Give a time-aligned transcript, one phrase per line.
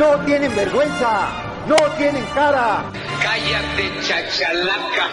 [0.00, 1.28] ¡No tienen vergüenza!
[1.68, 2.84] ¡No tienen cara!
[3.22, 5.10] Cállate, chachalaca.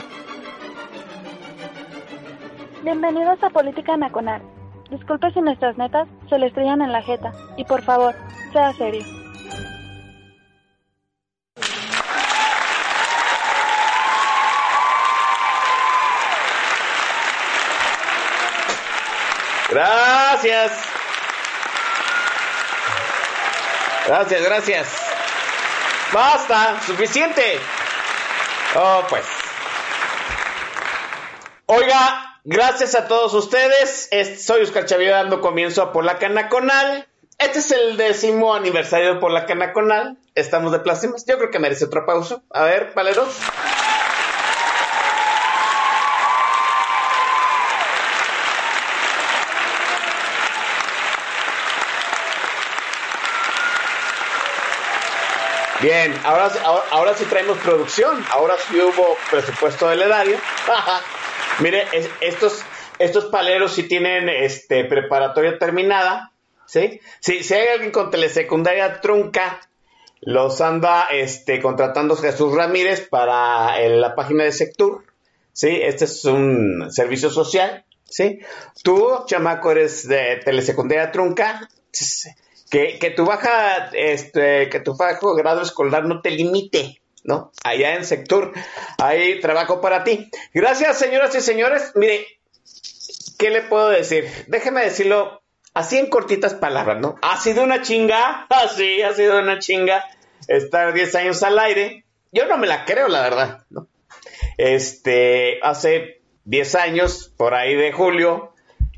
[2.84, 4.41] Bienvenidos a Política Nacional.
[4.90, 7.34] Disculpe si nuestras netas se le estrellan en la jeta.
[7.58, 8.16] Y por favor,
[8.54, 9.04] sea serio.
[19.70, 20.97] Gracias.
[24.08, 24.88] Gracias, gracias.
[26.14, 27.60] Basta, suficiente.
[28.76, 29.26] Oh, pues.
[31.66, 34.10] Oiga, gracias a todos ustedes.
[34.40, 37.08] Soy Oscar Chavio dando comienzo a Polaca Nacional.
[37.38, 40.18] Este es el décimo aniversario de Polaca Nacional.
[40.36, 41.26] Estamos de plástimas.
[41.26, 42.42] Yo creo que merece otra pausa.
[42.52, 43.38] A ver, paleros.
[55.82, 56.52] Bien, ahora,
[56.90, 60.38] ahora, sí traemos producción, ahora sí hubo presupuesto del erario.
[61.60, 61.86] Mire,
[62.20, 62.64] estos,
[62.98, 66.31] estos paleros sí tienen este, preparatoria terminada,
[66.66, 67.00] ¿sí?
[67.20, 69.59] Si, si hay alguien con telesecundaria trunca,
[70.22, 75.03] los anda este, contratando Jesús Ramírez para la página de Sectur,
[75.53, 75.80] ¿sí?
[75.84, 78.40] Este es un servicio social, ¿sí?
[78.84, 81.70] Tú, chamaco, eres de telesecundaria trunca,
[82.69, 87.51] que, que tu baja, este, que tu bajo grado escolar no te limite, ¿no?
[87.63, 88.53] Allá en sector
[88.97, 90.29] hay trabajo para ti.
[90.53, 91.92] Gracias, señoras y señores.
[91.96, 92.25] Mire,
[93.38, 94.25] ¿qué le puedo decir?
[94.47, 95.42] Déjeme decirlo
[95.74, 97.16] así en cortitas palabras, ¿no?
[97.22, 100.03] Ha sido una chinga, así, ha sido una chinga
[100.47, 102.06] estar 10 años al aire.
[102.31, 103.88] Yo no me la creo, la verdad, ¿no?
[104.58, 108.53] Este, hace 10 años, por ahí de julio,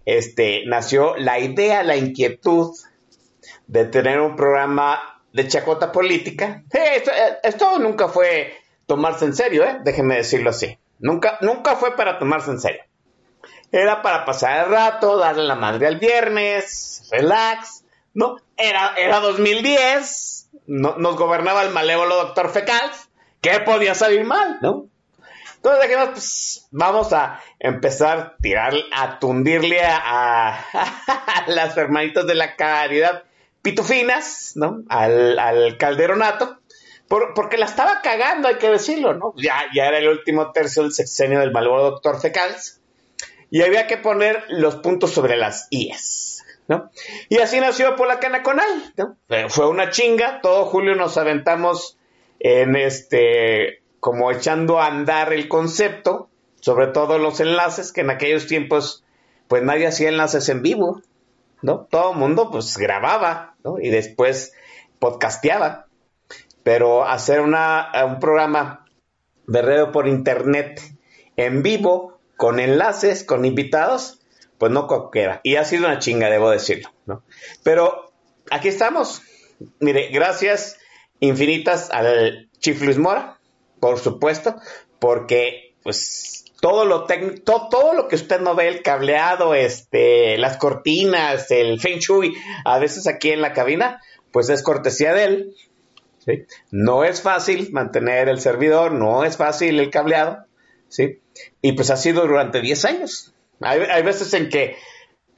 [0.06, 2.74] este, nació la idea, la inquietud
[3.70, 6.64] de tener un programa de chacota política.
[7.44, 8.58] esto, nunca fue
[8.88, 9.78] tomarse en serio, ¿eh?
[9.84, 10.80] déjenme decirlo así.
[10.98, 12.82] Nunca, nunca fue para tomarse en serio.
[13.72, 17.86] Era para pasar el rato, darle la madre al viernes, relax,
[18.16, 18.38] ¿no?
[18.58, 22.90] Era, era 2010, no, nos gobernaba el malévolo doctor Fecal,
[23.40, 24.88] ¿qué podía salir mal, no?
[25.58, 32.34] Entonces dijimos, pues vamos a empezar a tirar, a tundirle a, a las hermanitas de
[32.34, 33.26] la caridad
[33.70, 34.84] pitufinas, ¿no?
[34.90, 36.60] Al, al calderonato,
[37.08, 39.34] porque la estaba cagando, hay que decirlo, ¿no?
[39.38, 42.80] Ya, ya era el último tercio del sexenio del malvado doctor Fecals,
[43.52, 46.92] y había que poner los puntos sobre las IES, ¿no?
[47.30, 49.18] Y así nació Polaca Nacional, ¿no?
[49.50, 51.98] Fue una chinga, todo julio nos aventamos
[52.40, 56.30] en este, como echando a andar el concepto,
[56.62, 59.04] sobre todo los enlaces, que en aquellos tiempos,
[59.48, 61.02] pues nadie hacía enlaces en vivo,
[61.62, 61.88] ¿no?
[61.90, 63.80] Todo el mundo pues grababa, ¿no?
[63.80, 64.54] Y después
[65.00, 65.88] podcasteaba.
[66.64, 68.86] Pero hacer una, un programa
[69.48, 70.82] de radio por internet
[71.36, 74.20] en vivo, con enlaces, con invitados,
[74.58, 75.42] pues no cualquiera.
[75.44, 77.24] Y ha sido una chinga, debo decirlo, ¿no?
[77.64, 78.12] Pero
[78.52, 79.22] aquí estamos.
[79.80, 80.78] Mire, gracias
[81.20, 83.40] infinitas al Chief Luis Mora,
[83.80, 84.56] por supuesto,
[85.00, 90.58] porque pues todo lo técnico, todo, lo que usted no ve, el cableado, este, las
[90.58, 95.56] cortinas, el feng shui, a veces aquí en la cabina, pues es cortesía de él.
[96.20, 96.46] ¿sí?
[96.72, 100.46] No es fácil mantener el servidor, no es fácil el cableado,
[100.90, 101.22] ¿sí?
[101.62, 103.34] Y pues ha sido durante 10 años.
[103.62, 104.76] Hay, hay veces en que,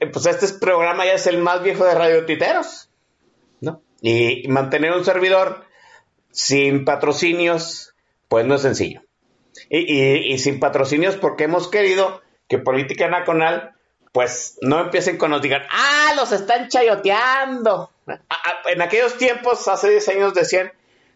[0.00, 2.90] eh, pues este programa ya es el más viejo de Radio Titeros,
[3.60, 3.82] ¿no?
[4.00, 5.64] Y mantener un servidor
[6.32, 7.94] sin patrocinios,
[8.28, 9.02] pues no es sencillo
[9.68, 13.72] y, sin patrocinios porque hemos querido que Política Nacional
[14.12, 17.90] pues no empiecen con nos digan, ah, los están chayoteando.
[18.66, 20.70] En aquellos tiempos, hace 10 años decían,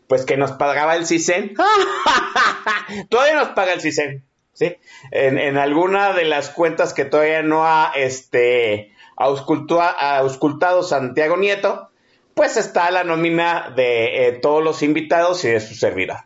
[0.09, 1.55] pues que nos pagaba el CISEN.
[3.11, 4.25] todavía nos paga el CISEN,
[4.55, 4.77] ¿sí?
[5.11, 11.91] En, alguna de las cuentas que todavía no ha, este, auscultado Santiago Nieto,
[12.35, 16.19] pues está la nómina de eh, todos los invitados y de su servidor.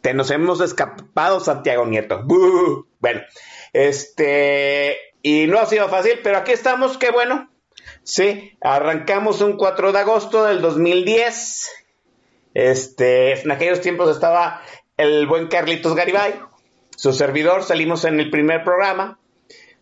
[0.00, 2.22] Te nos hemos escapado, Santiago Nieto.
[3.00, 3.20] Bueno,
[3.72, 7.50] este, y no ha sido fácil, pero aquí estamos, qué bueno.
[8.02, 11.68] Sí, arrancamos un 4 de agosto del 2010.
[12.54, 14.62] Este, en aquellos tiempos estaba
[14.96, 16.40] el buen Carlitos Garibay,
[16.96, 19.18] su servidor, salimos en el primer programa,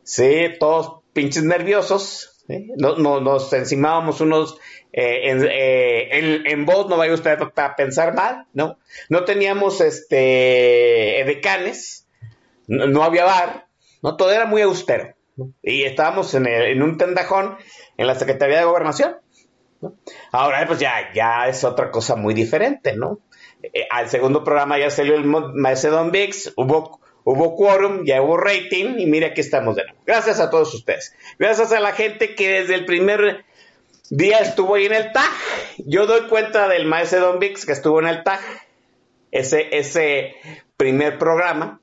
[0.05, 2.38] sí, todos pinches nerviosos,
[2.76, 4.58] no, nos encimábamos unos
[4.92, 8.78] eh, eh, en, voz, no vaya usted a pensar mal, ¿no?
[9.08, 12.06] No teníamos este decanes,
[12.66, 13.66] no, había bar,
[14.02, 14.16] ¿no?
[14.16, 15.14] Todo era muy austero.
[15.62, 17.58] Y estábamos en, en, un tendajón
[17.96, 19.16] en la Secretaría de Gobernación.
[20.32, 23.20] Ahora, pues ya, ya es otra cosa muy diferente, ¿no?
[23.62, 27.00] Eh, al segundo programa ya salió el Macedon VIX, hubo,
[27.30, 30.00] hubo quórum, ya hubo rating y mire aquí estamos de nuevo.
[30.06, 31.14] Gracias a todos ustedes.
[31.38, 33.44] Gracias a la gente que desde el primer
[34.08, 35.30] día estuvo ahí en el TAG.
[35.76, 38.40] Yo doy cuenta del Macedon VIX que estuvo en el TAG,
[39.30, 40.36] ese, ese
[40.78, 41.82] primer programa,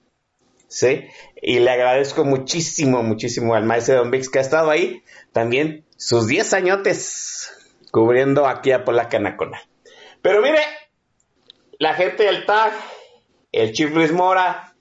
[0.67, 1.05] ¿sí?
[1.39, 5.03] Y le agradezco muchísimo, muchísimo al Macedon VIX que ha estado ahí.
[5.31, 7.51] También sus 10 añotes
[7.91, 9.61] cubriendo aquí a Polaca Nacona.
[10.23, 10.61] Pero mire,
[11.77, 12.73] la gente del TAG,
[13.51, 14.74] el Chief Luis Mora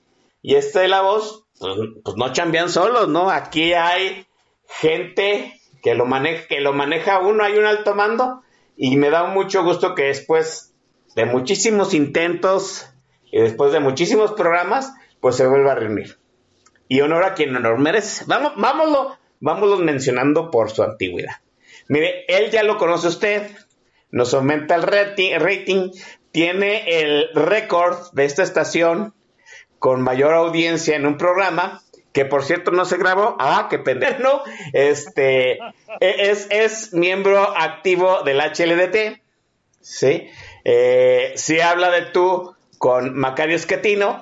[0.45, 3.31] y este de la voz, pues, pues, no chambean solos, ¿no?
[3.31, 4.27] Aquí hay
[4.67, 8.43] gente que lo, maneja, que lo maneja uno, hay un alto mando,
[8.77, 10.75] y me da mucho gusto que después
[11.15, 12.87] de muchísimos intentos
[13.31, 16.19] y después de muchísimos programas, pues se vuelva a reunir.
[16.87, 18.25] Y honor a quien honor merece.
[18.27, 21.37] Vamos, vámonos, mencionando por su antigüedad.
[21.87, 23.49] Mire, él ya lo conoce usted,
[24.11, 25.89] nos aumenta el rating,
[26.31, 29.15] tiene el récord de esta estación
[29.79, 31.81] con mayor audiencia en un programa,
[32.15, 34.43] que por cierto no se grabó, ah, qué pendejo,
[34.73, 35.59] este,
[35.99, 39.21] e-, es, es miembro activo del HLDT,
[39.81, 40.29] ¿sí?
[40.63, 44.21] Eh, si habla de tú con Macario Esquetino,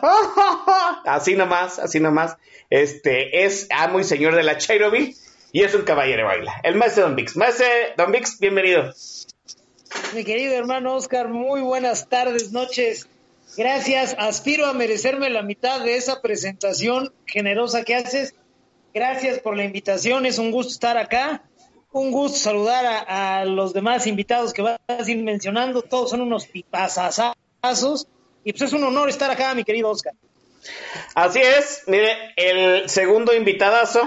[1.05, 2.37] así nomás, así nomás,
[2.69, 5.15] este, es amo y señor de la Chairoville,
[5.51, 7.37] y es un caballero baila, el maestro Don Vix.
[7.37, 8.91] Maestro Don Vix, bienvenido.
[10.15, 13.07] Mi querido hermano Oscar, muy buenas tardes, noches.
[13.55, 18.33] Gracias, aspiro a merecerme la mitad de esa presentación generosa que haces.
[18.93, 21.43] Gracias por la invitación, es un gusto estar acá.
[21.91, 25.83] Un gusto saludar a, los demás invitados que vas a ir mencionando.
[25.83, 28.07] Todos son unos pipasazazos.
[28.43, 30.13] Y pues es un honor estar acá, mi querido Oscar.
[31.13, 34.01] Así es, mire, el segundo invitadazo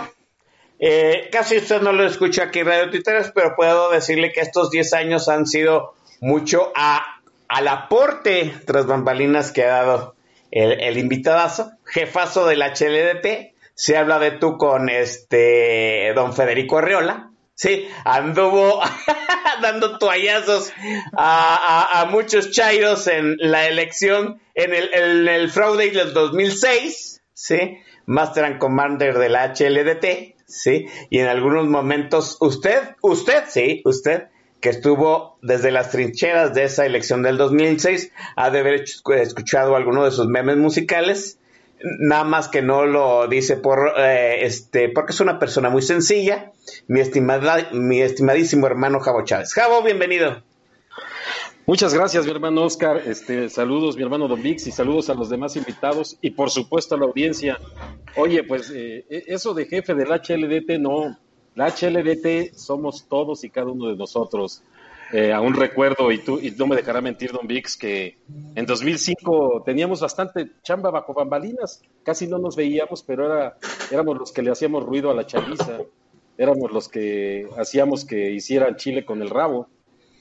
[0.78, 4.70] eh, casi usted no lo escucha aquí en Radio Titeros, pero puedo decirle que estos
[4.70, 7.15] 10 años han sido mucho a,
[7.48, 10.16] al aporte tras bambalinas que ha dado
[10.50, 13.54] el, el invitadazo, jefazo del HLDT.
[13.74, 17.30] Se habla de tú con este don Federico Arreola.
[17.54, 18.80] Sí, anduvo
[19.62, 20.72] dando toallazos
[21.16, 27.78] a, muchos chairos en la elección, en el, en el fraude del 2006, ¿sí?
[28.04, 30.36] Master and Commander del HLDT.
[30.46, 30.86] ¿sí?
[31.10, 34.28] Y en algunos momentos usted, usted, sí, usted,
[34.60, 38.84] que estuvo desde las trincheras de esa elección del 2006, ha de haber
[39.18, 41.38] escuchado alguno de sus memes musicales,
[41.98, 46.52] nada más que no lo dice por eh, este porque es una persona muy sencilla,
[46.88, 49.52] mi estimada, mi estimadísimo hermano Javo Chávez.
[49.52, 50.42] Javo, bienvenido.
[51.66, 53.02] Muchas gracias, mi hermano Oscar.
[53.06, 56.94] Este, saludos, mi hermano Don Vix, y saludos a los demás invitados y por supuesto
[56.94, 57.58] a la audiencia.
[58.14, 61.18] Oye, pues eh, e, eso de jefe del HLDT, no.
[61.56, 64.62] La HLDT somos todos y cada uno de nosotros.
[65.12, 68.18] Eh, aún recuerdo, y tú y no me dejará mentir, Don Vix, que
[68.54, 71.82] en 2005 teníamos bastante chamba bajo bambalinas.
[72.02, 73.56] Casi no nos veíamos, pero era,
[73.90, 75.80] éramos los que le hacíamos ruido a la chaviza.
[76.36, 79.68] Éramos los que hacíamos que hicieran chile con el rabo.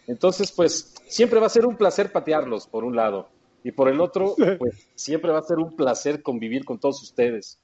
[0.07, 3.27] Entonces, pues siempre va a ser un placer patearlos, por un lado.
[3.63, 7.59] Y por el otro, pues siempre va a ser un placer convivir con todos ustedes.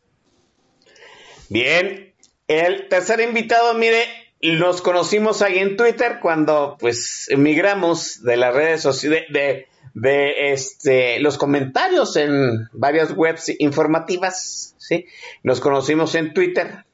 [1.47, 2.10] Bien,
[2.51, 4.03] el tercer invitado, mire,
[4.41, 11.20] nos conocimos ahí en Twitter cuando pues emigramos de las redes sociales, de, de, este,
[11.20, 15.05] los comentarios en varias webs informativas, ¿sí?
[15.43, 16.86] Nos conocimos en Twitter,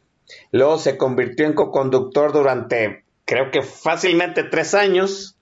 [0.51, 5.37] luego se convirtió en co-conductor durante, creo que fácilmente tres años,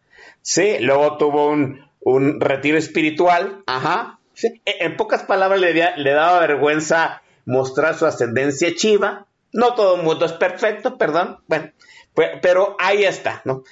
[0.46, 3.64] Sí, luego tuvo un, un retiro espiritual.
[3.66, 4.20] Ajá.
[4.36, 4.62] Sí.
[4.64, 9.26] E, en pocas palabras le daba vergüenza mostrar su ascendencia chiva.
[9.56, 11.38] No todo el mundo es perfecto, perdón.
[11.48, 11.72] Bueno,
[12.42, 13.64] pero ahí está, ¿no?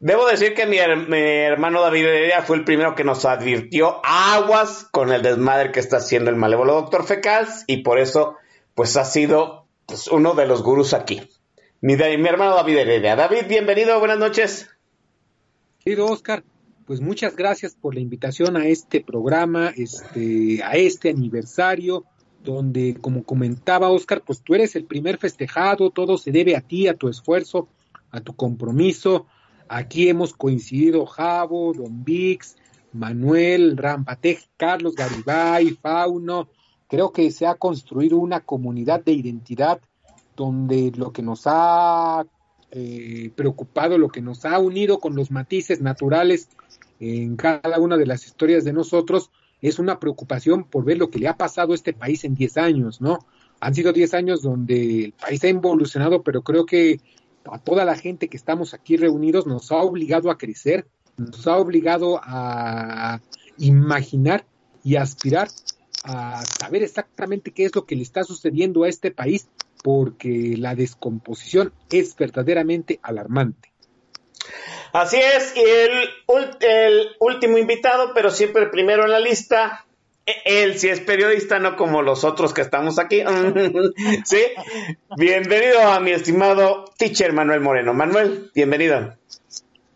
[0.00, 5.10] Debo decir que mi, hermano David Heredia fue el primero que nos advirtió aguas con
[5.10, 8.36] el desmadre que está haciendo el malévolo doctor Fecals y por eso
[8.74, 11.26] pues ha sido pues, uno de los gurús aquí.
[11.80, 13.16] Mi, mi hermano David Heredia.
[13.16, 14.68] David, bienvenido, buenas noches.
[15.82, 16.44] Querido Oscar,
[16.84, 22.04] pues muchas gracias por la invitación a este programa, este, a este aniversario,
[22.52, 26.88] donde, como comentaba Oscar, pues tú eres el primer festejado, todo se debe a ti,
[26.88, 27.68] a tu esfuerzo,
[28.10, 29.26] a tu compromiso.
[29.68, 32.56] Aquí hemos coincidido Javo, Don Vix,
[32.94, 36.48] Manuel, Rampatej, Carlos Garibay, Fauno.
[36.88, 39.80] Creo que se ha construido una comunidad de identidad
[40.34, 42.24] donde lo que nos ha
[42.70, 46.48] eh, preocupado, lo que nos ha unido con los matices naturales
[46.98, 51.18] en cada una de las historias de nosotros, es una preocupación por ver lo que
[51.18, 53.18] le ha pasado a este país en 10 años, ¿no?
[53.60, 57.00] Han sido 10 años donde el país ha evolucionado, pero creo que
[57.44, 60.86] a toda la gente que estamos aquí reunidos nos ha obligado a crecer,
[61.16, 63.20] nos ha obligado a
[63.58, 64.46] imaginar
[64.84, 65.48] y aspirar
[66.04, 69.48] a saber exactamente qué es lo que le está sucediendo a este país,
[69.82, 73.72] porque la descomposición es verdaderamente alarmante.
[74.92, 79.84] Así es, y el, último invitado, pero siempre el primero en la lista,
[80.24, 83.22] e, él sí es periodista, no como los otros que estamos aquí.
[84.24, 84.42] sí,
[85.16, 87.92] bienvenido a mi estimado teacher Manuel Moreno.
[87.92, 89.14] Manuel, bienvenido.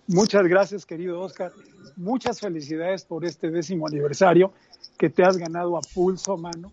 [0.08, 1.52] Muchas gracias, querido Oscar.
[1.96, 4.52] Muchas felicidades por este décimo aniversario
[4.98, 6.72] que te has ganado a pulso, mano.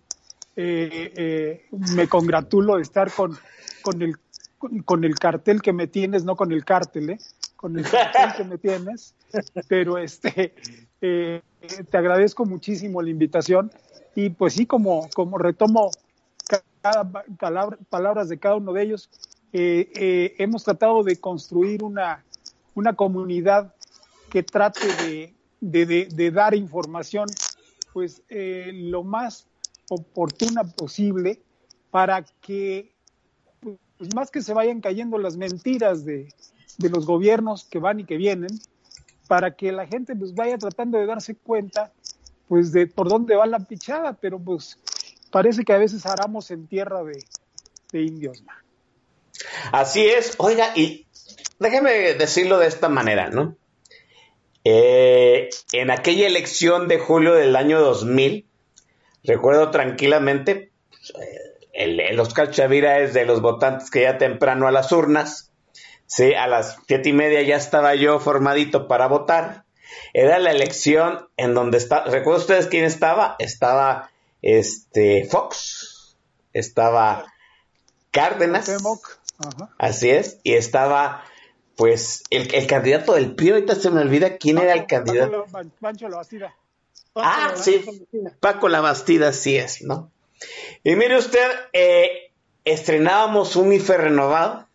[0.56, 3.36] Eh, eh, me congratulo de estar con,
[3.82, 4.16] con, el,
[4.84, 7.18] con, el cartel que me tienes, no con el cártel, ¿eh?
[7.60, 7.84] Con el
[8.38, 9.14] que me tienes,
[9.68, 10.54] pero este,
[11.02, 11.42] eh,
[11.90, 13.70] te agradezco muchísimo la invitación.
[14.14, 15.90] Y pues sí, como, como retomo
[16.80, 17.06] cada
[17.38, 19.10] palabra, palabras de cada uno de ellos,
[19.52, 22.24] hemos tratado de construir una,
[22.74, 23.74] una comunidad
[24.30, 27.26] que trate de, de, de, dar información
[27.92, 29.46] pues lo más
[29.90, 31.42] oportuna posible
[31.90, 32.94] para que,
[33.60, 36.28] pues más que se vayan cayendo las mentiras de,
[36.88, 38.50] los gobiernos que van y que vienen,
[39.28, 41.92] para que la gente pues vaya tratando de darse cuenta
[42.48, 44.78] pues de por dónde va la pichada, pero pues
[45.30, 47.22] parece que a veces aramos en tierra de,
[47.92, 48.42] indios.
[49.72, 51.06] Así es, oiga, y
[51.58, 53.56] déjeme decirlo de esta manera, ¿no?
[54.64, 58.46] Eh, en aquella elección de julio del año 2000,
[59.22, 60.72] Recuerdo tranquilamente,
[61.72, 65.49] el, el, Oscar Chavira es de los votantes que ya temprano a las urnas,
[66.10, 69.64] sí, a las siete y media ya estaba yo formadito para votar.
[70.12, 73.36] Era la elección en donde está, ¿recuerdan ustedes quién estaba?
[73.38, 74.10] Estaba
[74.42, 76.16] este Fox,
[76.52, 77.26] estaba
[78.10, 78.68] Cárdenas,
[79.78, 81.24] así es, y estaba
[81.76, 85.46] pues el, el, candidato del PRI, ahorita se me olvida quién era el candidato.
[87.14, 87.84] Ah, sí,
[88.40, 90.10] Paco la Bastida sí es, ¿no?
[90.82, 92.32] Y mire usted, eh,
[92.64, 94.66] estrenábamos un IFE renovado,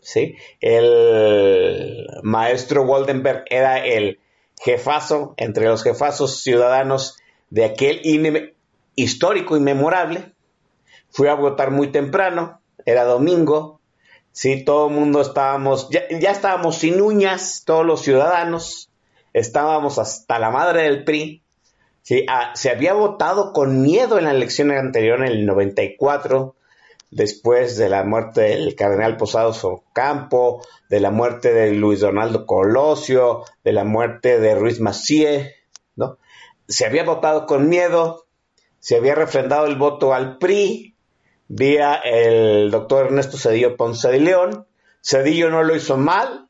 [0.00, 0.36] ¿sí?
[0.60, 4.20] El maestro Waldenberg era el
[4.62, 7.16] jefazo, entre los jefazos ciudadanos
[7.50, 8.54] de aquel
[8.94, 10.32] histórico y memorable.
[11.10, 13.80] Fui a votar muy temprano, era domingo,
[14.32, 18.90] sí, todo el mundo estábamos, ya, ya estábamos sin uñas, todos los ciudadanos,
[19.32, 21.42] estábamos hasta la madre del PRI,
[22.02, 26.56] Sí, ah, se había votado con miedo en la elección anterior, en el 94,
[27.10, 33.44] después de la muerte del cardenal Posados Ocampo, de la muerte de Luis Donaldo Colosio,
[33.64, 35.56] de la muerte de Ruiz Macié,
[35.96, 36.18] ¿no?
[36.68, 38.26] Se había votado con miedo,
[38.78, 40.94] se había refrendado el voto al PRI,
[41.48, 44.66] vía el doctor Ernesto Cedillo Ponce de León.
[45.02, 46.48] Cedillo no lo hizo mal,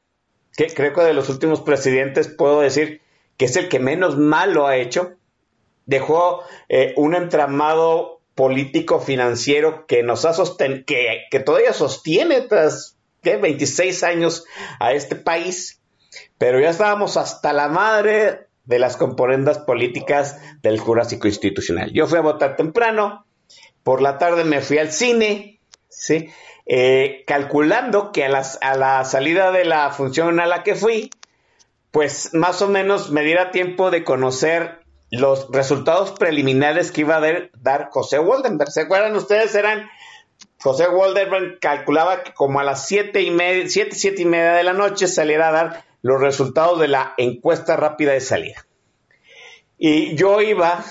[0.57, 3.01] que creo que de los últimos presidentes puedo decir
[3.39, 5.17] que es el que menos mal lo ha hecho
[5.91, 12.97] dejó eh, un entramado político financiero que nos ha sosten que, que todavía sostiene tras
[13.23, 14.45] 26 años
[14.79, 15.81] a este país,
[16.39, 21.93] pero ya estábamos hasta la madre de las componendas políticas del Jurásico Institucional.
[21.93, 23.27] Yo fui a votar temprano,
[23.83, 26.31] por la tarde me fui al cine, ¿sí?
[26.67, 31.11] Eh, calculando que a, las, a la salida de la función a la que fui,
[31.91, 34.80] pues más o menos me diera tiempo de conocer
[35.11, 38.71] los resultados preliminares que iba a dar José Waldenberg.
[38.71, 39.55] ¿Se acuerdan ustedes?
[39.55, 39.89] Eran
[40.63, 44.63] José Waldenberg calculaba que como a las siete y media, siete, siete y media de
[44.63, 48.67] la noche saliera a dar los resultados de la encuesta rápida de salida.
[49.79, 50.85] Y yo iba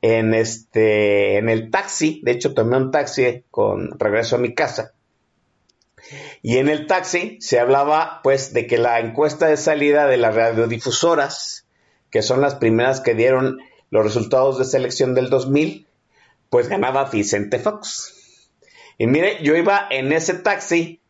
[0.00, 4.94] en este, en el taxi, de hecho tomé un taxi con regreso a mi casa.
[6.40, 10.34] Y en el taxi se hablaba pues de que la encuesta de salida de las
[10.34, 11.66] radiodifusoras
[12.10, 13.58] que son las primeras que dieron
[13.90, 15.86] los resultados de selección del 2000,
[16.50, 18.50] pues ganaba Vicente Fox.
[18.98, 21.00] Y mire, yo iba en ese taxi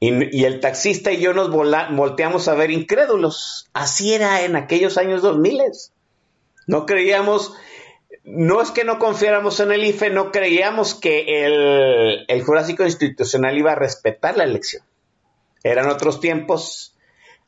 [0.00, 3.70] y, el taxista y yo nos volteamos a ver incrédulos.
[3.72, 5.62] Así era en aquellos años 2000.
[6.66, 7.54] No creíamos,
[8.24, 13.56] no es que no confiáramos en el IFE, no creíamos que el, el Jurásico Institucional
[13.56, 14.82] iba a respetar la elección.
[15.62, 16.93] Eran otros tiempos,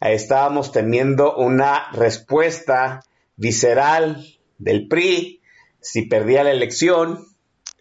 [0.00, 3.02] estábamos teniendo una respuesta
[3.36, 4.24] visceral
[4.58, 5.42] del PRI
[5.80, 7.26] si perdía la elección,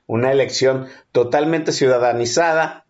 [0.06, 2.86] una elección totalmente ciudadanizada.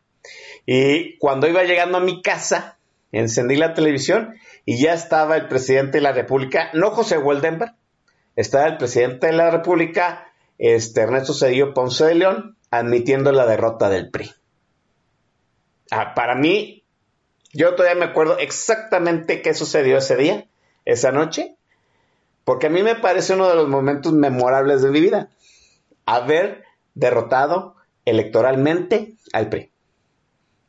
[0.65, 2.77] Y cuando iba llegando a mi casa,
[3.11, 7.75] encendí la televisión y ya estaba el presidente de la República, no José Waldenberg,
[8.35, 13.89] estaba el presidente de la República, este, Ernesto Cedillo Ponce de León, admitiendo la derrota
[13.89, 14.31] del PRI.
[15.91, 16.84] Ah, para mí,
[17.55, 20.45] yo todavía me acuerdo exactamente qué sucedió ese día,
[20.83, 21.55] esa noche,
[22.43, 25.29] porque a mí me parece uno de los momentos memorables de mi vida,
[26.05, 29.71] haber derrotado electoralmente al PRI.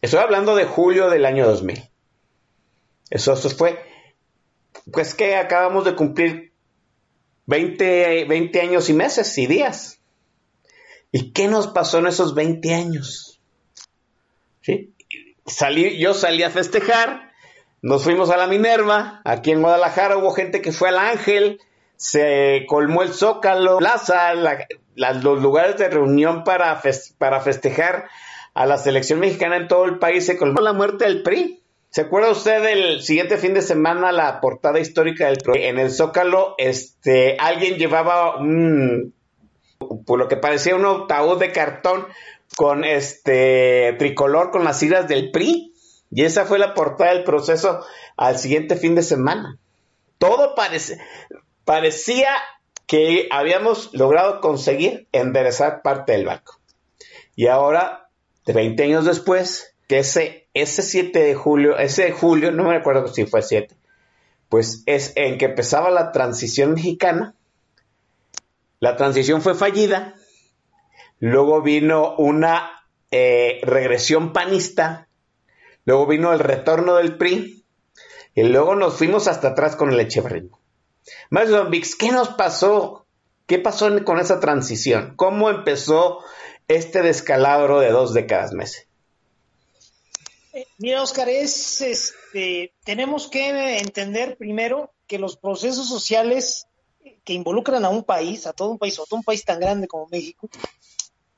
[0.00, 1.90] Estoy hablando de julio del año 2000.
[3.10, 3.84] Eso, eso fue,
[4.92, 6.52] pues que acabamos de cumplir
[7.46, 9.98] 20, 20 años y meses y días.
[11.10, 13.40] ¿Y qué nos pasó en esos 20 años?
[14.62, 14.94] ¿Sí?
[15.46, 17.30] Salí, yo salí a festejar,
[17.80, 21.60] nos fuimos a la Minerva, aquí en Guadalajara hubo gente que fue al Ángel,
[21.96, 26.82] se colmó el Zócalo, Plaza, los lugares de reunión para,
[27.18, 28.08] para festejar
[28.54, 31.62] a la selección mexicana en todo el país, se colmó la muerte del PRI.
[31.90, 35.62] ¿Se acuerda usted del siguiente fin de semana la portada histórica del PRI?
[35.62, 39.14] En el Zócalo, este, alguien llevaba un,
[40.04, 42.06] por lo que parecía un ataúd de cartón
[42.56, 45.72] con este tricolor con las iras del PRI.
[46.10, 47.84] Y esa fue la portada del proceso
[48.16, 49.58] al siguiente fin de semana.
[50.18, 50.54] Todo
[51.64, 52.28] parecía
[52.86, 56.60] que habíamos logrado conseguir enderezar parte del banco.
[57.34, 58.08] Y ahora,
[58.46, 63.08] 20 años después, que ese, ese 7 de julio, ese de julio, no me acuerdo
[63.08, 63.76] si fue 7,
[64.48, 67.34] pues es en que empezaba la transición mexicana.
[68.78, 70.14] La transición fue fallida.
[71.18, 75.08] Luego vino una eh, regresión panista.
[75.84, 77.64] Luego vino el retorno del PRI.
[78.34, 80.60] Y luego nos fuimos hasta atrás con el Echeverrismo.
[81.30, 83.06] Maestro Vix, ¿qué nos pasó?
[83.46, 85.14] ¿Qué pasó con esa transición?
[85.16, 86.20] ¿Cómo empezó
[86.68, 88.86] este descalabro de dos décadas, meses?
[90.52, 96.66] Eh, mira, Oscar, es, este, tenemos que entender primero que los procesos sociales
[97.24, 99.86] que involucran a un país, a todo un país, a todo un país tan grande
[99.86, 100.48] como México,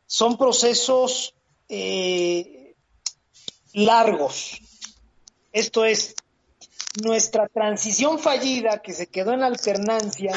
[0.09, 1.35] son procesos
[1.69, 2.75] eh,
[3.75, 4.59] largos.
[5.53, 6.17] Esto es,
[7.03, 10.35] nuestra transición fallida que se quedó en alternancia,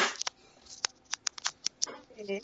[2.16, 2.42] eh,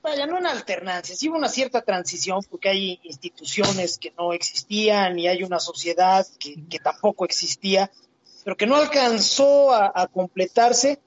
[0.00, 5.18] vaya, no en alternancia, sí hubo una cierta transición porque hay instituciones que no existían
[5.18, 7.90] y hay una sociedad que, tampoco existía,
[8.44, 11.00] pero que no alcanzó a, a completarse,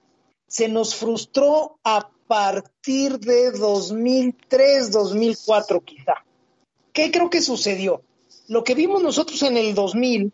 [0.47, 6.15] se nos frustró a partir de 2003, 2004 quizá.
[6.91, 8.01] ¿Qué creo que sucedió?
[8.47, 10.33] Lo que vimos nosotros en el 2000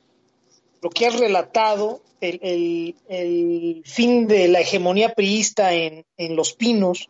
[0.82, 6.06] lo que has relatado, el, fin de la hegemonía priista en,
[6.38, 7.10] Los Pinos,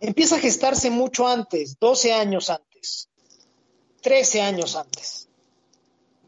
[0.00, 3.08] empieza a gestarse mucho antes, 12 años antes,
[4.00, 5.28] 13 años antes.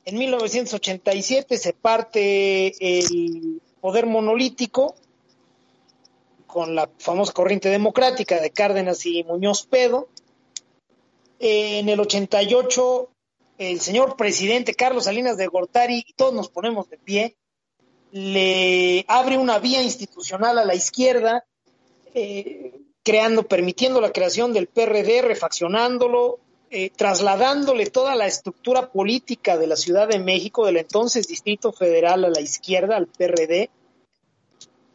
[0.05, 4.95] En 1987 se parte el poder monolítico
[6.53, 10.09] con la famosa corriente democrática de Cárdenas y Muñoz Pedo.
[11.39, 13.09] En el 88
[13.61, 17.37] el señor presidente Carlos Salinas de Gortari, y todos nos ponemos de pie,
[18.11, 21.45] le abre una vía institucional a la izquierda,
[22.15, 26.39] eh, creando, permitiendo la creación del PRD, refaccionándolo,
[26.71, 32.25] eh, trasladándole toda la estructura política de la Ciudad de México, del entonces Distrito Federal
[32.25, 33.69] a la izquierda, al PRD,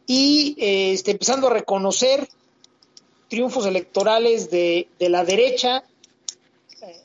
[0.06, 2.28] y eh, este, empezando a reconocer
[3.28, 5.84] triunfos electorales de, de la derecha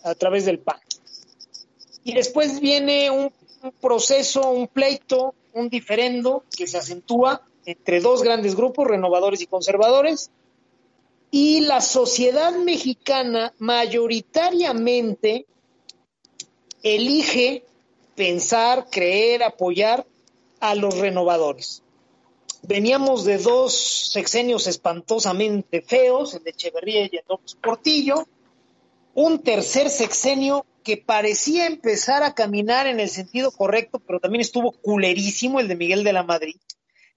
[0.04, 0.80] a través del PAN.
[2.04, 3.32] Y después viene un,
[3.80, 10.32] proceso, un pleito, un diferendo que se acentúa entre dos grandes grupos, renovadores y conservadores,
[11.30, 15.46] y la sociedad mexicana mayoritariamente
[16.82, 17.64] elige
[18.16, 20.06] pensar, creer, apoyar
[20.60, 21.84] a los renovadores.
[22.64, 27.24] Veníamos de dos sexenios espantosamente feos, el de Echeverría y el de
[27.62, 28.28] Portillo,
[29.14, 34.72] un tercer sexenio que parecía empezar a caminar en el sentido correcto, pero también estuvo
[34.72, 36.56] culerísimo el de Miguel de la Madrid,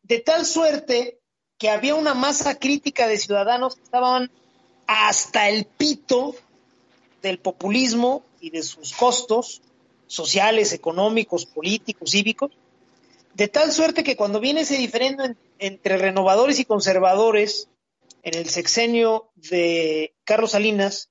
[0.02, 1.18] de tal suerte
[1.58, 4.30] que había una masa crítica de ciudadanos que estaban
[4.86, 6.34] hasta el pito
[7.22, 9.62] del populismo y de sus costos
[10.06, 12.52] sociales, económicos, políticos, cívicos,
[13.34, 15.24] de tal suerte que cuando viene ese diferendo
[15.58, 17.68] entre renovadores y conservadores
[18.22, 21.10] en el sexenio de Carlos Salinas,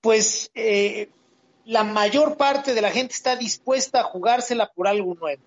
[0.00, 1.08] pues eh,
[1.64, 5.42] la mayor parte de la gente está dispuesta a jugársela por algo nuevo.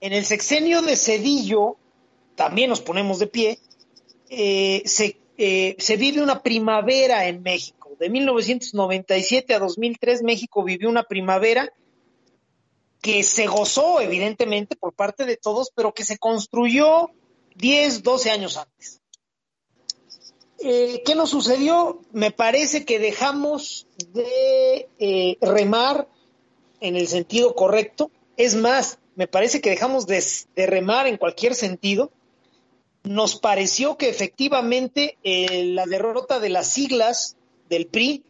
[0.00, 1.76] En el sexenio de Cedillo,
[2.34, 3.58] también nos ponemos de pie,
[4.30, 4.82] eh,
[5.36, 7.90] eh, se vive una primavera en México.
[8.00, 11.72] De 1997 a 2003 México vivió una primavera
[13.02, 17.10] que se gozó evidentemente por parte de todos, pero que se construyó
[17.56, 19.00] 10, 12 años antes.
[20.60, 22.00] Eh, ¿Qué nos sucedió?
[22.12, 26.06] Me parece que dejamos de eh, remar
[26.80, 28.12] en el sentido correcto.
[28.36, 30.22] Es más, me parece que dejamos de,
[30.54, 32.12] remar en cualquier sentido.
[33.02, 37.36] Nos pareció que efectivamente eh, la derrota de las siglas
[37.68, 38.22] del PRI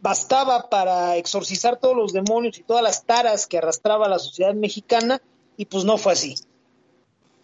[0.00, 5.20] bastaba para exorcizar todos los demonios y todas las taras que arrastraba la sociedad mexicana
[5.56, 6.36] y pues no fue así.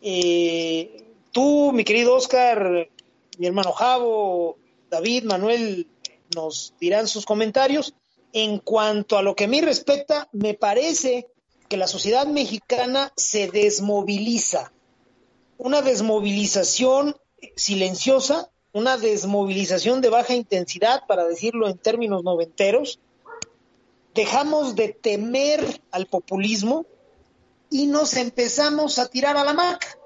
[0.03, 2.89] Eh, tú, mi querido Oscar,
[3.39, 4.59] mi hermano Javo,
[4.91, 5.89] David, Manuel,
[6.35, 7.95] nos dirán sus comentarios.
[8.33, 11.29] En cuanto a lo que a mí respecta, me parece
[11.69, 14.73] que la sociedad mexicana se desmoviliza.
[15.57, 17.17] Una desmovilización
[17.57, 22.99] silenciosa, una desmovilización de baja intensidad, para decirlo en términos noventeros.
[24.15, 26.85] Dejamos de temer al populismo
[27.71, 29.97] y nos empezamos a tirar a la maca.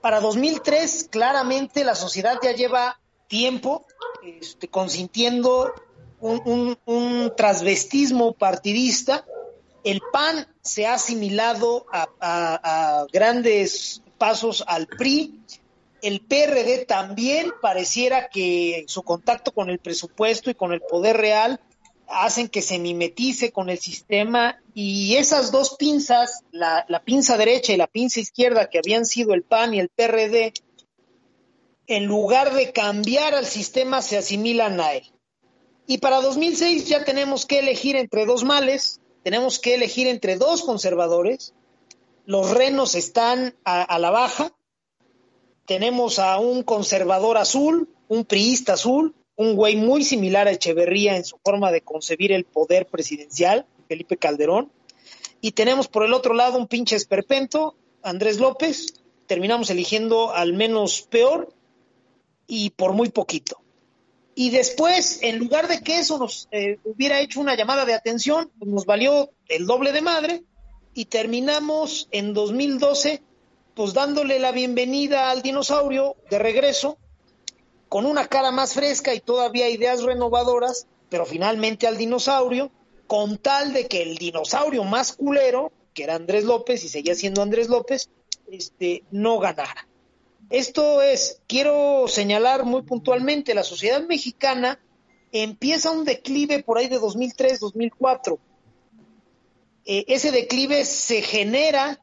[0.00, 3.86] Para 2003, claramente la sociedad ya lleva tiempo
[4.24, 5.72] este, consintiendo
[6.20, 9.24] un, un, un, transvestismo partidista.
[9.84, 15.40] El PAN se ha asimilado a, grandes pasos al PRI.
[16.02, 21.60] El PRD también pareciera que su contacto con el presupuesto y con el poder real
[22.08, 27.76] hacen que se mimetice con el sistema y esas dos pinzas, la, pinza derecha y
[27.76, 30.52] la pinza izquierda que habían sido el PAN y el PRD,
[31.86, 35.04] en lugar de cambiar al sistema se asimilan a él.
[35.86, 40.62] Y para 2006 ya tenemos que elegir entre dos males, tenemos que elegir entre dos
[40.62, 41.54] conservadores,
[42.26, 44.52] los renos están a la baja,
[45.66, 51.24] tenemos a un conservador azul, un priista azul, un güey muy similar a Echeverría en
[51.24, 54.70] su forma de concebir el poder presidencial, Felipe Calderón.
[55.40, 59.02] Y tenemos por el otro lado un pinche esperpento, Andrés López.
[59.26, 61.52] Terminamos eligiendo al menos peor
[62.46, 63.60] y por muy poquito.
[64.34, 68.50] Y después, en lugar de que eso nos eh, hubiera hecho una llamada de atención,
[68.60, 70.42] nos valió el doble de madre
[70.94, 73.22] y terminamos en 2012
[73.74, 76.98] pues dándole la bienvenida al dinosaurio de regreso
[77.88, 82.70] con una cara más fresca y todavía ideas renovadoras, pero finalmente al dinosaurio,
[83.06, 87.42] con tal de que el dinosaurio más culero, que era Andrés López y seguía siendo
[87.42, 88.08] Andrés López,
[88.50, 89.86] este, no ganara.
[90.48, 94.78] Esto es, quiero señalar muy puntualmente, la sociedad mexicana
[95.32, 98.38] empieza un declive por ahí de 2003-2004.
[99.84, 102.00] Eh, ese declive se genera,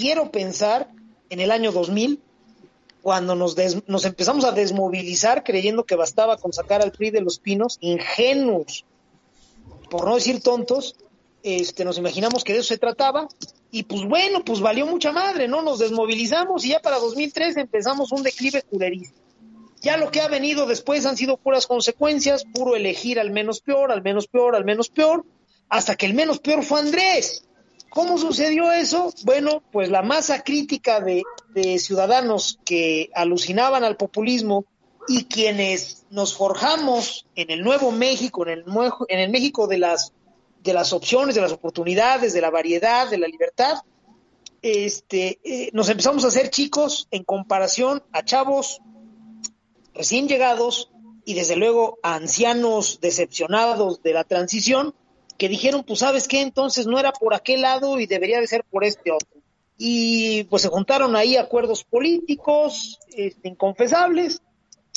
[0.00, 0.88] quiero pensar,
[1.28, 2.20] en el año 2000,
[3.02, 3.54] cuando nos,
[3.86, 8.84] nos empezamos a desmovilizar creyendo que bastaba con sacar al PRI de los pinos, ingenuos,
[9.90, 10.96] por no decir tontos,
[11.42, 13.28] este, nos imaginamos que de eso se trataba,
[13.70, 15.62] y pues bueno, pues valió mucha madre, ¿no?
[15.62, 19.20] Nos desmovilizamos y ya para 2003 empezamos un declive culerista.
[19.80, 23.92] Ya lo que ha venido después han sido puras consecuencias, puro elegir al menos peor,
[23.92, 25.24] al menos peor, al menos peor,
[25.68, 27.44] hasta que el menos peor fue Andrés.
[27.90, 29.12] ¿Cómo sucedió eso?
[29.24, 31.22] Bueno, pues la masa crítica de,
[31.78, 34.64] ciudadanos que alucinaban al populismo
[35.08, 38.64] y quienes nos forjamos en el nuevo México, en el,
[39.08, 40.12] en el México de las,
[40.62, 43.78] de las opciones, de las oportunidades, de la variedad, de la libertad,
[44.62, 48.80] este, eh, nos empezamos a hacer chicos en comparación a chavos
[49.94, 50.90] recién llegados
[51.24, 54.94] y desde luego a ancianos decepcionados de la transición
[55.40, 58.62] que dijeron, pues sabes qué, entonces no era por aquel lado y debería de ser
[58.62, 59.40] por este otro.
[59.78, 64.42] Y pues se juntaron ahí acuerdos políticos este, inconfesables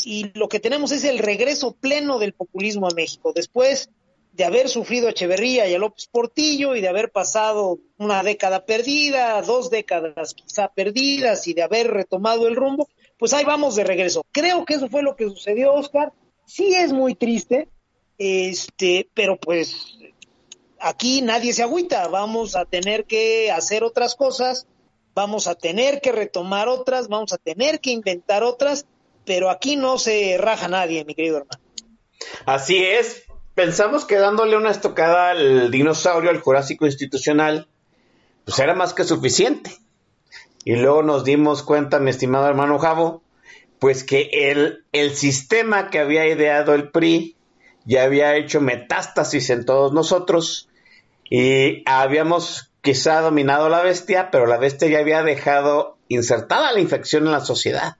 [0.03, 3.31] y lo que tenemos es el regreso pleno del populismo a México.
[3.33, 3.89] Después
[4.33, 8.65] de haber sufrido a Echeverría y a López Portillo y de haber pasado una década
[8.65, 13.85] perdida, dos décadas quizá perdidas y de haber retomado el rumbo, pues ahí vamos de
[13.85, 14.25] regreso.
[14.33, 16.11] Creo que eso fue lo que sucedió, Oscar.
[16.45, 17.69] Sí es muy triste,
[18.17, 19.99] este, pero pues
[20.83, 24.67] aquí nadie se agüita, vamos a tener que hacer otras cosas,
[25.15, 28.85] vamos a tener que retomar otras, vamos a tener que inventar otras,
[29.25, 31.63] pero aquí no se raja nadie, mi querido hermano.
[32.45, 33.23] Así es,
[33.55, 37.67] pensamos que dándole una estocada al dinosaurio, al Jurásico Institucional,
[38.45, 39.71] pues era más que suficiente.
[40.65, 43.21] Y luego nos dimos cuenta, mi estimado hermano Javo,
[43.79, 47.35] pues que el, el sistema que había ideado el PRI
[47.85, 50.69] ya había hecho metástasis en todos nosotros
[51.29, 57.25] y habíamos quizá dominado la bestia, pero la bestia ya había dejado insertada la infección
[57.25, 57.97] en la sociedad,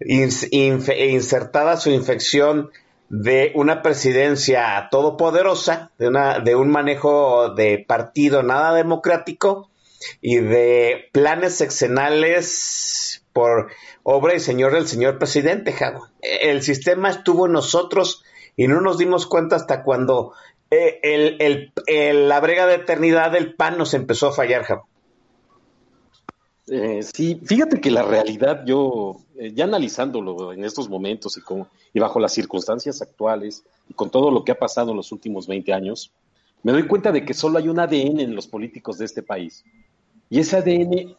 [0.00, 2.70] insertada su infección
[3.08, 9.68] de una presidencia todopoderosa, de, una, de un manejo de partido nada democrático
[10.22, 13.70] y de planes sexenales por
[14.02, 15.74] obra y señor del señor presidente,
[16.20, 18.24] El sistema estuvo en nosotros
[18.56, 20.32] y no nos dimos cuenta hasta cuando
[20.74, 24.88] eh, el, la brega de eternidad del pan nos empezó a fallar, Javo.
[26.66, 31.68] Eh, sí, fíjate que la realidad, yo eh, ya analizándolo en estos momentos y, con,
[31.92, 35.46] y bajo las circunstancias actuales y con todo lo que ha pasado en los últimos
[35.46, 36.10] 20 años,
[36.62, 39.64] me doy cuenta de que solo hay un ADN en los políticos de este país.
[40.30, 41.16] Y ese ADN,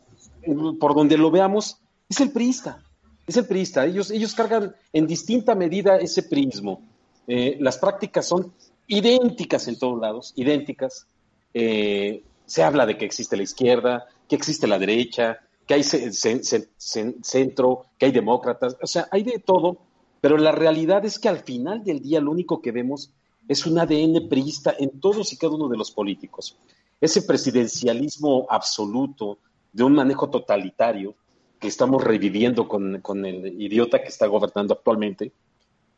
[0.80, 1.78] por donde lo veamos,
[2.10, 2.82] es el priista.
[3.28, 3.86] Es el priista.
[3.86, 6.82] Ellos, ellos cargan en distinta medida ese prismo.
[7.28, 8.52] Las prácticas son
[8.88, 11.08] idénticas en todos lados, idénticas.
[11.54, 18.06] se habla de que existe la izquierda, que existe la derecha, que hay centro, que
[18.06, 19.78] hay demócratas, o sea, hay de todo,
[20.22, 23.12] pero la realidad es que al final del día lo único que vemos
[23.48, 26.58] es un ADN priista en todos y cada uno de los políticos.
[27.00, 29.40] Ese presidencialismo absoluto
[29.72, 31.16] de un manejo totalitario
[31.60, 35.32] que estamos reviviendo con, con el idiota que está gobernando actualmente,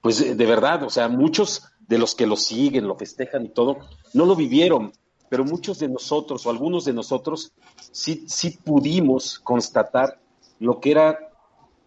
[0.01, 3.77] pues de verdad, o sea, muchos de los que lo siguen, lo festejan y todo,
[4.13, 4.93] no lo vivieron,
[5.29, 7.51] pero muchos de nosotros o algunos de nosotros
[7.91, 10.19] sí, sí pudimos constatar
[10.59, 11.19] lo que era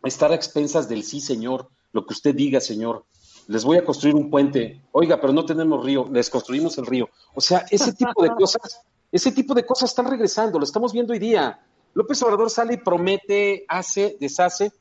[0.05, 3.05] estar a expensas del sí, señor, lo que usted diga, señor.
[3.47, 4.83] Les voy a construir un puente.
[4.93, 7.09] Oiga, pero no tenemos río, les construimos el río.
[7.35, 8.83] O sea, ese tipo de cosas,
[9.13, 11.61] ese tipo de cosas están regresando, lo estamos viendo hoy día.
[11.95, 14.73] López Obrador sale y promete, hace, deshace,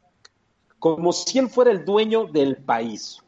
[0.79, 3.19] como si él fuera el dueño del país.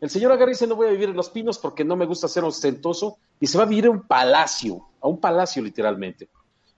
[0.00, 2.26] El señor agarra dice, no voy a vivir en Los Pinos porque no me gusta
[2.26, 6.28] ser ostentoso, y se va a vivir a un palacio, a un palacio literalmente.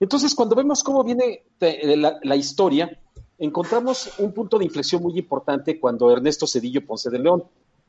[0.00, 2.98] Entonces, cuando vemos cómo viene eh, la, historia,
[3.38, 7.44] encontramos un punto de inflexión muy importante cuando Ernesto Cedillo Ponce de León,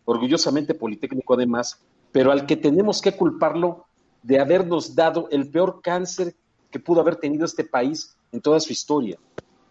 [0.06, 1.80] orgullosamente politécnico además,
[2.12, 3.86] pero al que tenemos que culparlo
[4.22, 6.36] de habernos dado el peor cáncer
[6.70, 9.18] que pudo haber tenido este país en toda su historia.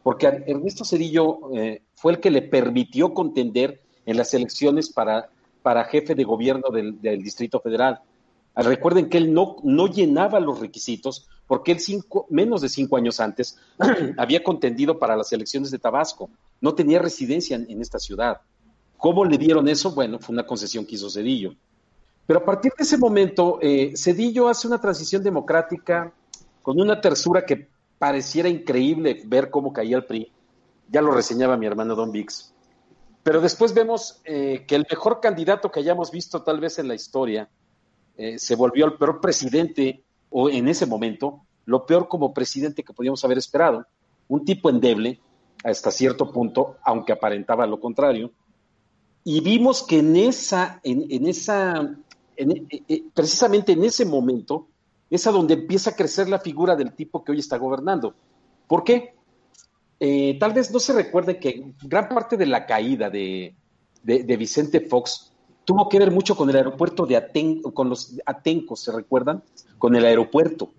[0.02, 5.30] Porque Ernesto Cedillo eh, fue el que le permitió contender en las elecciones para
[5.62, 8.00] para jefe de gobierno del, Distrito Federal.
[8.54, 12.96] Ah, recuerden que él no, no llenaba los requisitos porque él cinco, menos de cinco
[12.96, 13.58] años antes
[14.18, 16.30] había contendido para las elecciones de Tabasco.
[16.60, 18.40] No tenía residencia en, esta ciudad.
[18.96, 19.94] ¿Cómo le dieron eso?
[19.94, 21.54] Bueno, fue una concesión que hizo Cedillo.
[22.26, 26.12] Pero a partir de ese momento, eh, Cedillo hace una transición democrática
[26.62, 30.32] con una tersura que pareciera increíble ver cómo caía el PRI.
[30.88, 32.51] Ya lo reseñaba mi hermano Don Vix.
[33.22, 36.94] Pero después vemos eh, que el mejor candidato que hayamos visto tal vez en la
[36.94, 37.48] historia
[38.16, 42.92] eh, se volvió el peor presidente, o en ese momento, lo peor como presidente que
[42.92, 43.86] podíamos haber esperado.
[44.28, 45.20] Un tipo endeble,
[45.64, 48.32] hasta cierto punto, aunque aparentaba lo contrario.
[49.24, 51.94] Y vimos que en esa, en, esa,
[52.36, 54.66] eh, precisamente en ese momento,
[55.10, 58.14] es a donde empieza a crecer la figura del tipo que hoy está gobernando.
[58.66, 59.14] ¿Por qué?
[60.04, 63.54] Eh, tal vez no se recuerde que gran parte de la caída de,
[64.02, 65.32] Vicente Fox
[65.64, 69.44] tuvo que ver mucho con el aeropuerto de Atenco, con los Atencos, ¿se recuerdan?
[69.78, 70.70] Con el aeropuerto.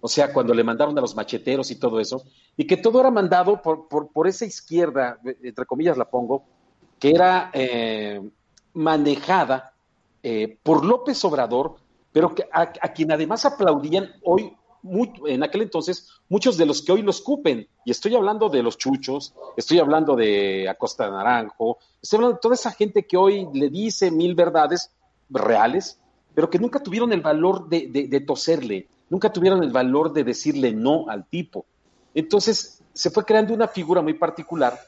[0.00, 2.24] O sea, cuando le mandaron a los macheteros y todo eso,
[2.56, 6.44] y que todo era mandado por, por, esa izquierda, entre comillas la pongo,
[6.98, 8.22] que era eh,
[8.72, 9.74] manejada
[10.22, 11.76] eh, por López Obrador,
[12.10, 17.02] pero que a, quien además aplaudían hoy en aquel entonces muchos de los que hoy
[17.02, 22.36] los cupen, y estoy hablando de los chuchos, estoy hablando de Acosta Naranjo, estoy hablando
[22.36, 24.90] de toda esa gente que hoy le dice mil verdades
[25.28, 25.98] reales,
[26.34, 30.72] pero que nunca tuvieron el valor de, de toserle, nunca tuvieron el valor de decirle
[30.72, 31.66] no al tipo.
[32.14, 34.78] Entonces se fue creando una figura muy particular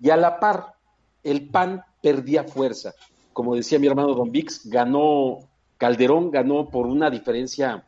[0.00, 0.74] y a la par
[1.22, 2.92] el PAN perdía fuerza.
[3.32, 5.38] Como decía mi hermano Don Vix, ganó
[5.78, 7.86] Calderón, ganó por una diferencia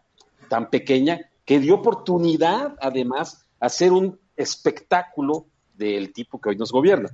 [0.48, 6.72] tan pequeña que dio oportunidad, además, a hacer un espectáculo del tipo que hoy nos
[6.72, 7.10] gobierna.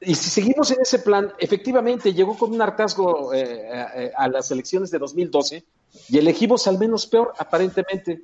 [0.00, 4.50] Y si seguimos en ese plan, efectivamente llegó con un hartazgo eh, eh, a, las
[4.50, 5.64] elecciones de 2012
[6.08, 8.22] y elegimos al menos peor, aparentemente,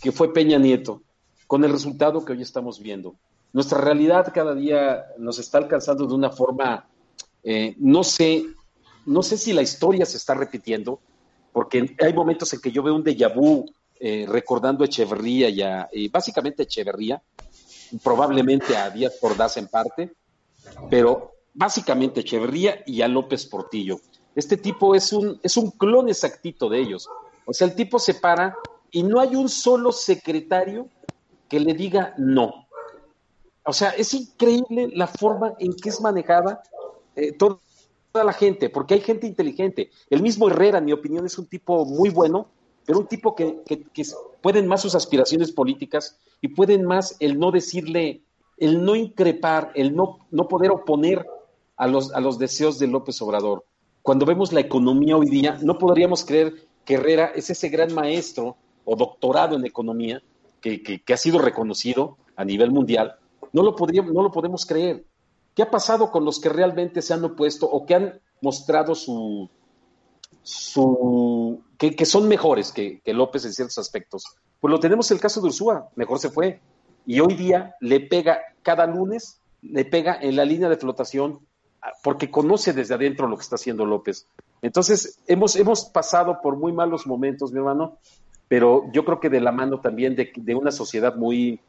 [0.00, 1.02] que fue Peña Nieto,
[1.46, 3.16] con el resultado que hoy estamos viendo.
[3.52, 6.86] Nuestra realidad cada día nos está alcanzando de una forma,
[7.42, 8.44] eh, no sé,
[9.04, 11.00] no sé si la historia se está repitiendo,
[11.52, 13.66] porque hay momentos en que yo veo un déjà vu
[14.00, 17.22] eh, recordando a Echeverría y, a, básicamente Echeverría,
[18.02, 20.12] probablemente a Díaz Ordaz en parte,
[20.90, 24.00] pero básicamente Echeverría y a López Portillo.
[24.34, 27.08] Este tipo es un, es un clon exactito de ellos.
[27.46, 28.56] O sea, el tipo se para
[28.90, 30.88] y no hay un solo secretario
[31.48, 32.66] que le diga no.
[33.64, 36.62] o sea, es increíble la forma en que es manejada
[37.14, 37.58] eh, toda
[38.24, 39.90] la gente, porque hay gente inteligente.
[40.10, 42.48] El mismo Herrera, en mi opinión, es un tipo muy bueno,
[42.86, 43.62] pero un tipo que,
[44.40, 48.22] pueden más sus aspiraciones políticas y pueden más el no decirle,
[48.56, 51.26] el no increpar, el no, no poder oponer
[51.76, 53.64] a los, a los deseos de López Obrador.
[54.02, 58.56] Cuando vemos la economía hoy día, no podríamos creer que Herrera es ese gran maestro
[58.84, 60.22] o doctorado en economía
[60.60, 63.16] que, que, que ha sido reconocido a nivel mundial.
[63.52, 65.04] No lo, podríamos, no lo podemos creer.
[65.56, 69.50] ¿Qué ha pasado con los que realmente se han opuesto o que han mostrado su,
[71.78, 74.24] que son mejores que, que, López en ciertos aspectos?
[74.60, 76.60] Pues lo tenemos el caso de Ursúa, mejor se fue.
[77.04, 81.40] Y hoy día le pega cada lunes, le pega en la línea de flotación
[82.02, 84.26] porque conoce desde adentro lo que está haciendo López.
[84.62, 87.98] Entonces, hemos, hemos pasado por muy malos momentos, mi hermano,
[88.48, 91.60] pero yo creo que de la mano también de, de una sociedad muy,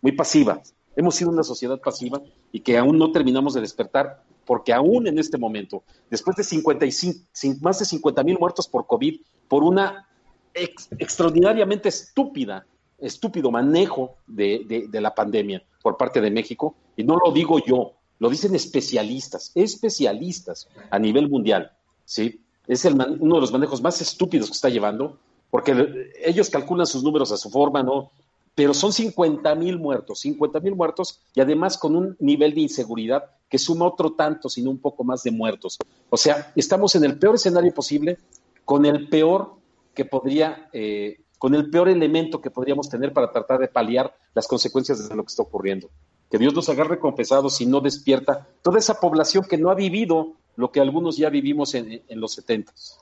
[0.00, 0.60] muy pasiva.
[0.94, 2.22] Hemos sido una sociedad pasiva
[2.52, 7.18] y que aún no terminamos de despertar, porque aún en este momento, después de 55,
[7.60, 10.08] más de 50 mil muertos por COVID, por una
[10.54, 12.64] ex, extraordinariamente estúpida,
[12.98, 18.30] estúpido manejo de, la pandemia por parte de México, y no lo digo yo, lo
[18.30, 21.72] dicen especialistas, especialistas a nivel mundial,
[22.04, 22.40] ¿sí?
[22.66, 25.18] Es el uno de los manejos más estúpidos que está llevando,
[25.50, 28.10] porque ellos calculan sus números a su forma, ¿no?
[28.56, 33.30] Pero son 50 mil muertos, 50 mil muertos y además con un nivel de inseguridad
[33.48, 35.78] que suma otro tanto, sino un poco más de muertos.
[36.10, 38.18] O sea, estamos en el peor escenario posible,
[38.64, 39.54] con el peor
[39.94, 44.48] que podría, eh, con el peor elemento que podríamos tener para tratar de paliar las
[44.48, 45.88] consecuencias de lo que está ocurriendo
[46.30, 50.34] que Dios nos agarre confesados y no despierta toda esa población que no ha vivido
[50.56, 52.98] lo que algunos ya vivimos en, los setentas.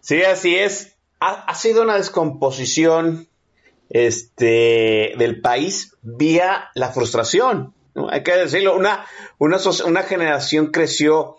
[0.00, 0.96] Sí, así es.
[1.18, 3.28] Ha, sido una descomposición
[3.90, 7.74] este, del país vía la frustración.
[8.10, 9.04] Hay que decirlo, una,
[9.38, 11.36] una, generación creció,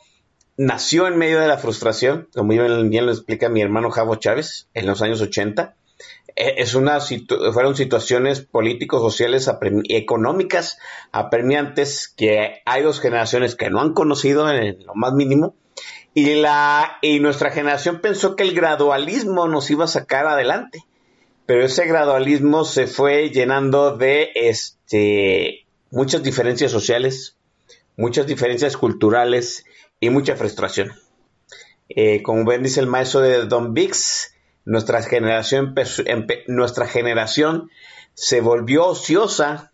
[0.58, 4.86] nació en medio de la frustración, como bien lo explica mi hermano Javo Chávez en
[4.86, 5.76] los años 80
[6.36, 10.78] es una fueron situaciones políticos, sociales, apremi económicas
[11.12, 15.56] apremiantes que hay dos generaciones que no han conocido en lo más mínimo.
[16.14, 20.84] Y la y nuestra generación pensó que el gradualismo nos iba a sacar adelante,
[21.52, 27.36] pero ese gradualismo se fue llenando de este muchas diferencias sociales,
[27.98, 29.66] muchas diferencias culturales
[30.00, 30.94] y mucha frustración.
[31.90, 34.34] Eh, como ven dice el maestro de Don Bix,
[34.64, 35.76] nuestra generación,
[36.48, 37.70] nuestra generación
[38.14, 39.74] se volvió ociosa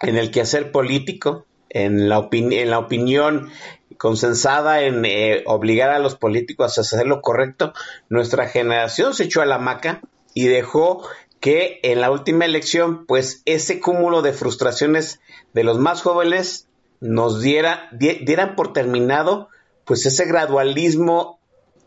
[0.00, 3.50] en el quehacer político, en la, en la opinión
[3.96, 7.72] consensada en eh, obligar a los políticos a hacer lo correcto.
[8.08, 10.00] Nuestra generación se echó a la maca
[10.38, 11.02] y dejó
[11.40, 15.18] que en la última elección, pues ese cúmulo de frustraciones
[15.52, 16.68] de los más jóvenes
[17.00, 19.48] nos diera, dieran por terminado
[19.84, 21.40] pues ese gradualismo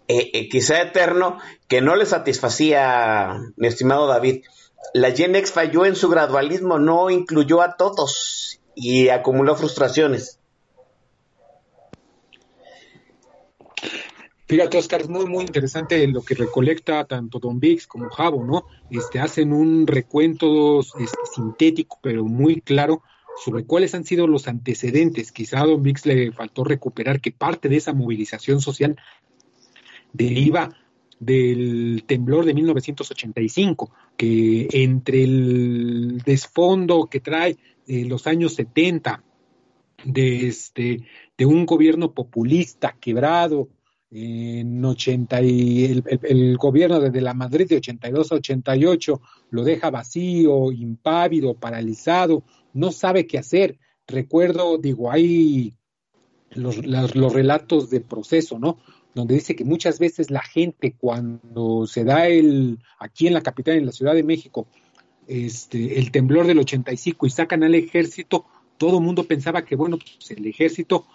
[0.10, 1.38] eh, eh, quizá eterno,
[1.70, 4.44] que no le satisfacía, mi estimado David.
[4.94, 10.40] La Genex falló en su gradualismo, no incluyó a todos y acumuló frustraciones.
[14.52, 18.66] Fíjate, Oscar, es muy, muy interesante lo que recolecta tanto Don Vix como Javo, ¿no?
[18.90, 23.02] Este, hacen un recuento este, sintético, pero muy claro
[23.46, 25.32] sobre cuáles han sido los antecedentes.
[25.32, 28.98] Quizá a Don Vix le faltó recuperar que parte de esa movilización social
[30.12, 30.76] deriva
[31.18, 37.56] del temblor de 1985, que entre el desfondo que trae
[37.88, 39.24] eh, los años 70
[40.04, 41.06] de, este,
[41.38, 43.70] de un gobierno populista quebrado
[44.12, 49.21] en 80 y el, gobierno desde la Madrid de 82 a 88
[49.52, 52.43] lo deja vacío, impávido, paralizado,
[52.74, 53.80] no sabe qué hacer.
[54.08, 55.76] Recuerdo, digo, hay
[56.52, 58.78] los, los, los relatos de proceso, ¿no?
[59.13, 63.76] donde dice que muchas veces la gente cuando se da el, aquí en la capital,
[63.76, 64.68] en la Ciudad de México,
[65.28, 68.45] este, el temblor del 85 y sacan al ejército,
[68.78, 71.05] todo el mundo pensaba que, bueno, pues el ejército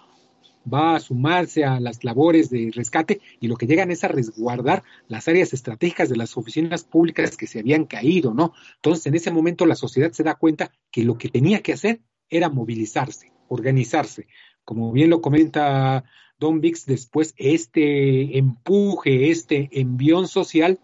[0.71, 4.83] va a sumarse a las labores de rescate y lo que llegan es a resguardar
[5.07, 8.53] las áreas estratégicas de las oficinas públicas que se habían caído, ¿no?
[8.75, 12.01] Entonces, en ese momento la sociedad se da cuenta que lo que tenía que hacer
[12.29, 14.27] era movilizarse, organizarse.
[14.65, 16.03] Como bien lo comenta
[16.39, 20.79] Don Vix, después este empuje, este envión social,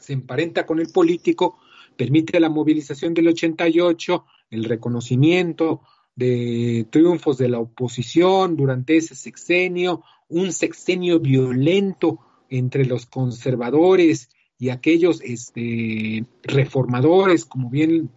[0.00, 1.58] se emparenta con el político,
[1.96, 5.82] permite la movilización del 88, el reconocimiento
[6.14, 14.68] de triunfos de la oposición durante ese sexenio, un sexenio violento entre los conservadores y
[14.70, 18.10] aquellos este, reformadores, como bien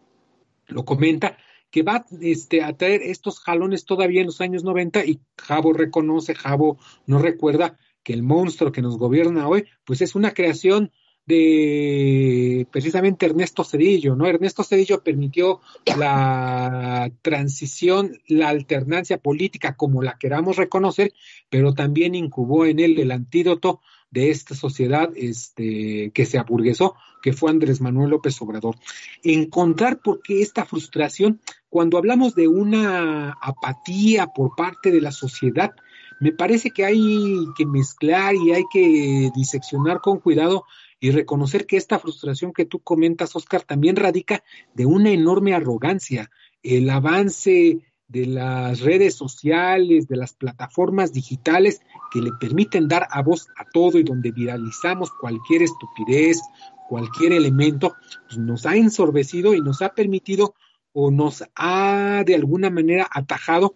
[0.67, 1.37] lo comenta,
[1.71, 6.35] que va este, a traer estos jalones todavía en los años 90 y Jabo reconoce,
[6.35, 10.91] Jabo no recuerda que el monstruo que nos gobierna hoy, pues es una creación
[11.25, 14.27] de precisamente Ernesto Cedillo, ¿no?
[14.27, 15.59] Ernesto Cedillo permitió
[15.97, 21.13] la transición, la alternancia política como la queramos reconocer,
[21.49, 27.33] pero también incubó en él el antídoto de esta sociedad este, que se aburguesó, que
[27.33, 28.75] fue Andrés Manuel López Obrador.
[29.23, 35.73] Encontrar por qué esta frustración, cuando hablamos de una apatía por parte de la sociedad,
[36.19, 40.65] me parece que hay que mezclar y hay que diseccionar con cuidado
[40.99, 44.43] y reconocer que esta frustración que tú comentas, Oscar, también radica
[44.73, 46.31] de una enorme arrogancia.
[46.63, 51.81] El avance de las redes sociales, de las plataformas digitales
[52.11, 56.39] que le permiten dar a voz a todo y donde viralizamos cualquier estupidez,
[56.87, 57.95] cualquier elemento,
[58.27, 60.53] pues nos ha ensorbecido y nos ha permitido
[60.93, 63.75] o nos ha de alguna manera atajado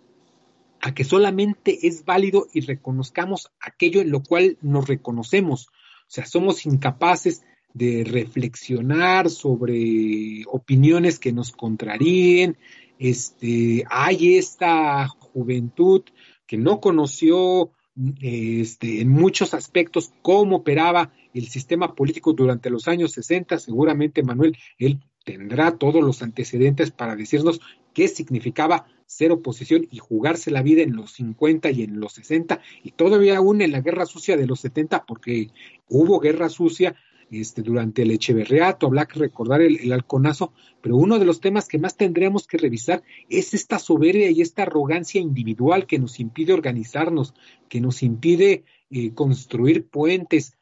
[0.81, 5.67] a que solamente es válido y reconozcamos aquello en lo cual nos reconocemos.
[6.09, 12.57] O sea, somos incapaces de reflexionar sobre opiniones que nos contraríen.
[12.97, 16.01] Este, hay esta juventud
[16.47, 17.71] que no conoció
[18.21, 23.59] este, en muchos aspectos cómo operaba el sistema político durante los años 60.
[23.59, 27.61] Seguramente, Manuel, él tendrá todos los antecedentes para decirnos
[27.93, 32.61] qué significaba ser oposición y jugarse la vida en los 50 y en los 60
[32.83, 35.49] y todavía aún en la guerra sucia de los 70 porque
[35.87, 36.95] hubo guerra sucia
[37.31, 41.67] este, durante el Echeverriato, habrá que recordar el, el, halconazo, pero uno de los temas
[41.67, 46.53] que más tendríamos que revisar es esta soberbia y esta arrogancia individual que nos impide
[46.53, 47.33] organizarnos,
[47.67, 50.55] que nos impide eh, construir puentes,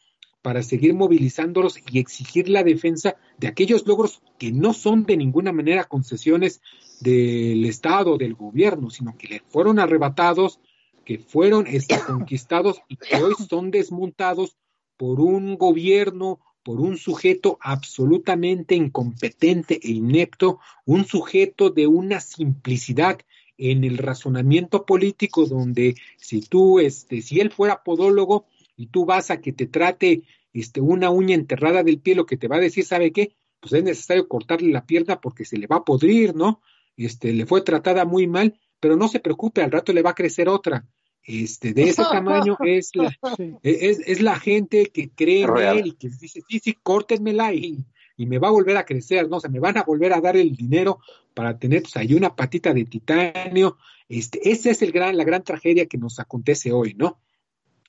[0.47, 5.51] para seguir movilizándolos y exigir la defensa de aquellos logros que no son de ninguna
[5.51, 6.61] manera concesiones
[7.01, 10.61] del Estado, del gobierno, sino que le fueron arrebatados,
[11.03, 14.55] que fueron este, conquistados y que hoy son desmontados
[14.95, 23.19] por un gobierno, por un sujeto absolutamente incompetente e inepto, un sujeto de una simplicidad
[23.57, 28.45] en el razonamiento político donde si tú, este, si él fuera podólogo
[28.77, 30.21] y tú vas a que te trate
[30.53, 33.35] este, una uña enterrada del pie, lo que te va a decir, ¿sabe qué?
[33.59, 36.61] Pues es necesario cortarle la pierna porque se le va a podrir, ¿no?
[36.95, 40.15] Este, le fue tratada muy mal, pero no se preocupe, al rato le va a
[40.15, 40.87] crecer otra.
[41.23, 43.13] Este, de ese tamaño es la,
[43.61, 47.83] es, es, la gente que cree en él y que dice, sí, sí, córtenmela y,
[48.15, 49.37] y me va a volver a crecer, ¿no?
[49.37, 50.99] O sea, me van a volver a dar el dinero
[51.33, 53.77] para tener pues, ahí una patita de titanio.
[54.07, 57.19] Este, esa es el gran, la gran tragedia que nos acontece hoy, ¿no?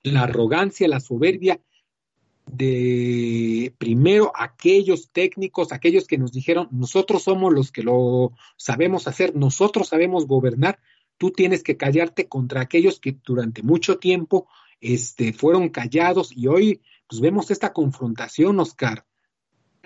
[0.03, 1.61] La arrogancia, la soberbia
[2.53, 9.35] de primero aquellos técnicos, aquellos que nos dijeron, nosotros somos los que lo sabemos hacer,
[9.37, 10.79] nosotros sabemos gobernar,
[11.19, 14.49] tú tienes que callarte contra aquellos que durante mucho tiempo
[14.81, 19.07] este, fueron callados y hoy pues vemos esta confrontación, Oscar.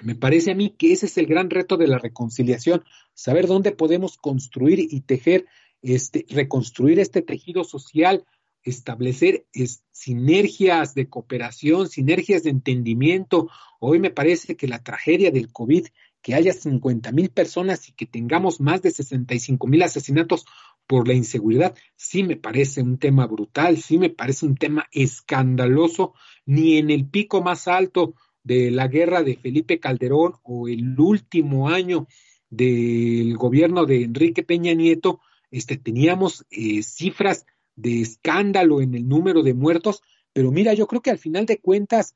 [0.02, 2.84] Me parece a mí que ese es el gran reto de la reconciliación,
[3.14, 5.46] saber dónde podemos construir y tejer,
[5.80, 8.24] este, reconstruir este tejido social,
[8.64, 9.46] establecer
[9.90, 13.48] sinergias de cooperación, sinergias de entendimiento.
[13.80, 15.86] Hoy me parece que la tragedia del COVID,
[16.22, 20.44] que haya 50 mil personas y que tengamos más de 65 mil asesinatos
[20.86, 26.14] por la inseguridad, sí me parece un tema brutal, sí me parece un tema escandaloso,
[26.44, 31.68] ni en el pico más alto de la guerra de Felipe Calderón o el último
[31.68, 32.06] año
[32.50, 37.46] del gobierno de Enrique Peña Nieto, este, teníamos eh, cifras
[37.76, 40.02] de escándalo en el número de muertos,
[40.32, 42.14] pero mira, yo creo que al final de cuentas,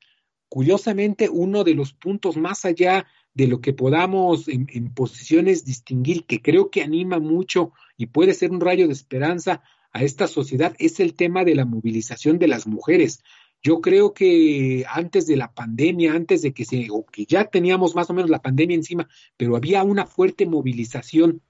[0.49, 6.25] curiosamente, uno de los puntos más allá de lo que podamos en, en posiciones distinguir,
[6.25, 10.75] que creo que anima mucho y puede ser un rayo de esperanza a esta sociedad,
[10.79, 13.23] es el tema de la movilización de las mujeres.
[13.63, 17.95] Yo creo que antes de la pandemia, antes de que se, o que ya teníamos
[17.95, 21.41] más o menos la pandemia encima, pero había una fuerte movilización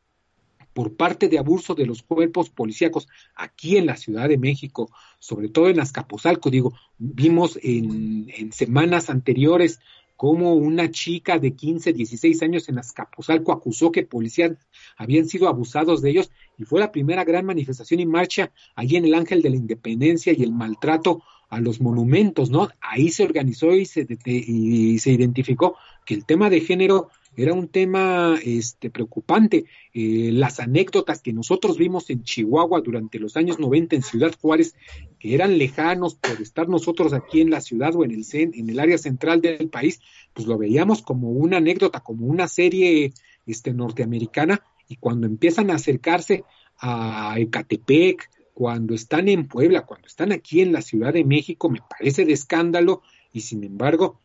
[0.78, 5.50] por parte de abuso de los cuerpos policíacos aquí en la Ciudad de México, sobre
[5.50, 9.80] todo en Azcapotzalco, digo, vimos en, en semanas anteriores
[10.16, 14.52] cómo una chica de 15, 16 años en Azcapotzalco acusó que policías
[14.98, 19.06] habían sido abusados de ellos y fue la primera gran manifestación y marcha allí en
[19.06, 22.70] el Ángel de la Independencia y el maltrato a los monumentos, ¿no?
[22.82, 25.76] Ahí se organizó y se, y se identificó
[26.06, 29.66] que el tema de género era un tema este, preocupante.
[29.94, 34.76] Eh, las anécdotas que nosotros vimos en Chihuahua durante los años 90 en Ciudad Juárez,
[35.20, 38.80] que eran lejanos por estar nosotros aquí en la ciudad o en el, en el
[38.80, 40.02] área central del país,
[40.34, 43.14] pues lo veíamos como una anécdota, como una serie
[43.46, 46.44] este, norteamericana, y cuando empiezan a acercarse
[46.80, 51.82] a Ecatepec, cuando están en Puebla, cuando están aquí en la Ciudad de México, me
[51.88, 54.20] parece de escándalo y sin embargo,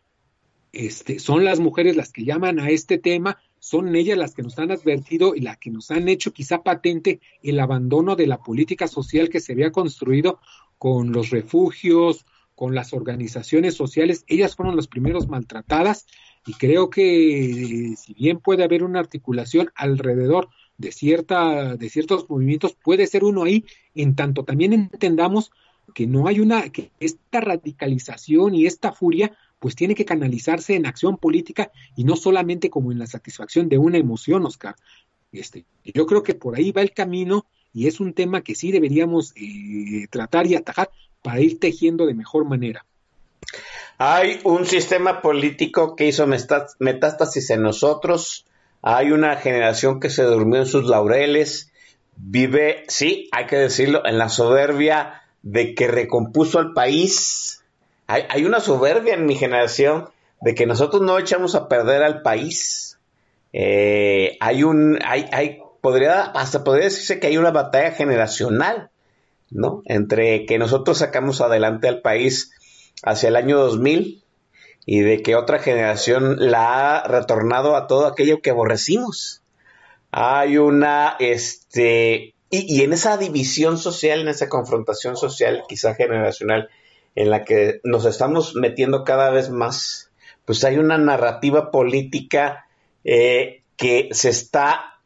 [0.72, 4.58] este, son las mujeres las que llaman a este tema, son ellas las que nos
[4.58, 8.88] han advertido y las que nos han hecho quizá patente el abandono de la política
[8.88, 10.40] social que se había construido
[10.78, 14.24] con los refugios, con las organizaciones sociales.
[14.26, 16.06] Ellas fueron las primeros maltratadas
[16.46, 20.48] y creo que si bien puede haber una articulación alrededor
[20.78, 23.64] de cierta de ciertos movimientos puede ser uno ahí
[23.94, 25.52] en tanto también entendamos
[25.94, 30.86] que no hay una que esta radicalización y esta furia pues tiene que canalizarse en
[30.86, 34.74] acción política y no solamente como en la satisfacción de una emoción, Oscar.
[35.30, 38.72] Este, yo creo que por ahí va el camino y es un tema que sí
[38.72, 40.90] deberíamos eh, tratar y atajar
[41.22, 42.84] para ir tejiendo de mejor manera.
[43.98, 48.44] Hay un sistema político que hizo metástasis en nosotros.
[48.82, 51.70] Hay una generación que se durmió en sus laureles.
[52.16, 57.61] Vive, sí, hay que decirlo, en la soberbia de que recompuso al país
[58.06, 60.08] hay, una soberbia en mi generación
[60.40, 62.98] de que nosotros no echamos a perder al país.
[63.52, 68.90] Eh, hay un, hay, hay, podría, hasta podría decirse que hay una batalla generacional,
[69.50, 69.82] ¿no?
[69.86, 72.52] Entre que nosotros sacamos adelante al país
[73.02, 74.22] hacia el año 2000
[74.84, 79.42] y de que otra generación la ha retornado a todo aquello que aborrecimos.
[80.10, 86.68] Hay una, este, y, y en esa división social, en esa confrontación social, quizá generacional,
[87.14, 90.10] en la que nos estamos metiendo cada vez más,
[90.44, 92.66] pues hay una narrativa política
[93.04, 95.00] eh, que se está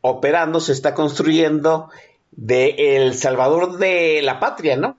[0.00, 1.90] operando, se está construyendo
[2.30, 4.96] de El Salvador de la patria, ¿no?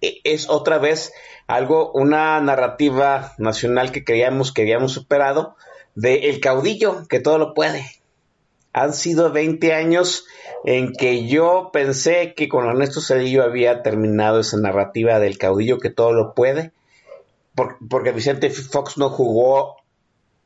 [0.00, 1.12] E, es otra vez
[1.46, 5.56] algo, una narrativa nacional que creíamos que habíamos superado,
[5.94, 7.84] de el caudillo que todo lo puede.
[8.72, 10.26] Han sido 20 años
[10.64, 15.90] en que yo pensé que con Ernesto Cedillo había terminado esa narrativa del caudillo que
[15.90, 16.72] todo lo puede,
[17.88, 19.76] porque Vicente Fox no jugó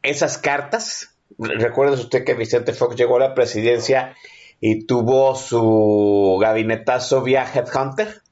[0.02, 1.16] esas cartas.
[1.38, 4.14] Recuerda usted que Vicente Fox llegó a la presidencia
[4.60, 8.22] y tuvo su gabinetazo vía Headhunter,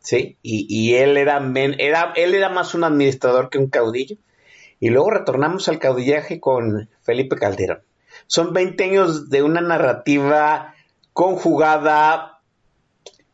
[0.00, 0.38] ¿sí?
[0.42, 1.42] Y, él, era,
[1.78, 4.16] era, él era más un administrador que un caudillo.
[4.78, 7.82] Y luego retornamos al caudillaje con Felipe Calderón.
[8.26, 10.74] Son 20 años de una narrativa
[11.12, 12.40] conjugada,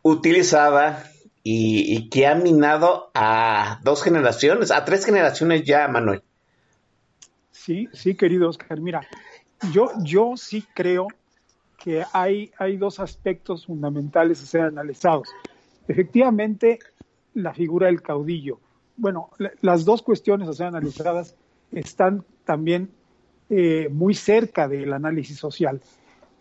[0.02, 1.10] utilizada
[1.42, 6.22] y, que ha minado a dos generaciones, a tres generaciones ya, Manuel.
[7.50, 8.80] Sí, sí, querido Oscar.
[8.80, 9.06] Mira,
[9.72, 11.08] yo, yo sí creo
[11.82, 15.28] que hay, hay dos aspectos fundamentales a ser analizados.
[15.88, 16.78] Efectivamente,
[17.34, 18.60] la figura del caudillo.
[18.96, 19.30] Bueno,
[19.60, 21.34] las dos cuestiones a ser analizadas
[21.72, 22.90] están también
[23.50, 25.80] eh, muy cerca del análisis social.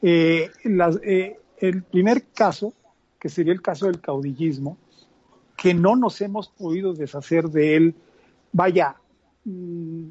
[0.01, 2.73] Eh, eh, el primer caso,
[3.19, 4.77] que sería el caso del caudillismo,
[5.57, 7.95] que no nos hemos podido deshacer de él,
[8.51, 8.95] vaya,
[9.45, 10.03] mm,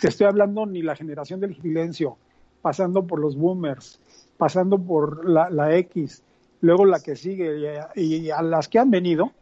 [0.00, 2.16] te estoy hablando ni la generación del silencio,
[2.62, 4.00] pasando por los boomers,
[4.36, 6.22] pasando por la, X,
[6.60, 9.32] luego la que sigue, y a las que han venido,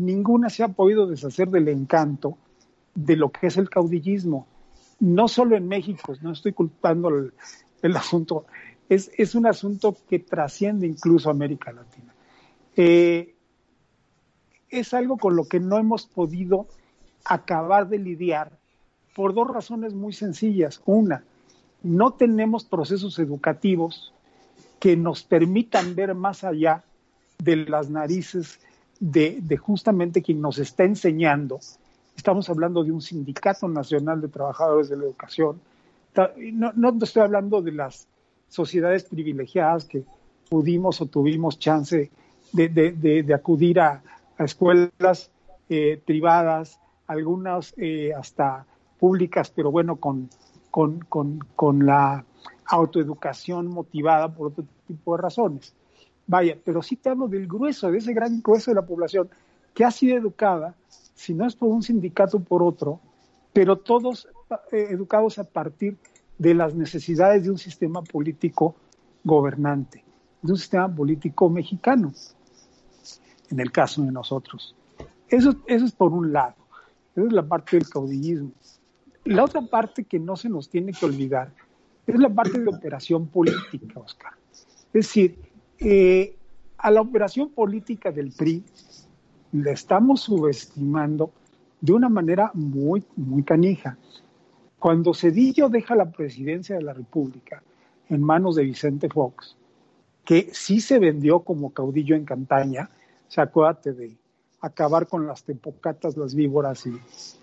[0.00, 2.36] ninguna se ha podido deshacer del encanto
[2.94, 4.46] de lo que es el caudillismo.
[4.98, 7.32] No solo en México, no estoy culpando el,
[7.82, 8.46] el asunto,
[8.88, 12.14] es, es, un asunto que trasciende incluso América Latina.
[12.76, 13.34] Eh,
[14.68, 16.66] es algo con lo que no hemos podido
[17.24, 18.58] acabar de lidiar
[19.14, 20.82] por dos razones muy sencillas.
[20.84, 21.24] Una,
[21.82, 24.12] no tenemos procesos educativos
[24.78, 26.84] que nos permitan ver más allá
[27.42, 28.60] de las narices
[29.00, 31.60] de, de, justamente quien nos está enseñando.
[32.16, 35.60] Estamos hablando de un sindicato nacional de trabajadores de la educación,
[36.52, 38.08] no, no estoy hablando de las
[38.48, 40.04] sociedades privilegiadas que
[40.48, 42.10] pudimos o tuvimos chance
[42.52, 44.02] de, acudir a,
[44.38, 45.30] escuelas
[45.68, 48.66] eh, privadas, algunas eh, hasta
[48.98, 50.28] públicas, pero bueno, con,
[50.70, 51.00] con,
[51.54, 52.24] con, la
[52.66, 55.74] autoeducación motivada por otro tipo de razones.
[56.26, 59.28] Vaya, pero sí te hablo del grueso, de ese gran grueso de la población
[59.74, 60.74] que ha sido educada,
[61.16, 63.00] si no es por un sindicato, por otro,
[63.52, 64.28] pero todos
[64.70, 65.96] eh, educados a partir
[66.38, 68.76] de las necesidades de un sistema político
[69.24, 70.04] gobernante,
[70.42, 72.12] de un sistema político mexicano,
[73.50, 74.76] en el caso de nosotros.
[75.28, 76.54] Eso, eso es por un lado,
[77.16, 78.52] esa es la parte del caudillismo.
[79.24, 81.50] La otra parte que no se nos tiene que olvidar
[82.06, 84.34] es la parte de operación política, Oscar.
[84.52, 85.38] Es decir,
[85.78, 86.36] eh,
[86.76, 88.62] a la operación política del PRI
[89.52, 91.32] la estamos subestimando
[91.80, 93.96] de una manera muy, muy canija.
[94.78, 97.62] Cuando Cedillo deja la presidencia de la República,
[98.08, 99.56] en manos de Vicente Fox,
[100.24, 102.90] que sí se vendió como caudillo en Cantaña,
[103.28, 104.16] se acuérdate de
[104.60, 106.92] acabar con las tempocatas, las víboras, y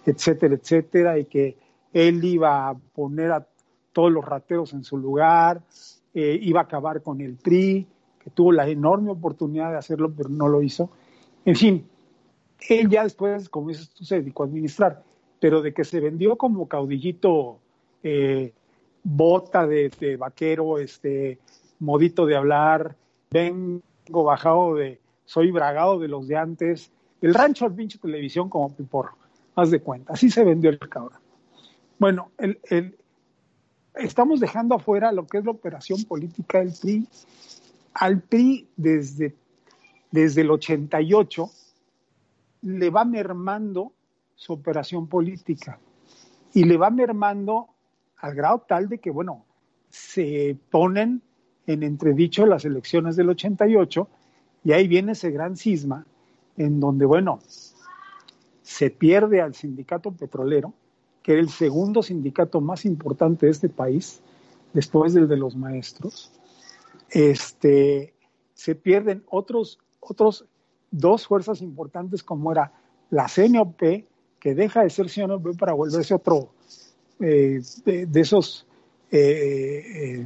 [0.05, 1.57] etcétera, etcétera, y que
[1.93, 3.47] él iba a poner a
[3.93, 5.61] todos los rateros en su lugar,
[6.13, 7.87] eh, iba a acabar con el PRI,
[8.19, 10.89] que tuvo la enorme oportunidad de hacerlo, pero no lo hizo.
[11.45, 11.87] En fin,
[12.69, 15.03] él ya después, como dices tú, se dedicó a administrar,
[15.39, 17.59] pero de que se vendió como caudillito
[18.03, 18.53] eh,
[19.03, 21.39] bota de, vaquero, este
[21.79, 22.95] modito de hablar,
[23.29, 23.81] vengo
[24.23, 26.91] bajado de, soy bragado de los de antes,
[27.21, 29.17] el rancho al pinche televisión como piporro,
[29.55, 31.19] haz de cuenta, así se vendió el cabrón.
[31.99, 32.97] Bueno, el, el,
[33.95, 37.07] estamos dejando afuera lo que es la operación política del PRI.
[37.93, 39.35] Al PRI desde,
[40.11, 41.49] desde el 88
[42.63, 43.93] le va mermando
[44.35, 45.79] su operación política
[46.53, 47.67] y le va mermando
[48.17, 49.45] al grado tal de que, bueno,
[49.89, 51.21] se ponen
[51.67, 54.07] en entredicho las elecciones del 88
[54.63, 56.05] y ahí viene ese gran cisma
[56.57, 57.39] en donde, bueno,
[58.61, 60.73] se pierde al sindicato petrolero,
[61.21, 64.21] que era el segundo sindicato más importante de este país,
[64.73, 66.31] después del de los maestros.
[67.09, 68.13] Este,
[68.53, 70.45] se pierden otros, otros
[70.93, 72.71] dos fuerzas importantes como era
[73.09, 73.81] la CNOP,
[74.39, 76.53] que deja de ser CNOP para volverse otro
[77.19, 78.65] eh, de, esos
[79.11, 80.25] eh,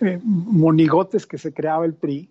[0.00, 2.28] eh, monigotes que se creaba el PRI,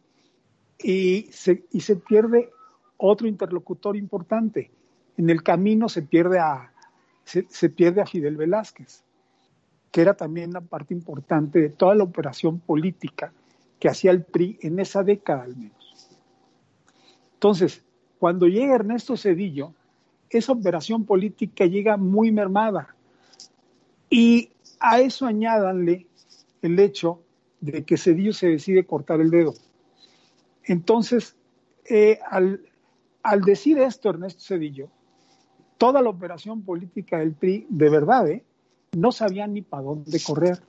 [0.78, 2.52] y se, y se pierde
[2.98, 4.72] otro interlocutor importante.
[5.18, 6.72] En el camino se pierde a,
[7.24, 9.04] se, pierde a Fidel Velázquez,
[9.92, 13.32] que era también una parte importante de toda la operación política
[13.80, 15.85] que hacía el PRI en esa década al menos.
[17.46, 17.84] Entonces,
[18.18, 19.72] cuando llega Ernesto Cedillo,
[20.32, 22.96] esa operación política llega muy mermada.
[24.10, 26.08] Y a eso añádanle
[26.64, 27.20] el hecho
[27.62, 29.54] de que Cedillo se decide cortar el dedo.
[30.64, 31.36] Entonces,
[31.88, 32.62] eh, al,
[33.46, 34.90] decir esto Ernesto Cedillo,
[35.78, 38.44] toda la operación política del PRI, de verdad, ¿eh?
[38.94, 40.64] no sabía ni para dónde correr,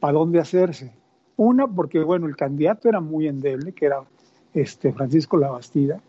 [0.00, 0.92] para dónde hacerse.
[1.36, 4.02] Una, porque, bueno, el candidato era muy endeble, que era
[4.54, 6.00] este, Francisco Labastida.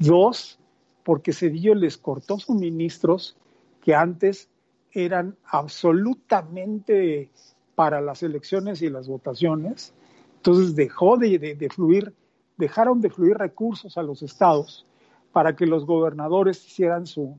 [0.00, 0.58] Dos,
[1.04, 3.36] porque Cedillo les cortó suministros
[3.82, 4.48] que antes
[4.92, 7.30] eran absolutamente
[7.74, 9.92] para las elecciones y las votaciones.
[10.36, 12.14] Entonces dejó de, de, fluir,
[12.56, 14.86] dejaron de fluir recursos a los estados
[15.32, 17.38] para que los gobernadores hicieran su,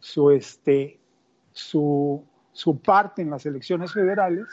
[0.00, 0.98] su, este,
[1.52, 4.46] su, su parte en las elecciones federales.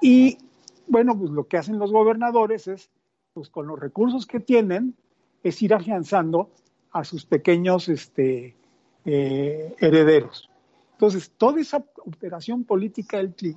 [0.00, 0.38] Y
[0.86, 2.90] bueno, pues lo que hacen los gobernadores es,
[3.34, 4.96] pues con los recursos que tienen,
[5.42, 6.50] es ir afianzando
[6.90, 8.56] a sus pequeños este,
[9.04, 10.48] eh, herederos.
[10.92, 13.56] Entonces, toda esa operación política del PRI,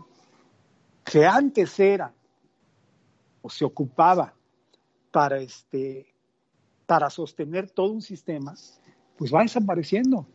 [1.03, 2.11] que antes era
[3.41, 4.33] o se ocupaba
[5.11, 6.07] para, este,
[6.85, 8.55] para sostener todo un sistema,
[9.17, 10.25] pues va desapareciendo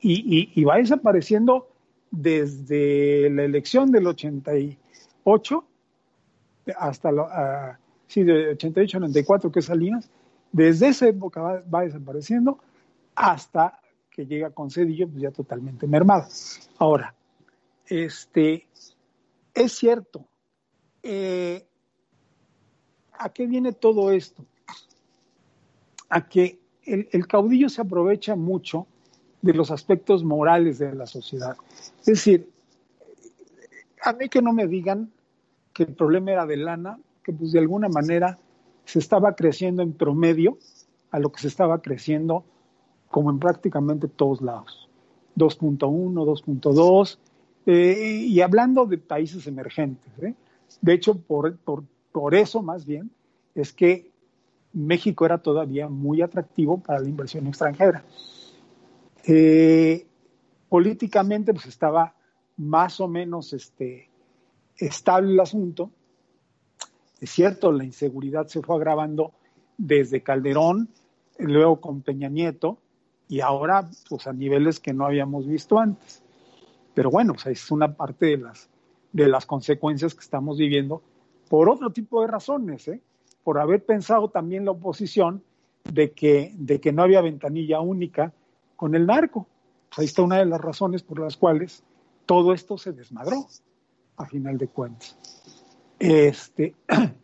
[0.00, 1.68] y, va desapareciendo
[2.10, 5.64] desde la elección del 88
[6.76, 7.74] hasta lo, uh,
[8.06, 10.10] sí, de 88 94 que salías,
[10.52, 12.58] desde esa época va, desapareciendo
[13.14, 13.80] hasta
[14.10, 16.26] que llega con Cedillo, pues ya totalmente mermado.
[16.78, 17.14] Ahora,
[17.86, 18.66] este,
[19.54, 20.24] es cierto,
[21.02, 21.66] eh,
[23.12, 24.44] ¿a qué viene todo esto?
[26.08, 28.86] A que el, el caudillo se aprovecha mucho
[29.42, 31.56] de los aspectos morales de la sociedad.
[32.00, 32.50] Es decir,
[34.02, 35.10] a mí que no me digan
[35.72, 38.38] que el problema era de lana, que pues de alguna manera
[38.90, 40.58] se estaba creciendo en promedio
[41.10, 42.44] a lo que se estaba creciendo
[43.08, 44.88] como en prácticamente todos lados.
[45.36, 47.18] 2.1, 2.2,
[47.66, 50.10] eh, y hablando de países emergentes.
[50.22, 50.34] ¿eh?
[50.80, 53.10] De hecho, por, por, por eso más bien
[53.54, 54.10] es que
[54.72, 58.04] México era todavía muy atractivo para la inversión extranjera.
[59.24, 60.06] Eh,
[60.68, 62.14] políticamente pues estaba
[62.56, 64.08] más o menos este,
[64.76, 65.90] estable el asunto.
[67.20, 69.32] Es cierto, la inseguridad se fue agravando
[69.76, 70.88] desde Calderón,
[71.38, 72.78] luego con Peña Nieto
[73.28, 76.22] y ahora pues a niveles que no habíamos visto antes.
[76.94, 78.68] Pero bueno, pues, es una parte de las,
[79.12, 81.02] de las consecuencias que estamos viviendo
[81.48, 83.00] por otro tipo de razones, ¿eh?
[83.44, 85.42] por haber pensado también la oposición
[85.84, 88.32] de que, de que no había ventanilla única
[88.76, 89.46] con el narco.
[89.88, 91.82] Pues ahí está una de las razones por las cuales
[92.26, 93.46] todo esto se desmadró,
[94.16, 95.16] a final de cuentas.
[96.00, 96.74] Este,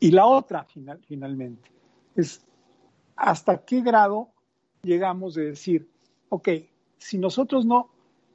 [0.00, 1.68] y la otra, final, finalmente,
[2.14, 2.40] es
[3.16, 4.28] hasta qué grado
[4.82, 5.88] llegamos de decir,
[6.28, 6.48] ok,
[6.98, 7.90] si nosotros no,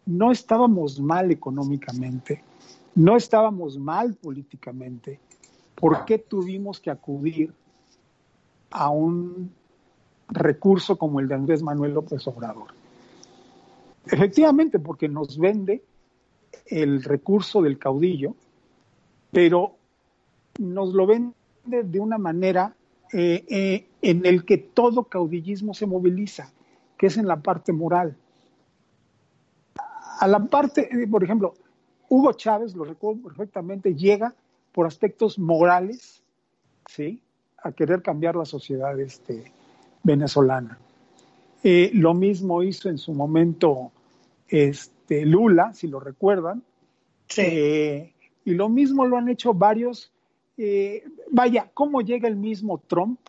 [0.06, 2.44] no estábamos mal económicamente,
[2.94, 5.22] no estábamos mal políticamente,
[5.74, 7.54] ¿por qué tuvimos que acudir
[8.72, 9.54] a un
[10.28, 12.74] recurso como el de Andrés Manuel López Obrador?
[14.06, 15.82] Efectivamente, porque nos vende
[16.66, 18.36] el recurso del caudillo,
[19.32, 19.76] pero
[20.60, 21.34] nos lo vende
[21.84, 22.76] de una manera
[23.14, 26.52] eh, eh, en el que todo caudillismo se moviliza,
[26.98, 28.16] que es en la parte moral.
[30.20, 31.54] A la parte, eh, por ejemplo,
[32.10, 34.34] Hugo Chávez, lo recuerdo perfectamente, llega
[34.72, 36.22] por aspectos morales,
[36.88, 37.22] ¿sí?
[37.64, 39.52] A querer cambiar la sociedad este,
[40.04, 40.78] venezolana.
[41.64, 43.92] lo mismo hizo en su momento
[44.48, 46.64] este, Lula, si lo recuerdan.
[47.28, 48.14] Sí.
[48.46, 50.12] Y lo mismo lo han hecho varios
[50.64, 53.20] eh, vaya, ¿cómo llega el mismo Trump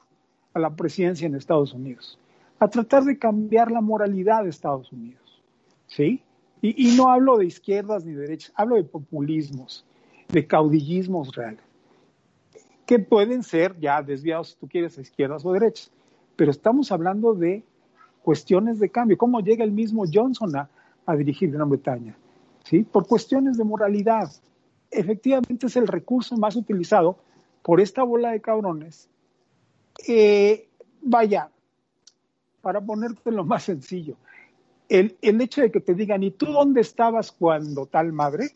[0.53, 2.19] a la presidencia en Estados Unidos?
[2.59, 5.43] A tratar de cambiar la moralidad de Estados Unidos,
[5.87, 6.23] ¿sí?
[6.61, 9.85] Y, no hablo de izquierdas ni derechas, hablo de populismos,
[10.29, 11.65] de caudillismos reales,
[12.87, 15.91] que pueden ser ya desviados, si tú quieres, a izquierdas o derechas,
[16.37, 17.65] pero estamos hablando de
[18.23, 19.17] cuestiones de cambio.
[19.17, 20.69] ¿Cómo llega el mismo Johnson a,
[21.05, 22.15] a dirigir Gran Bretaña?
[22.63, 22.83] ¿Sí?
[22.83, 24.31] Por cuestiones de moralidad,
[24.93, 27.19] efectivamente es el recurso más utilizado
[27.63, 29.09] por esta bola de cabrones.
[30.07, 30.69] Eh,
[31.01, 31.51] vaya,
[32.61, 34.17] para ponerte lo más sencillo,
[34.89, 38.51] el, hecho de que te digan, ¿y tú dónde estabas cuando tal madre?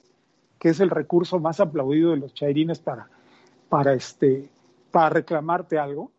[0.58, 3.08] Que es el recurso más aplaudido de los chairines para,
[3.68, 4.50] para, este,
[4.90, 6.10] para reclamarte algo,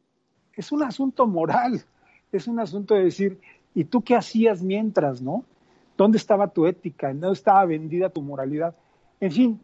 [0.53, 1.83] es un asunto moral,
[2.31, 3.39] es un asunto de decir,
[3.75, 5.45] ¿y tú qué hacías mientras, no?
[5.95, 7.09] ¿Dónde estaba tu ética?
[7.09, 8.75] ¿Dónde estaba vendida tu moralidad?
[9.19, 9.61] En fin,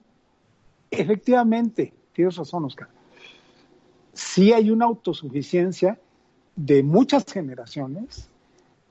[0.97, 2.87] Efectivamente, tienes razón, Oscar.
[4.13, 5.99] Sí hay una autosuficiencia
[6.55, 8.29] de muchas generaciones,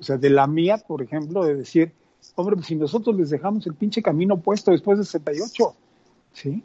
[0.00, 1.92] o sea, de la mía, por ejemplo, de decir,
[2.34, 5.74] hombre, pues si nosotros les dejamos el pinche camino puesto después de 68,
[6.32, 6.62] ¿sí?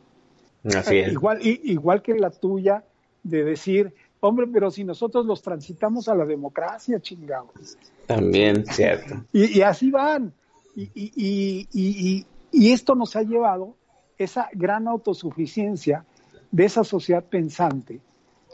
[0.75, 1.13] Así es.
[1.13, 2.83] Igual, igual que la tuya,
[3.23, 7.77] de decir, hombre, pero si nosotros los transitamos a la democracia, chingados.
[8.05, 9.25] También, cierto.
[9.33, 10.33] Y, así van.
[10.75, 13.75] Y, y, y, esto nos ha llevado
[14.17, 16.05] esa gran autosuficiencia
[16.51, 18.01] de esa sociedad pensante,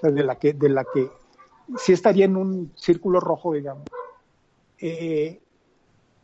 [0.01, 1.09] de la que, de la que
[1.77, 3.87] sí estaría en un círculo rojo, digamos,
[4.79, 5.41] eh,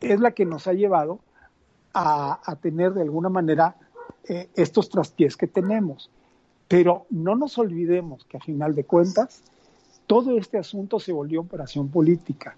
[0.00, 1.20] es la que nos ha llevado
[1.94, 3.76] a, tener de alguna manera
[4.28, 6.10] eh, estos traspiés que tenemos.
[6.68, 9.42] Pero no nos olvidemos que a final de cuentas,
[10.06, 12.56] todo este asunto se volvió operación política.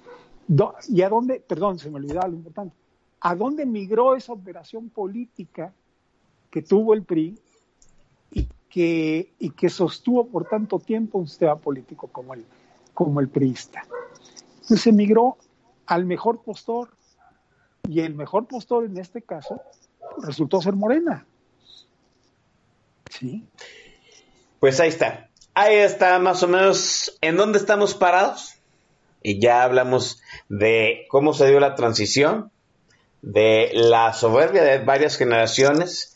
[0.89, 2.75] ¿Y a dónde, perdón, se me olvidaba lo importante,
[3.21, 5.73] a dónde migró esa operación política
[6.53, 7.39] que tuvo el PRI
[8.31, 12.45] y que, y que sostuvo por tanto tiempo un sistema político como el,
[12.93, 13.83] como el priista.
[14.69, 15.39] Pues emigró
[15.87, 16.91] al mejor postor
[17.89, 19.63] y el mejor postor en este caso
[20.23, 21.27] resultó ser Morena.
[23.11, 23.47] Sí.
[24.61, 25.31] Pues ahí está.
[25.55, 28.57] Ahí está más o menos en dónde estamos parados.
[29.23, 32.51] Y ya hablamos de cómo se dio la transición,
[33.23, 36.12] de la soberbia de varias generaciones,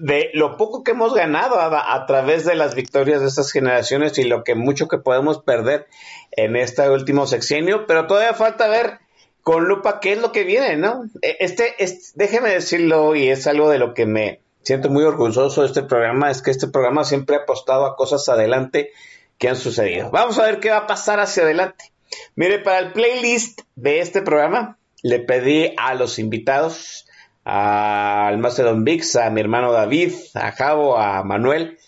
[0.00, 4.24] de lo poco que hemos ganado a, través de las victorias de estas generaciones y
[4.24, 5.86] lo que mucho que podemos perder
[6.32, 8.98] en este último sexenio, pero todavía falta ver
[9.42, 11.04] con lupa qué es lo que viene, ¿no?
[11.22, 11.74] E, este,
[12.14, 16.30] déjeme decirlo y es algo de lo que me siento muy orgulloso de este programa,
[16.30, 18.90] es que este programa siempre ha apostado a cosas adelante
[19.38, 20.10] que han sucedido.
[20.10, 21.92] Vamos a ver qué va a pasar hacia adelante.
[22.36, 27.06] Mire, para el playlist de este programa le pedí a los invitados
[27.44, 31.78] al Macedon Vix, a mi hermano David, a Javo, a Manuel,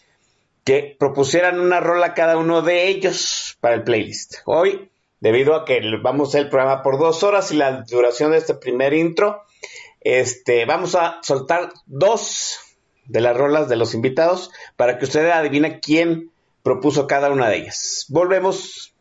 [0.64, 4.36] que propusieran una rola cada uno de ellos para el playlist.
[4.44, 4.90] Hoy,
[5.20, 8.38] debido a que vamos a hacer el programa por dos horas y la duración de
[8.38, 9.42] este primer intro,
[10.00, 12.58] este, vamos a soltar dos
[13.06, 16.30] de las rolas de los invitados para que usted adivine quién
[16.62, 18.06] propuso cada una de ellas.
[18.08, 18.95] Volvemos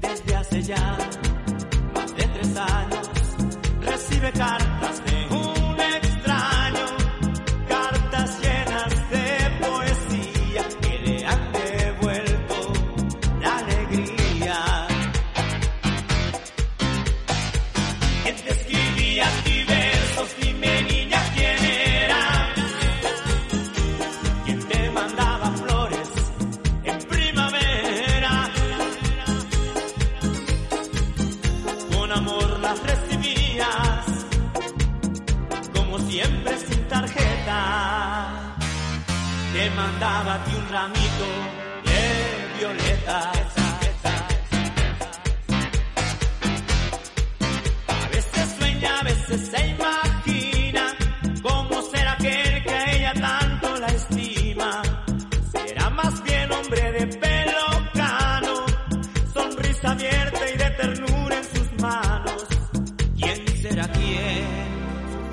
[0.00, 1.07] desde hace ya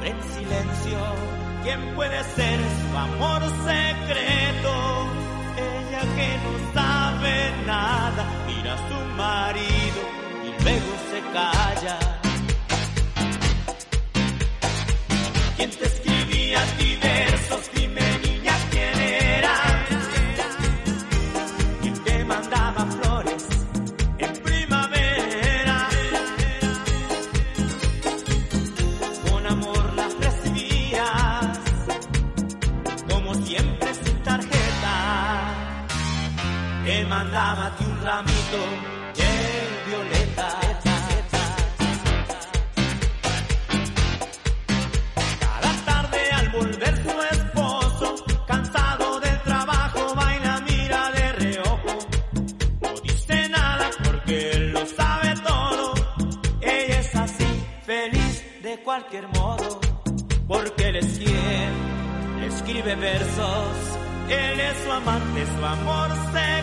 [0.05, 0.99] en silencio.
[1.63, 4.73] ¿Quién puede ser su amor secreto?
[5.57, 10.01] Ella que no sabe nada, mira a su marido
[10.45, 11.97] y luego se calla.
[15.57, 16.94] ¿Quién te escribía a ti?
[38.45, 38.57] gusto
[39.87, 40.59] violeta.
[45.39, 48.15] Cada tarde al volver su esposo,
[48.47, 51.97] cansado del trabajo, baila, mira de reojo.
[52.81, 55.93] No dice nada porque él lo sabe todo.
[56.61, 59.79] Ella es así, feliz de cualquier modo,
[60.47, 63.95] porque él es quien escribe versos.
[64.29, 66.54] Él es su amante, su amor se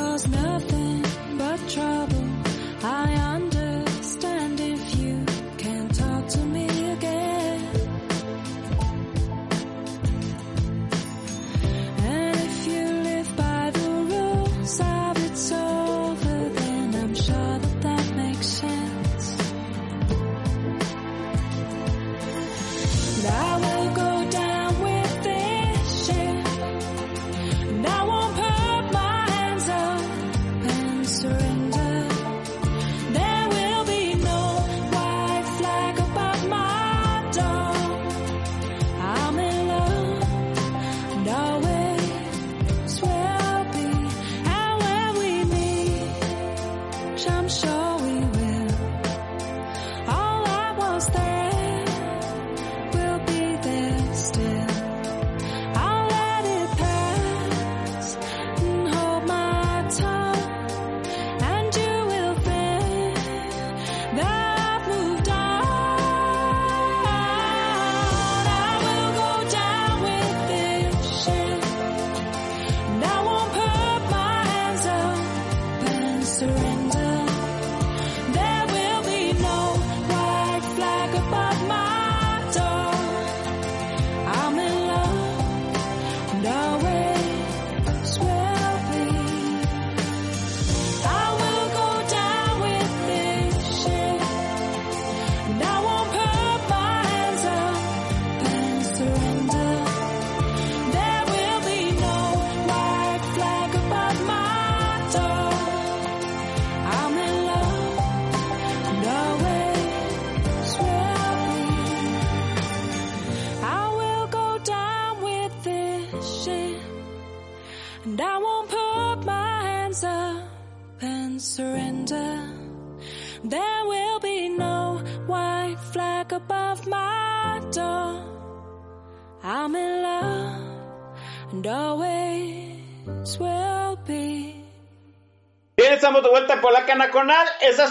[0.00, 1.04] cause nothing
[1.36, 2.24] but trouble.
[2.82, 3.29] I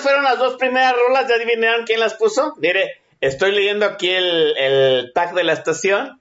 [0.09, 1.27] fueron las dos primeras rolas.
[1.29, 2.55] ¿Ya adivinaron quién las puso?
[2.57, 6.19] Mire, estoy leyendo aquí el, el tag de la estación.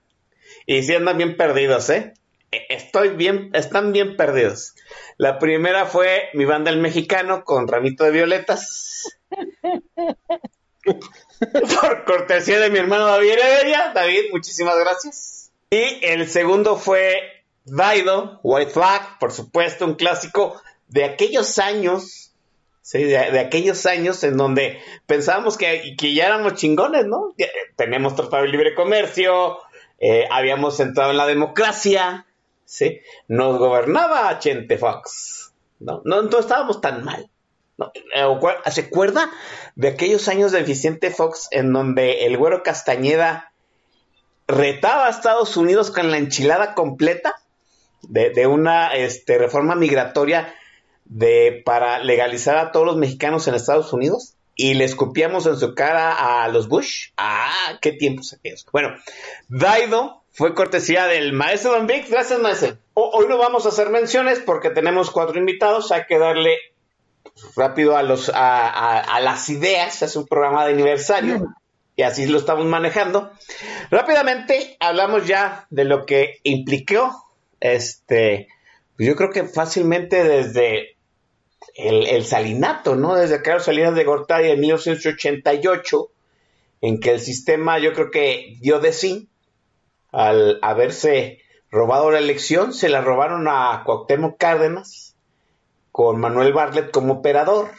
[0.66, 2.12] Y sí andan bien perdidos, ¿eh?
[2.52, 4.74] E- Estoy bien, están bien perdidos.
[5.16, 9.18] La primera fue mi banda El Mexicano con Ramito de Violetas.
[11.80, 13.92] Por cortesía de mi hermano David Heredia.
[13.94, 15.50] David, muchísimas gracias.
[15.70, 22.27] Y el segundo fue Daido, White Flag, por supuesto, un clásico de aquellos años,
[22.88, 27.34] sí, de, aquellos años en donde pensábamos que, que ya éramos chingones, ¿no?
[27.36, 29.58] Eh, Tenemos tratado de libre comercio,
[29.98, 32.24] eh, habíamos entrado en la democracia,
[32.64, 33.00] ¿sí?
[33.28, 36.00] Nos gobernaba Chente Fox, ¿no?
[36.06, 37.28] No, no estábamos tan mal.
[37.76, 37.92] ¿no?
[38.14, 39.30] Eh, ¿cu- ¿Se acuerda
[39.76, 43.52] de aquellos años de Vicente Fox en donde el güero Castañeda
[44.46, 47.34] retaba a Estados Unidos con la enchilada completa
[48.02, 50.54] de, de una este, reforma migratoria
[51.08, 54.34] de, para legalizar a todos los mexicanos en Estados Unidos?
[54.60, 57.10] Y le escupíamos en su cara a los Bush.
[57.16, 58.66] Ah, qué tiempos aquellos.
[58.72, 58.88] Bueno,
[59.48, 62.08] Daido fue cortesía del maestro Don Vic.
[62.10, 62.76] Gracias, maestro.
[62.94, 65.92] Hoy no vamos a hacer menciones porque tenemos cuatro invitados.
[65.92, 66.56] Hay que darle
[67.54, 70.02] rápido a, los, a, a- las ideas.
[70.02, 71.54] Es un programa de aniversario
[71.94, 73.30] y así lo estamos manejando.
[73.92, 78.48] Rápidamente hablamos ya de lo que implicó este.
[78.98, 80.96] yo creo que fácilmente desde
[81.74, 83.14] el, salinato, ¿no?
[83.14, 86.10] Desde Carlos Salinas de Gortari en 1988,
[86.80, 89.28] en que el sistema yo creo que dio de sí
[90.12, 91.40] al haberse
[91.70, 95.14] robado la elección, se la robaron a Cuauhtémoc Cárdenas
[95.92, 97.70] con Manuel Bartlett como operador.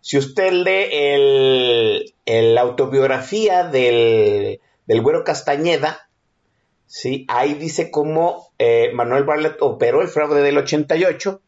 [0.00, 6.08] Si usted lee el, el- autobiografía del, del güero Castañeda,
[6.86, 7.26] ¿sí?
[7.28, 11.40] ahí dice cómo eh, Manuel Bartlett operó el fraude del 88.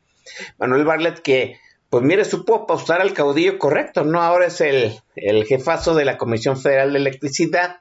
[0.59, 1.57] Manuel Bartlett que,
[1.91, 4.23] pues mire, supo pausar al caudillo correcto, ¿no?
[4.23, 7.81] Ahora es el, el jefazo de la Comisión Federal de Electricidad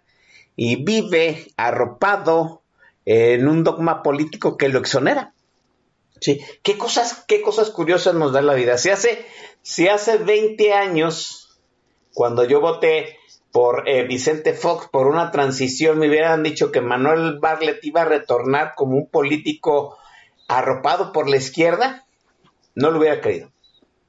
[0.55, 2.62] y vive arropado
[3.05, 5.34] en un dogma político que lo exonera.
[6.20, 8.78] Sí, qué cosas, qué cosas curiosas nos da la vida.
[8.78, 9.26] Si hace,
[9.62, 11.60] si hace 20 años,
[12.14, 13.18] cuando yo voté
[13.51, 18.05] por eh, Vicente Fox por una transición, me hubieran dicho que Manuel Bartlett iba a
[18.05, 19.97] retornar como un político
[20.47, 22.05] arropado por la izquierda,
[22.74, 23.51] no lo hubiera creído.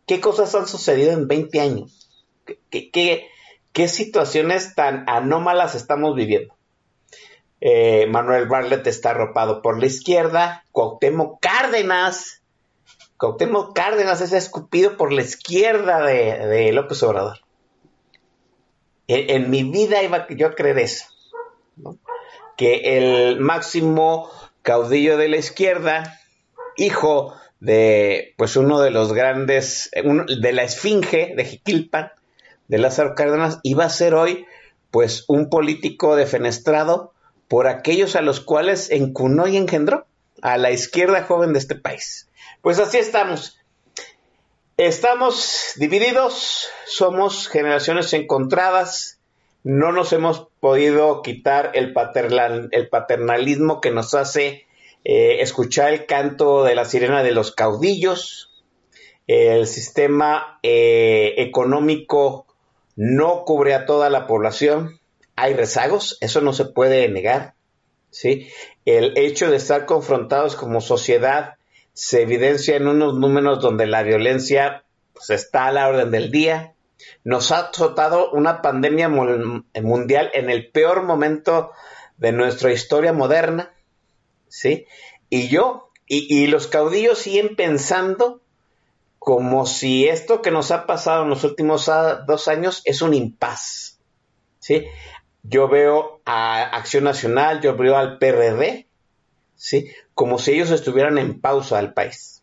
[0.09, 2.09] ¿Qué cosas han sucedido en 20 años?
[2.71, 3.29] ¿Qué,
[3.87, 6.57] situaciones tan anómalas estamos viviendo?
[7.61, 12.43] Eh, Manuel Bartlett está arropado por la izquierda, Cuauhtémoc Cárdenas,
[13.19, 17.41] Cuauhtémoc Cárdenas es escupido por la izquierda de, López Obrador.
[19.09, 21.05] En, mi vida iba yo a creer eso,
[22.57, 24.31] que el máximo
[24.63, 26.19] caudillo de la izquierda,
[26.77, 32.13] hijo de pues uno de los grandes, uno- de la esfinge de Jiquilpan,
[32.69, 34.47] de Lázaro Cárdenas, iba a ser hoy
[34.91, 37.13] pues un político defenestrado
[37.49, 40.07] por aquellos a los cuales encunó y engendró
[40.43, 42.29] a la izquierda joven de este país.
[42.63, 43.59] Pues así estamos.
[44.77, 49.19] Estamos divididos, somos generaciones encontradas,
[49.65, 54.68] no nos hemos podido quitar el paternalismo que nos hace
[55.11, 58.63] eh, escuchar el canto de la sirena de los caudillos,
[59.27, 62.47] el sistema eh, económico
[62.95, 65.01] no cubre a toda la población,
[65.35, 67.55] hay rezagos, eso no se puede negar,
[68.11, 68.49] ¿sí?
[68.85, 71.55] El hecho de estar confrontados como sociedad
[71.95, 74.85] se evidencia en unos números donde la violencia
[75.15, 76.75] pues, está a la orden del día.
[77.25, 81.71] Nos ha azotado una pandemia mu- mundial en el peor momento
[82.19, 83.73] de nuestra historia moderna,
[84.49, 84.87] ¿sí?
[85.31, 88.41] Y yo, y, y los caudillos siguen pensando
[89.19, 93.15] como si esto que nos ha pasado en los últimos ah, dos años es un
[93.15, 93.99] impas,
[94.59, 94.87] ¿sí?
[95.43, 98.87] Yo veo a Acción Nacional, yo veo al PRD,
[99.57, 99.91] ¿sí?
[100.15, 102.43] Como si ellos estuvieran en pausa al país.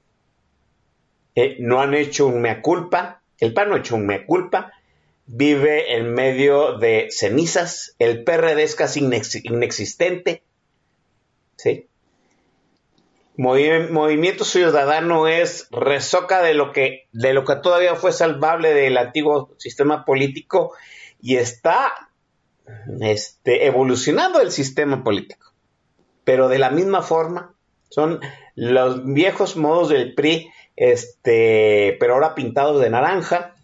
[1.36, 4.72] Eh, no han hecho un mea culpa, el PAN no ha hecho un mea culpa,
[5.26, 10.44] vive en medio de cenizas, el PRD es casi inex- inexistente,
[11.58, 11.88] ¿sí?
[13.38, 18.98] Movi- Movimiento Ciudadano es resoca de lo que de lo que todavía fue salvable del
[18.98, 20.74] antiguo sistema político
[21.22, 21.92] y está
[23.02, 25.52] este, evolucionando el sistema político.
[26.24, 27.54] Pero de la misma forma,
[27.90, 28.20] Son
[28.56, 33.56] los viejos modos del PRI, este, pero ahora pintados de naranja.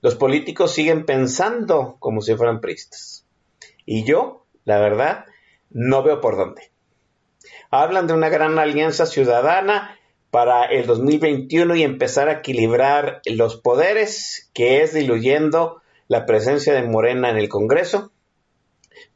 [0.00, 3.26] Los políticos siguen pensando como si fueran priistas.
[3.84, 5.26] Y yo, la verdad,
[5.70, 6.70] no veo por dónde.
[7.70, 9.98] Hablan de una gran alianza ciudadana
[10.30, 16.82] para el 2021 y empezar a equilibrar los poderes, que es diluyendo la presencia de
[16.82, 18.12] Morena en el Congreso.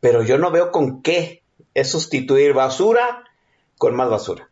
[0.00, 1.42] Pero yo no veo con qué
[1.74, 3.24] es sustituir basura
[3.78, 4.50] con más basura.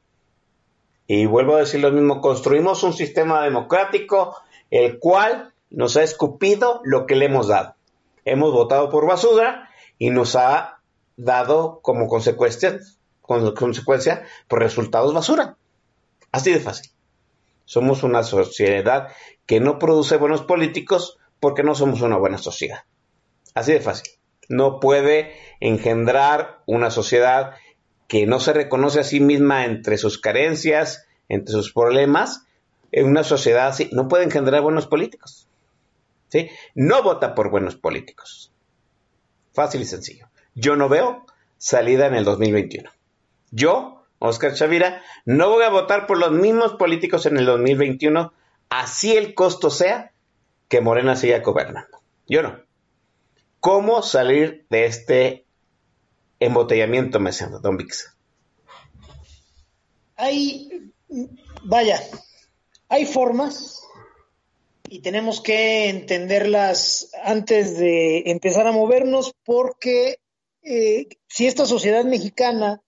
[1.06, 4.36] Y vuelvo a decir lo mismo, construimos un sistema democrático
[4.70, 7.74] el cual nos ha escupido lo que le hemos dado.
[8.24, 10.80] Hemos votado por basura y nos ha
[11.16, 12.78] dado como consecuencia,
[13.28, 15.58] como consecuencia por resultados basura.
[16.32, 16.90] Así de fácil.
[17.66, 19.08] Somos una sociedad
[19.44, 22.84] que no produce buenos políticos porque no somos una buena sociedad.
[23.54, 24.14] Así de fácil.
[24.48, 27.52] No puede engendrar una sociedad
[28.08, 32.46] que no se reconoce a sí misma entre sus carencias, entre sus problemas.
[32.92, 35.46] En una sociedad así no puede engendrar buenos políticos.
[36.30, 36.48] ¿Sí?
[36.74, 38.52] No vota por buenos políticos.
[39.52, 40.28] Fácil y sencillo.
[40.54, 41.26] Yo no veo
[41.58, 42.90] salida en el 2021.
[43.50, 48.32] Yo, Oscar Chavira, no voy a votar por los mismos políticos en el 2021,
[48.68, 50.12] así el costo sea
[50.68, 51.98] que Morena siga gobernando.
[52.26, 52.60] Yo no.
[53.60, 55.46] ¿Cómo salir de este
[56.40, 57.30] embotellamiento, me
[57.60, 58.14] Don Vix?
[60.16, 60.92] Hay,
[61.64, 62.00] vaya,
[62.88, 63.82] hay formas
[64.88, 70.18] y tenemos que entenderlas antes de empezar a movernos porque
[70.62, 72.82] eh, si esta sociedad mexicana,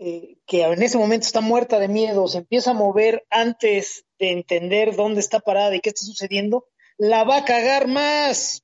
[0.00, 4.32] eh, que en ese momento está muerta de miedo, se empieza a mover antes de
[4.32, 6.66] entender dónde está parada y qué está sucediendo,
[6.96, 8.62] la va a cagar más.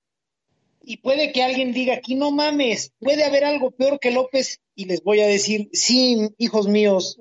[0.83, 4.61] Y puede que alguien diga, aquí no mames, puede haber algo peor que López.
[4.75, 7.21] Y les voy a decir, sí, hijos míos,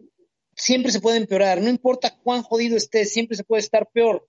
[0.55, 4.27] siempre se puede empeorar, no importa cuán jodido estés, siempre se puede estar peor.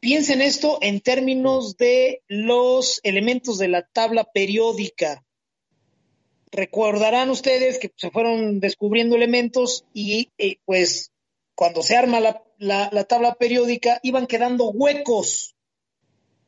[0.00, 5.24] Piensen esto en términos de los elementos de la tabla periódica.
[6.50, 11.12] Recordarán ustedes que se fueron descubriendo elementos y eh, pues
[11.54, 15.56] cuando se arma la, la, la tabla periódica iban quedando huecos.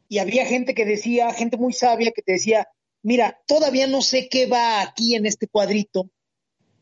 [0.08, 2.68] Y había gente que decía, gente muy sabia que te decía,
[3.02, 6.10] mira, todavía no sé qué va aquí en este cuadrito,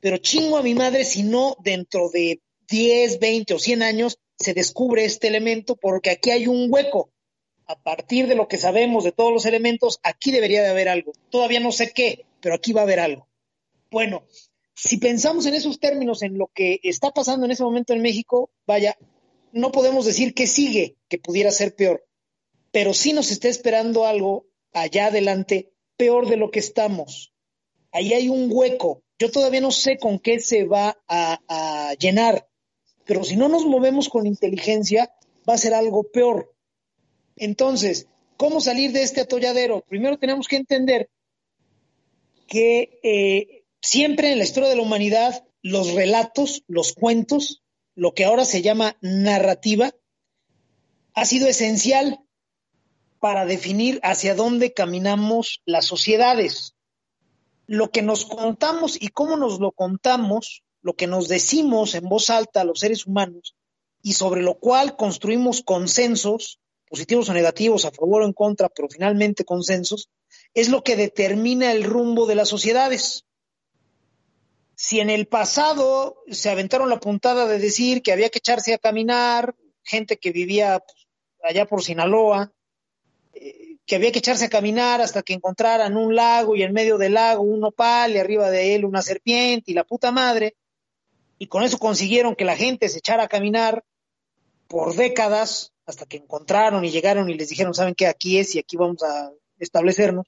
[0.00, 4.54] pero chingo a mi madre si no dentro de 10, 20 o 100 años se
[4.54, 7.10] descubre este elemento porque aquí hay un hueco.
[7.68, 11.12] A partir de lo que sabemos de todos los elementos, aquí debería de haber algo.
[11.30, 13.28] Todavía no sé qué, pero aquí va a haber algo.
[13.90, 14.24] Bueno,
[14.74, 18.50] si pensamos en esos términos, en lo que está pasando en ese momento en México,
[18.66, 18.96] vaya,
[19.52, 22.06] no podemos decir que sigue, que pudiera ser peor,
[22.72, 27.34] pero sí nos está esperando algo allá adelante peor de lo que estamos.
[27.92, 29.02] Ahí hay un hueco.
[29.18, 32.48] Yo todavía no sé con qué se va a, a llenar,
[33.04, 35.12] pero si no nos movemos con inteligencia,
[35.48, 36.54] va a ser algo peor.
[37.38, 38.06] Entonces,
[38.36, 39.84] ¿cómo salir de este atolladero?
[39.88, 41.10] Primero tenemos que entender
[42.46, 47.62] que eh, siempre en la historia de la humanidad los relatos, los cuentos,
[47.94, 49.92] lo que ahora se llama narrativa,
[51.14, 52.20] ha sido esencial
[53.18, 56.74] para definir hacia dónde caminamos las sociedades.
[57.66, 62.30] Lo que nos contamos y cómo nos lo contamos, lo que nos decimos en voz
[62.30, 63.56] alta a los seres humanos
[64.02, 68.88] y sobre lo cual construimos consensos, positivos o negativos, a favor o en contra, pero
[68.88, 70.08] finalmente consensos,
[70.54, 73.24] es lo que determina el rumbo de las sociedades.
[74.74, 78.78] Si en el pasado se aventaron la puntada de decir que había que echarse a
[78.78, 81.06] caminar, gente que vivía pues,
[81.42, 82.52] allá por Sinaloa,
[83.32, 86.98] eh, que había que echarse a caminar hasta que encontraran un lago y en medio
[86.98, 90.56] del lago un nopal y arriba de él una serpiente y la puta madre,
[91.38, 93.84] y con eso consiguieron que la gente se echara a caminar
[94.66, 98.06] por décadas hasta que encontraron y llegaron y les dijeron, ¿saben qué?
[98.06, 100.26] Aquí es y aquí vamos a establecernos.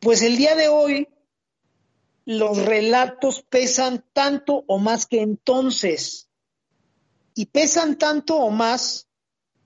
[0.00, 1.06] Pues el día de hoy
[2.24, 6.30] los relatos pesan tanto o más que entonces.
[7.34, 9.06] Y pesan tanto o más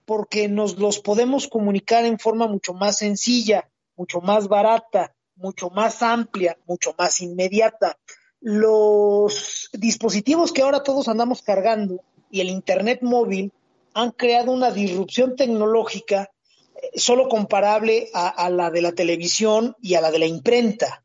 [0.04, 6.02] porque nos los podemos comunicar en forma mucho más sencilla, mucho más barata, mucho más
[6.02, 7.96] amplia, mucho más inmediata.
[8.40, 12.02] Los dispositivos que ahora todos andamos cargando
[12.32, 13.52] y el Internet móvil
[13.98, 16.30] han creado una disrupción tecnológica
[16.76, 21.04] eh, solo comparable a, la de la televisión y a la de la imprenta.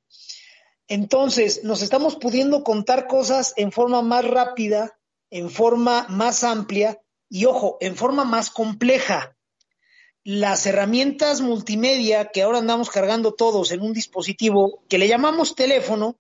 [0.88, 5.00] Entonces, nos estamos pudiendo contar cosas en forma más rápida,
[5.32, 9.36] en forma más amplia y, ojo, en forma más compleja.
[10.24, 16.20] Las herramientas multimedia que ahora andamos cargando todos en un dispositivo que le llamamos teléfono,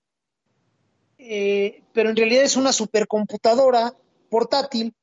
[1.19, 3.95] eh, pero en realidad es una supercomputadora
[4.29, 4.95] portátil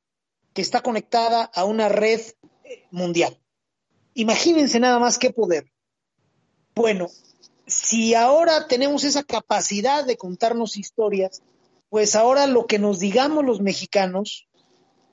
[0.53, 2.21] que está conectada a una red
[2.63, 3.39] eh, mundial.
[4.13, 5.71] Imagínense nada más qué poder.
[6.75, 7.09] Bueno,
[7.67, 11.41] si ahora tenemos esa capacidad de contarnos historias,
[11.89, 14.47] pues ahora lo que nos digamos los mexicanos,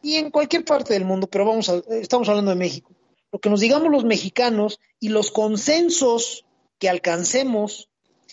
[0.03, 2.93] y en cualquier parte del mundo, pero vamos a, estamos hablando de México,
[3.33, 6.45] lo que nos digamos los mexicanos y los consensos
[6.79, 7.91] que alcancemos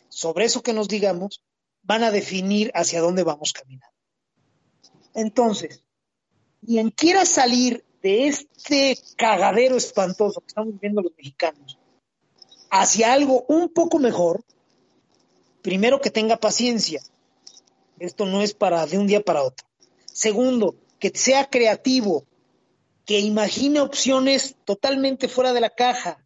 [0.10, 1.44] sobre eso que nos digamos
[1.82, 3.95] van a definir hacia dónde vamos caminando.
[5.14, 5.85] Entonces,
[6.66, 11.80] quien quiera salir de este cagadero espantoso que estamos viviendo los mexicanos
[12.70, 14.44] hacia algo un poco mejor,
[15.62, 17.02] primero que tenga paciencia.
[18.00, 19.66] Esto no es para de un día para otro.
[20.12, 22.26] Segundo, que sea creativo,
[23.06, 26.26] que imagine opciones totalmente fuera de la caja,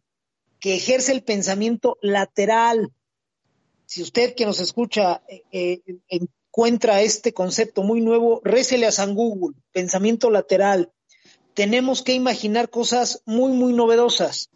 [0.58, 2.92] que ejerce el pensamiento lateral.
[3.86, 5.80] Si usted que nos escucha eh, eh,
[6.50, 10.90] encuentra este concepto muy nuevo, récele a San Google, pensamiento lateral.
[11.54, 14.50] Tenemos que imaginar cosas muy, muy novedosas.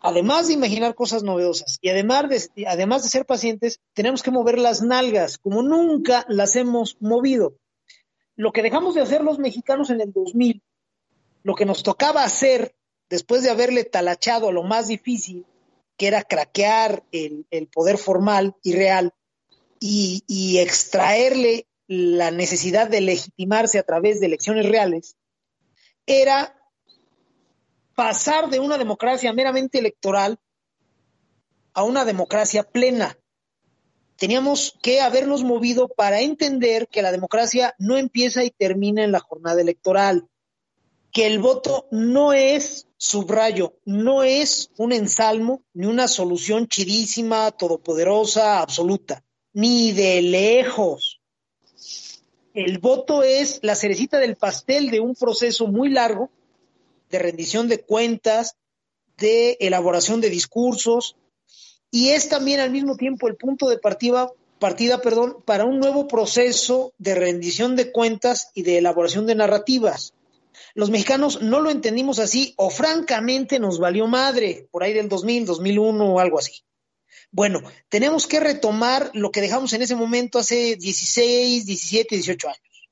[0.00, 4.58] Además de imaginar cosas novedosas y además de, además de ser pacientes, tenemos que mover
[4.58, 7.54] las nalgas como nunca las hemos movido.
[8.36, 10.62] Lo que dejamos de hacer los mexicanos en el 2000,
[11.42, 12.74] lo que nos tocaba hacer
[13.08, 15.46] después de haberle talachado a lo más difícil,
[15.96, 19.14] que era craquear el, el poder formal y real,
[19.80, 25.16] y, extraerle la necesidad de legitimarse a través de elecciones reales,
[26.06, 26.54] era
[27.94, 30.38] pasar de una democracia meramente electoral
[31.72, 33.16] a una democracia plena.
[34.16, 39.20] Teníamos que habernos movido para entender que la democracia no empieza y termina en la
[39.20, 40.28] jornada electoral,
[41.10, 48.60] que el voto no es, subrayo, no es un ensalmo ni una solución chidísima, todopoderosa,
[48.60, 51.20] absoluta, ni de lejos.
[52.54, 56.30] El voto es la cerecita del pastel de un proceso muy largo
[57.10, 58.56] de rendición de cuentas,
[59.18, 61.16] de elaboración de discursos,
[61.90, 66.06] y es también al mismo tiempo el punto de partida, partida perdón, para un nuevo
[66.06, 70.14] proceso de rendición de cuentas y de elaboración de narrativas.
[70.74, 75.46] Los mexicanos no lo entendimos así o francamente nos valió madre por ahí del 2000,
[75.46, 76.62] 2001 o algo así.
[77.32, 82.88] Bueno, tenemos que retomar lo que dejamos en ese momento hace 16, 17, 18 años.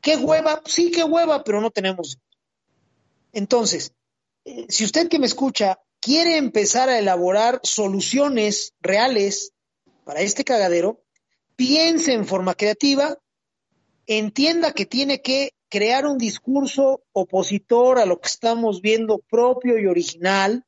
[0.00, 0.62] ¿Qué hueva?
[0.66, 2.18] Sí, qué hueva, pero no tenemos
[3.36, 3.92] entonces,
[4.46, 9.52] eh, si usted que me escucha quiere empezar a elaborar soluciones reales
[10.04, 11.02] para este cagadero,
[11.54, 13.18] piense en forma creativa,
[14.06, 19.86] entienda que tiene que crear un discurso opositor a lo que estamos viendo propio y
[19.86, 20.64] original,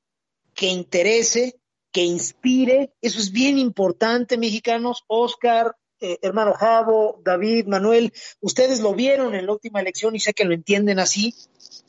[0.52, 1.58] que interese,
[1.92, 2.92] que inspire.
[3.00, 5.04] Eso es bien importante, mexicanos.
[5.06, 10.32] Oscar, eh, hermano Javo, David, Manuel, ustedes lo vieron en la última elección y sé
[10.32, 11.34] que lo entienden así.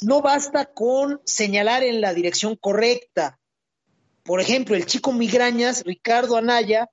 [0.02, 3.40] No basta con señalar en la dirección correcta.
[4.24, 6.90] Por ejemplo, el chico migrañas, Ricardo Anaya,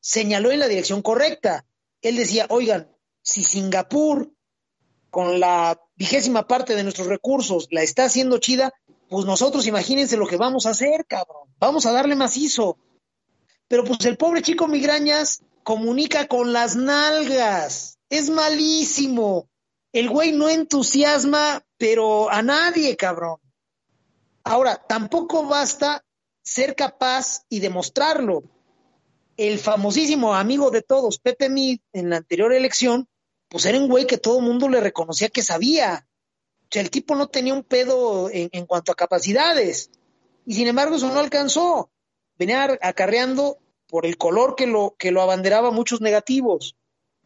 [0.00, 1.64] señaló en la dirección correcta.
[2.02, 2.90] Él decía, oigan,
[3.22, 4.32] si Singapur,
[5.10, 8.72] con la vigésima parte de nuestros recursos, la está haciendo chida,
[9.08, 11.48] pues nosotros imagínense lo que vamos a hacer, cabrón.
[11.58, 12.78] Vamos a darle macizo.
[13.68, 17.98] Pero pues el pobre chico migrañas comunica con las nalgas.
[18.08, 19.48] Es malísimo.
[19.92, 23.38] El güey no entusiasma, pero a nadie, cabrón.
[24.44, 26.04] Ahora, tampoco basta
[26.42, 28.42] ser capaz y demostrarlo.
[29.36, 33.06] El famosísimo amigo de todos, Pepe Mid, en la anterior elección,
[33.48, 36.07] pues era un güey que todo el mundo le reconocía que sabía.
[36.68, 39.90] O sea, el tipo no tenía un pedo en, en cuanto a capacidades.
[40.44, 41.90] Y sin embargo, eso no alcanzó.
[42.38, 43.58] Venía acarreando
[43.88, 46.76] por el color que lo, que lo abanderaba muchos negativos.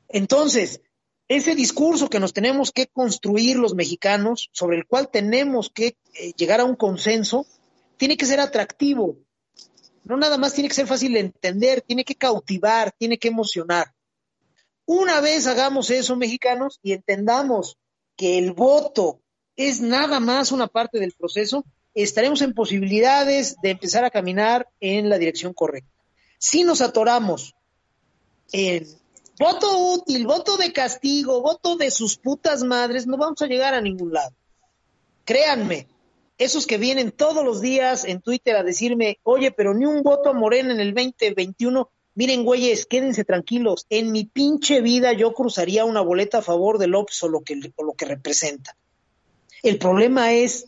[0.08, 0.80] Entonces,
[1.26, 6.32] ese discurso que nos tenemos que construir los mexicanos, sobre el cual tenemos que eh,
[6.36, 7.46] llegar a un consenso,
[7.96, 9.16] tiene que ser atractivo.
[10.04, 13.92] No nada más tiene que ser fácil de entender, tiene que cautivar, tiene que emocionar.
[14.84, 17.78] Una vez hagamos eso, mexicanos, y entendamos
[18.16, 19.21] que el voto
[19.56, 21.64] es nada más una parte del proceso,
[21.94, 25.90] estaremos en posibilidades de empezar a caminar en la dirección correcta.
[26.38, 27.54] Si nos atoramos
[28.52, 28.86] en
[29.38, 33.80] voto útil, voto de castigo, voto de sus putas madres, no vamos a llegar a
[33.80, 34.34] ningún lado.
[35.24, 35.86] Créanme,
[36.38, 40.30] esos que vienen todos los días en Twitter a decirme, oye, pero ni un voto
[40.30, 45.84] a Morena en el 2021, miren, güeyes, quédense tranquilos, en mi pinche vida yo cruzaría
[45.84, 48.76] una boleta a favor de López o lo que, o lo que representa.
[49.62, 50.66] El problema es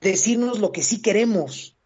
[0.00, 1.76] decirnos lo que sí queremos.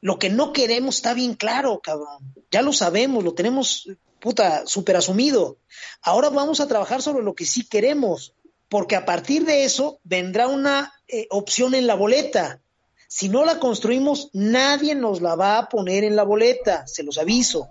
[0.00, 2.34] Lo que no queremos está bien claro, cabrón.
[2.50, 3.88] Ya lo sabemos, lo tenemos
[4.22, 5.58] puta, súper asumido.
[6.00, 8.34] Ahora vamos a trabajar sobre lo que sí queremos,
[8.68, 12.60] porque a partir de eso vendrá una eh, opción en la boleta.
[13.08, 17.18] Si no la construimos, nadie nos la va a poner en la boleta, se los
[17.18, 17.70] aviso.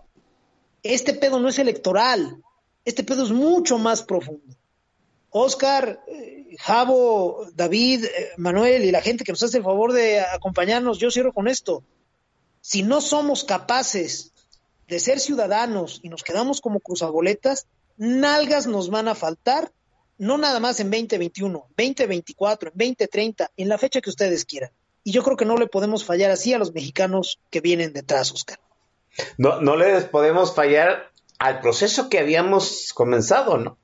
[0.84, 2.44] Este pedo no es electoral,
[2.86, 4.56] este pedo es mucho más profundo.
[5.30, 10.20] Oscar, eh, Javo, David, eh, Manuel y la gente que nos hace el favor de
[10.20, 11.84] acompañarnos, yo cierro con esto.
[12.62, 14.34] Si no somos capaces
[14.88, 17.68] de ser ciudadanos y nos quedamos como cruzaboletas,
[17.98, 19.72] nalgas nos van a faltar,
[20.18, 24.72] no nada más en 2021, 2024, en 2030, en la fecha que ustedes quieran.
[25.04, 28.32] Y yo creo que no le podemos fallar así a los mexicanos que vienen detrás,
[28.32, 28.60] Oscar.
[29.38, 33.78] No, no les podemos fallar al proceso que habíamos comenzado, ¿no?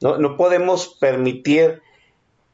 [0.00, 1.82] No, no podemos permitir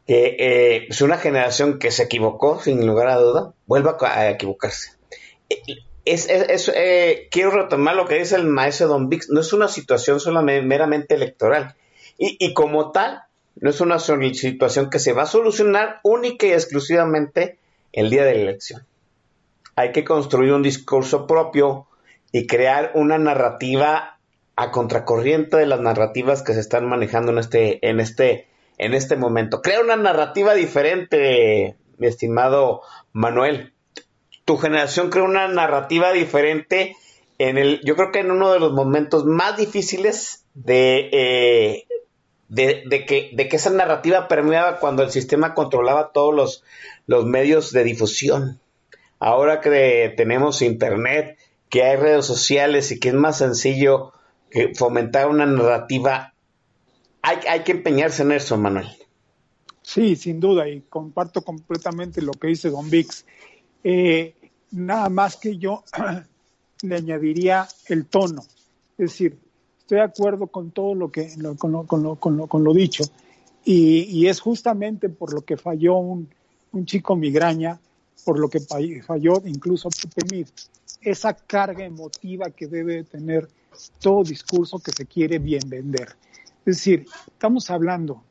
[0.06, 4.92] que eh, pues una generación que se equivocó, sin lugar a duda, vuelva a equivocarse.
[6.04, 9.52] Es, es- es, eh, quiero retomar lo que dice el maestro Don Vix, no es
[9.52, 11.74] una situación solamente meramente electoral.
[12.18, 13.22] Y, y como tal,
[13.56, 17.58] no es una situación que se va a solucionar única y exclusivamente
[17.92, 18.86] el día de la elección.
[19.74, 21.86] Hay que construir un discurso propio
[22.32, 24.18] y crear una narrativa
[24.56, 28.46] a contracorriente de las narrativas que se están manejando en este, en este,
[28.78, 29.62] en este momento.
[29.62, 32.82] Crea una narrativa diferente, mi estimado
[33.12, 33.72] Manuel.
[34.44, 36.96] Tu generación crea una narrativa diferente
[37.38, 41.86] en el, yo creo que en uno de los momentos más difíciles de, eh,
[42.48, 46.64] de, de que, de que esa narrativa permeaba cuando el sistema controlaba todos los,
[47.06, 48.60] los medios de difusión.
[49.18, 51.38] Ahora que tenemos internet,
[51.68, 54.12] que hay redes sociales y que es más sencillo
[54.50, 56.34] que fomentar una narrativa,
[57.26, 58.86] hay, hay que empeñarse en eso, Manuel.
[59.82, 63.24] Sí, sin duda, y comparto completamente lo que dice Don Vix.
[63.84, 64.34] Eh,
[64.72, 65.84] nada más que yo
[66.82, 68.42] le añadiría el tono.
[68.98, 69.38] Es decir,
[69.78, 72.72] estoy de acuerdo con todo lo que lo- con, lo, con, lo, con, con lo
[72.74, 73.04] dicho,
[73.64, 76.28] y, es justamente por lo que falló un,
[76.72, 77.80] un chico migraña,
[78.24, 80.46] por lo que fa- falló incluso Pepe
[81.00, 83.48] esa carga emotiva que debe tener
[84.00, 86.08] todo discurso que se quiere bien vender.
[86.66, 88.24] Es decir, estamos hablando,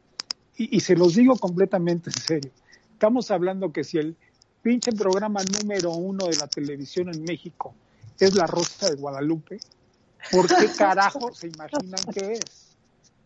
[0.57, 2.51] y, y se los digo completamente en serio,
[2.91, 4.15] estamos hablando que si el
[4.61, 7.73] pinche programa número uno de la televisión en México
[8.19, 9.57] es La Rosa de Guadalupe,
[10.31, 12.75] ¿por qué carajo se imaginan que es?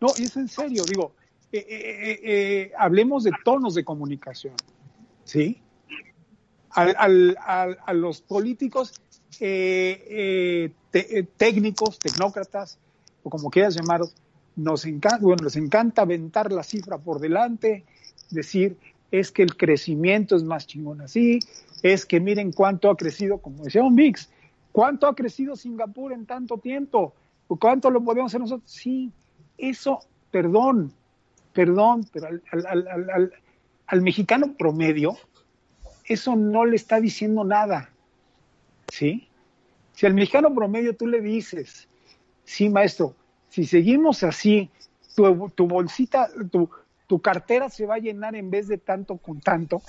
[0.00, 1.12] No, y es en serio, digo,
[1.50, 4.54] eh, eh, eh, hablemos de tonos de comunicación,
[5.24, 5.60] ¿sí?
[6.70, 8.94] Al- al- al- a los políticos
[9.36, 10.72] te-
[11.36, 12.78] técnicos, tecnócratas,
[13.24, 14.14] o como quieras llamarlos,
[14.62, 17.84] nos encanta, bueno, les encanta aventar la cifra por delante,
[18.30, 18.76] decir
[19.10, 21.40] es que el crecimiento es más chingón así,
[21.82, 24.30] es que miren cuánto ha crecido, como decía un Mix,
[24.72, 27.14] cuánto ha crecido Singapur en tanto tiempo,
[27.48, 28.70] o cuánto lo podemos hacer nosotros.
[28.70, 29.10] Sí,
[29.58, 30.00] eso,
[30.30, 30.92] perdón,
[31.52, 33.32] perdón, pero al- al- al-
[33.86, 35.16] al mexicano promedio,
[36.04, 37.90] eso no le está diciendo nada.
[38.92, 39.26] ¿Sí?
[39.94, 41.88] Si al mexicano promedio tú le dices,
[42.44, 43.14] sí, maestro,
[43.50, 44.70] si seguimos así,
[45.14, 46.28] tu, bolsita,
[47.06, 49.82] tu, cartera se va a llenar en vez de tanto con tanto,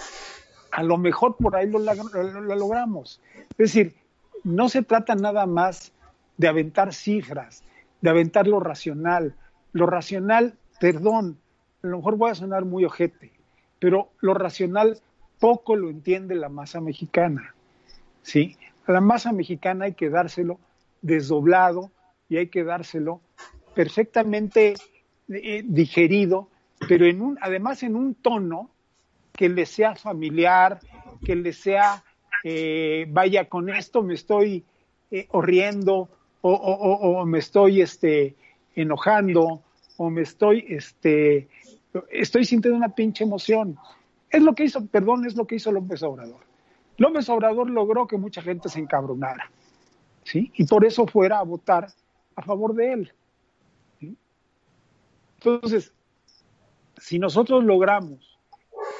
[0.71, 3.21] a lo mejor por ahí lo logramos.
[3.51, 3.95] Es decir,
[4.43, 5.93] no se trata nada más
[6.37, 7.63] de aventar cifras,
[8.01, 9.35] de aventar lo racional.
[9.73, 11.37] Lo racional, perdón,
[11.83, 13.31] a lo mejor voy a sonar muy ojete,
[13.79, 14.99] pero lo racional
[15.39, 17.55] poco lo entiende la masa mexicana.
[18.21, 18.57] ¿sí?
[18.87, 20.59] A la masa mexicana hay que dárselo
[21.01, 21.91] desdoblado
[22.27, 23.21] y hay que dárselo
[23.73, 24.75] perfectamente
[25.29, 26.49] eh, digerido,
[26.87, 28.69] pero en un, además en un tono
[29.33, 30.79] que le sea familiar,
[31.23, 32.03] que le sea,
[32.43, 34.63] eh, vaya, con esto me estoy
[35.11, 36.09] eh, horriendo
[36.41, 38.35] o, o- o- o me estoy este,
[38.75, 39.61] enojando
[39.97, 41.47] o me estoy, este,
[42.11, 43.77] estoy sintiendo una pinche emoción.
[44.29, 46.39] Es lo que hizo, perdón, es lo que hizo López Obrador.
[46.97, 49.51] López Obrador logró que mucha gente se encabronara,
[50.23, 50.51] ¿sí?
[50.55, 51.87] Y por eso fuera a votar
[52.35, 53.13] a favor de él.
[55.43, 55.91] Entonces,
[56.97, 58.39] si nosotros logramos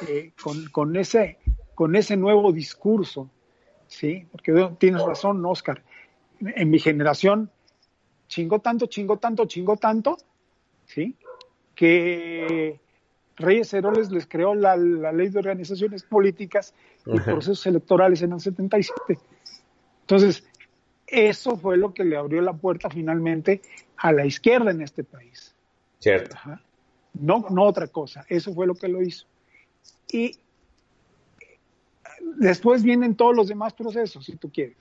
[0.08, 1.38] eh, con, con ese,
[1.76, 3.30] con ese nuevo discurso,
[3.88, 4.26] ¿sí?
[4.32, 5.84] Porque tienes razón, Oscar,
[6.40, 7.52] en mi generación
[8.28, 10.18] chingó tanto, chingó tanto, chingó tanto,
[10.86, 11.16] ¿sí?
[11.76, 12.80] Que
[13.36, 16.74] Reyes Heroles les creó la, la ley de organizaciones políticas
[17.06, 17.34] y Ajá.
[17.34, 19.20] procesos electorales en el 77.
[20.02, 20.44] Entonces,
[21.06, 23.62] eso fue lo que le abrió la puerta finalmente
[23.98, 25.54] a la izquierda en este país.
[26.02, 26.36] Cierto.
[26.36, 26.62] Ajá.
[27.14, 28.26] No, no otra cosa.
[28.28, 29.26] Eso fue lo que lo hizo.
[30.12, 30.38] Y
[32.38, 34.78] después vienen todos los demás procesos, si tú quieres.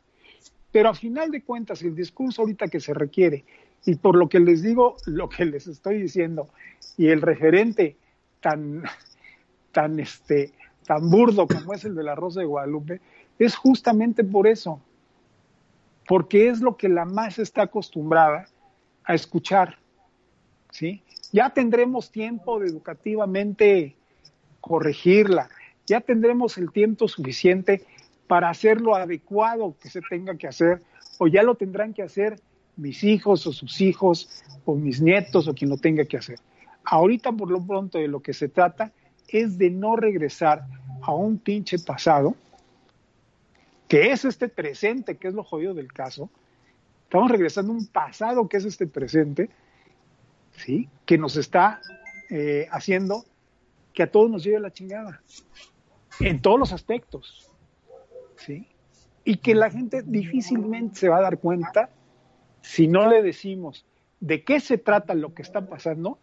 [0.73, 3.45] Pero a final de cuentas, el discurso ahorita que se requiere
[3.85, 6.49] Y por lo que les digo, lo que les estoy diciendo,
[6.97, 7.97] y el referente
[8.41, 8.85] tan,
[9.73, 10.53] tan, este,
[10.87, 13.01] tan burdo como es el de la Rosa de Guadalupe,
[13.39, 14.81] es justamente por eso,
[16.07, 18.49] porque es lo que la masa está acostumbrada
[19.05, 19.79] a escuchar,
[20.71, 21.03] ¿sí?
[21.33, 23.97] Ya tendremos tiempo de educativamente
[24.61, 25.49] corregirla,
[25.87, 27.85] ya tendremos el tiempo suficiente
[28.27, 30.83] para hacer lo adecuado que se tenga que hacer,
[31.19, 32.41] o ya lo tendrán que hacer
[32.77, 36.39] mis hijos o sus hijos, o mis nietos, o quien lo tenga que hacer.
[36.85, 38.93] Ahorita, por lo pronto, de lo que se trata
[39.29, 40.65] es de no regresar
[41.03, 42.35] a un pinche pasado,
[43.89, 46.31] que es este presente, que es lo jodido del caso.
[47.05, 49.51] Estamos regresando a un pasado que es este presente,
[50.65, 50.89] ¿sí?
[51.07, 51.81] Que nos está
[52.31, 53.25] eh, haciendo
[53.93, 55.21] que a todos nos lleve la chingada,
[56.21, 57.49] en todos los aspectos,
[58.37, 58.67] ¿sí?
[59.25, 61.91] Y que la gente difícilmente se va a dar cuenta
[62.63, 63.85] si no le decimos
[64.21, 66.19] de qué se trata lo que está pasando,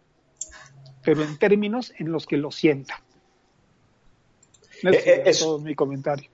[1.02, 3.02] pero en términos en los que lo sienta.
[4.82, 6.30] Ese Eh, es todo mi comentario.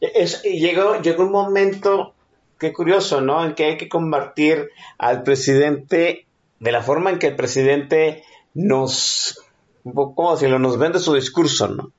[0.00, 2.14] Es- llegó, llegó un momento,
[2.58, 3.44] qué curioso, ¿no?
[3.44, 6.26] En que hay que convertir al presidente
[6.60, 8.22] de la forma en que el presidente
[8.54, 9.42] nos,
[9.82, 10.58] ¿cómo decirlo?
[10.58, 11.92] Nos vende su discurso, ¿no?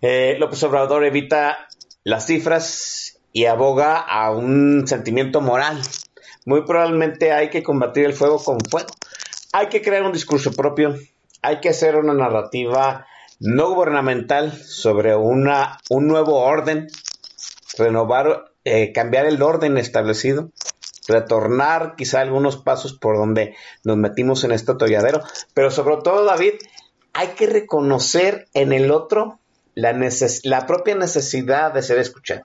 [0.00, 1.68] Eh, López Obrador evita
[2.04, 5.80] las cifras y aboga a un sentimiento moral.
[6.44, 8.88] Muy probablemente hay que combatir el fuego con fuego.
[9.52, 10.94] Hay que crear un discurso propio,
[11.42, 13.06] hay que hacer una narrativa
[13.40, 16.88] no gubernamental sobre una, un nuevo orden,
[17.78, 20.50] renovar, eh, cambiar el orden establecido,
[21.08, 25.22] retornar quizá algunos pasos por donde nos metimos en este atolladero,
[25.54, 26.54] pero sobre todo, David,
[27.14, 29.40] hay que reconocer en el otro
[29.74, 32.42] la, neces- la propia necesidad de ser escuchado.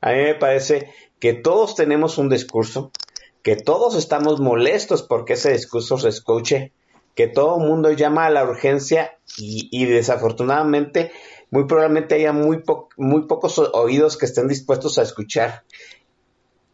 [0.00, 2.90] A mí me parece que todos tenemos un discurso,
[3.42, 6.72] que todos estamos molestos porque ese discurso se escuche,
[7.14, 11.12] que todo el mundo llama a la urgencia y, y desafortunadamente
[11.50, 15.62] muy probablemente haya muy, po- muy pocos oídos que estén dispuestos a escuchar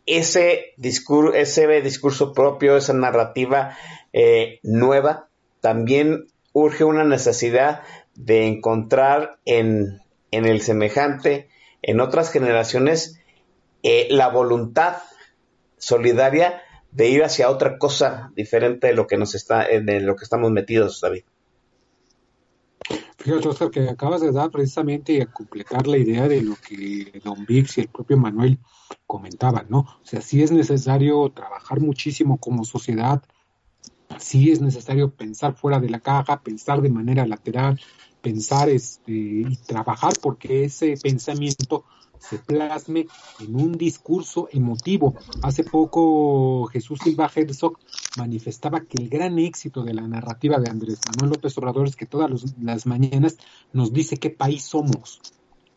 [0.07, 3.77] ese discurso, ese discurso propio, esa narrativa
[4.13, 5.29] eh, nueva,
[5.61, 7.83] también urge una necesidad
[8.15, 10.01] de encontrar en,
[10.31, 11.49] en el semejante,
[11.83, 13.21] en otras generaciones,
[13.83, 14.97] eh, la voluntad
[15.79, 16.63] solidaria
[16.93, 20.25] de ir hacia otra cosa diferente de lo que nos está, eh, de lo que
[20.25, 21.25] estamos metidos, David.
[23.23, 27.45] Fíjate, Oscar, que acabas de dar precisamente a completar la idea de lo que Don
[27.45, 28.59] Vix y el propio Manuel
[29.07, 29.81] comentaban, ¿no?
[29.81, 33.23] O sea, sí es necesario trabajar muchísimo como sociedad,
[34.19, 37.79] sí es necesario pensar fuera de la caja, pensar de manera lateral,
[38.23, 41.85] pensar este, y trabajar porque ese pensamiento
[42.21, 43.07] se plasme
[43.41, 45.15] en un discurso emotivo.
[45.43, 47.79] Hace poco Jesús Silva Herzog
[48.19, 52.07] manifestaba que el gran éxito de la narrativa de Andrés Manuel López Obrador es que
[52.07, 52.31] todas
[52.61, 53.39] las mañanas
[53.73, 55.21] nos dice qué país somos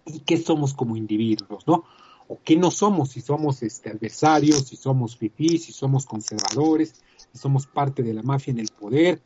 [0.06, 1.86] y qué somos como individuos, ¿no?
[2.28, 6.96] O qué no somos, si somos este, adversarios, si somos fifís, si somos conservadores,
[7.32, 9.22] si somos parte de la mafia en el poder.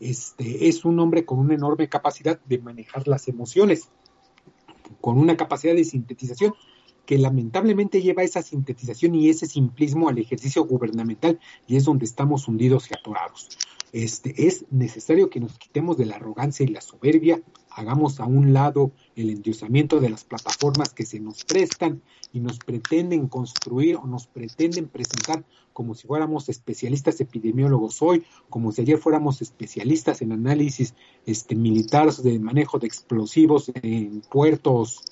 [0.00, 3.88] Este, es un hombre con una enorme capacidad de manejar las emociones
[5.00, 6.54] con una capacidad de sintetización
[7.06, 12.48] que lamentablemente lleva esa sintetización y ese simplismo al ejercicio gubernamental y es donde estamos
[12.48, 13.48] hundidos y atorados.
[13.92, 17.40] Este, es necesario que nos quitemos de la arrogancia y la soberbia,
[17.78, 22.02] hagamos a un lado el endiosamiento de las plataformas que se nos prestan
[22.32, 28.72] y nos pretenden construir o nos pretenden presentar como si fuéramos especialistas epidemiólogos hoy, como
[28.72, 30.94] si ayer fuéramos especialistas en análisis
[31.24, 35.04] este, militares de manejo de explosivos en puertos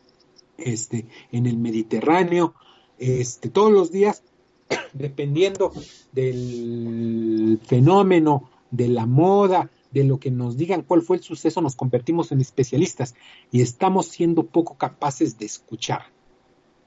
[0.59, 2.55] este, en el Mediterráneo,
[2.99, 4.25] este, todos los días,
[4.93, 5.73] dependiendo
[6.11, 11.77] del fenómeno, de la moda, de lo que nos digan cuál fue el suceso, nos
[11.77, 13.15] convertimos en especialistas
[13.51, 16.07] y estamos siendo poco capaces de escuchar,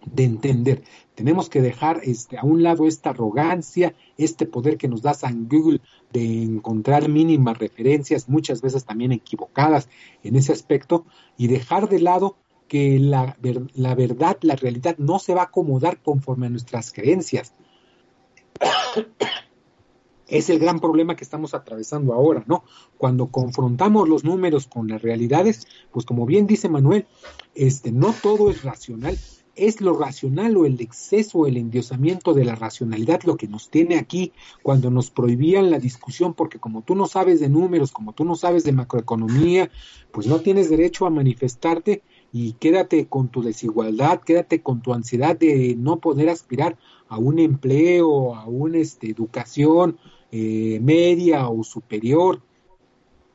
[0.05, 0.83] de entender.
[1.15, 5.47] Tenemos que dejar este, a un lado esta arrogancia, este poder que nos da San
[5.49, 5.81] Google
[6.13, 9.89] de encontrar mínimas referencias, muchas veces también equivocadas
[10.23, 11.05] en ese aspecto,
[11.37, 15.45] y dejar de lado que la, ver- la verdad, la realidad no se va a
[15.45, 17.53] acomodar conforme a nuestras creencias.
[20.29, 22.63] Es el gran problema que estamos atravesando ahora, ¿no?
[22.97, 27.07] Cuando confrontamos los números con las realidades, pues como bien dice Manuel,
[27.55, 29.17] este, no todo es racional,
[29.59, 33.97] es lo racional o el exceso, el endiosamiento de la racionalidad lo que nos tiene
[33.97, 34.31] aquí
[34.63, 38.35] cuando nos prohibían la discusión, porque como tú no sabes de números, como tú no
[38.35, 39.69] sabes de macroeconomía,
[40.11, 45.37] pues no tienes derecho a manifestarte y quédate con tu desigualdad, quédate con tu ansiedad
[45.37, 46.77] de no poder aspirar
[47.09, 49.97] a un empleo, a una este, educación,
[50.31, 52.41] eh, media o superior.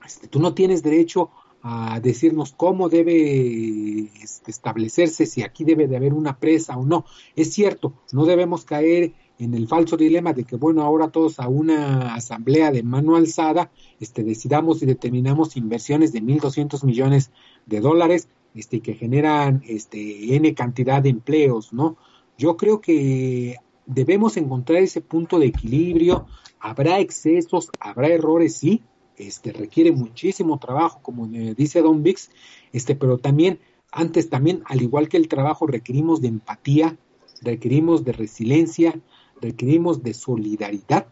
[0.05, 1.31] Este, tú no tienes derecho
[1.67, 7.07] a decirnos cómo debe este, establecerse, si aquí debe de haber una presa o no.
[7.37, 11.49] Es cierto, no debemos caer en el falso dilema de que, bueno, ahora todos a
[11.49, 17.31] una asamblea de mano alzada, este, decidamos y determinamos inversiones de 1.200 millones
[17.67, 21.97] de dólares, este, que generan, este, N cantidad de empleos, ¿no?
[22.37, 26.27] Yo creo que debemos encontrar ese punto de equilibrio,
[26.61, 28.83] habrá excesos, habrá errores, sí,
[29.17, 32.31] este, requiere muchísimo trabajo, como dice Don Vix,
[32.73, 33.61] este, pero también,
[33.93, 36.97] antes también, al igual que el trabajo, requerimos de empatía,
[37.43, 39.01] requerimos de resiliencia,
[39.41, 41.07] requerimos de solidaridad,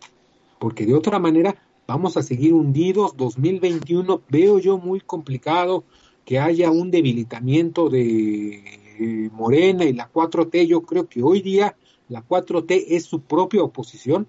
[0.58, 3.16] porque de otra manera vamos a seguir hundidos.
[3.16, 5.84] 2021 veo yo muy complicado
[6.24, 8.62] que haya un debilitamiento de
[8.98, 10.66] eh, Morena y la 4T.
[10.66, 11.76] Yo creo que hoy día
[12.08, 14.26] la 4T es su propia oposición.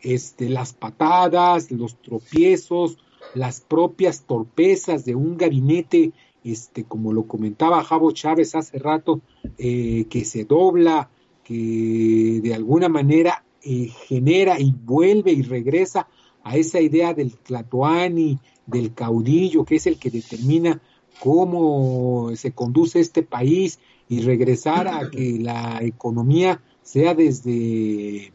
[0.00, 2.98] Este, las patadas, los tropiezos,
[3.34, 6.12] las propias torpezas de un gabinete,
[6.44, 9.20] este, como lo comentaba Javo Chávez hace rato,
[9.58, 11.10] eh, que se dobla,
[11.44, 16.08] que de alguna manera eh, genera y vuelve y regresa
[16.44, 20.80] a esa idea del Tlatoani, del caudillo, que es el que determina
[21.20, 28.32] cómo se conduce este país y regresar a que la economía sea desde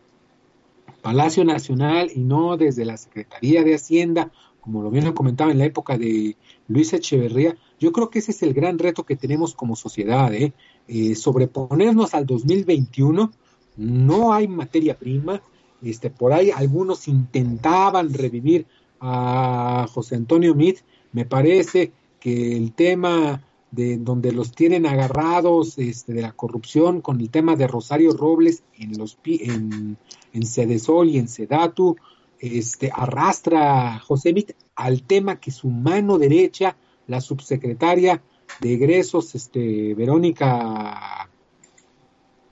[1.01, 4.31] Palacio Nacional y no desde la Secretaría de Hacienda,
[4.61, 8.43] como lo bien comentaba en la época de Luis Echeverría, yo creo que ese es
[8.43, 10.53] el gran reto que tenemos como sociedad, ¿eh?
[10.88, 13.31] Eh, sobreponernos al 2021,
[13.77, 15.41] no hay materia prima,
[15.81, 18.67] este, por ahí algunos intentaban revivir
[18.99, 20.81] a José Antonio Meade,
[21.11, 23.41] me parece que el tema
[23.74, 28.62] de donde los tienen agarrados este, de la corrupción con el tema de Rosario Robles
[28.78, 29.98] en los en,
[30.32, 31.95] en Cedesol y en Sedatu,
[32.40, 36.78] este, arrastra a José Mit al tema que su mano derecha,
[37.08, 38.22] la subsecretaria
[38.62, 41.28] de egresos, este, Verónica,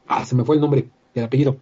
[0.07, 1.57] ah, se me fue el nombre del apellido.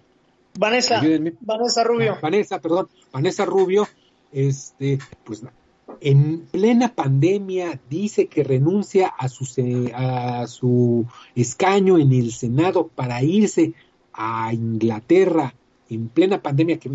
[0.58, 1.34] Vanessa, Ayúdenme.
[1.42, 2.18] Vanessa Rubio.
[2.22, 3.90] Vanessa, perdón, Vanessa Rubio,
[4.32, 5.44] este, pues
[6.02, 9.46] en plena pandemia dice que renuncia a su,
[9.94, 11.06] a su
[11.36, 13.74] escaño en el Senado para irse
[14.14, 15.56] a Inglaterra.
[15.90, 16.88] En plena pandemia que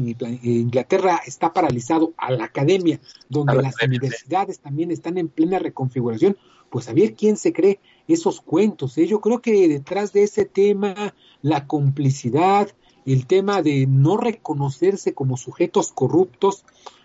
[0.43, 6.37] Inglaterra está paralizado a la academia donde las universidades también están en plena reconfiguración.
[6.71, 9.07] Pues a ver quién se cree esos cuentos ¿eh?
[9.07, 12.69] yo creo que detrás de ese tema la complicidad
[13.07, 16.65] el tema de no reconocerse como sujetos corruptos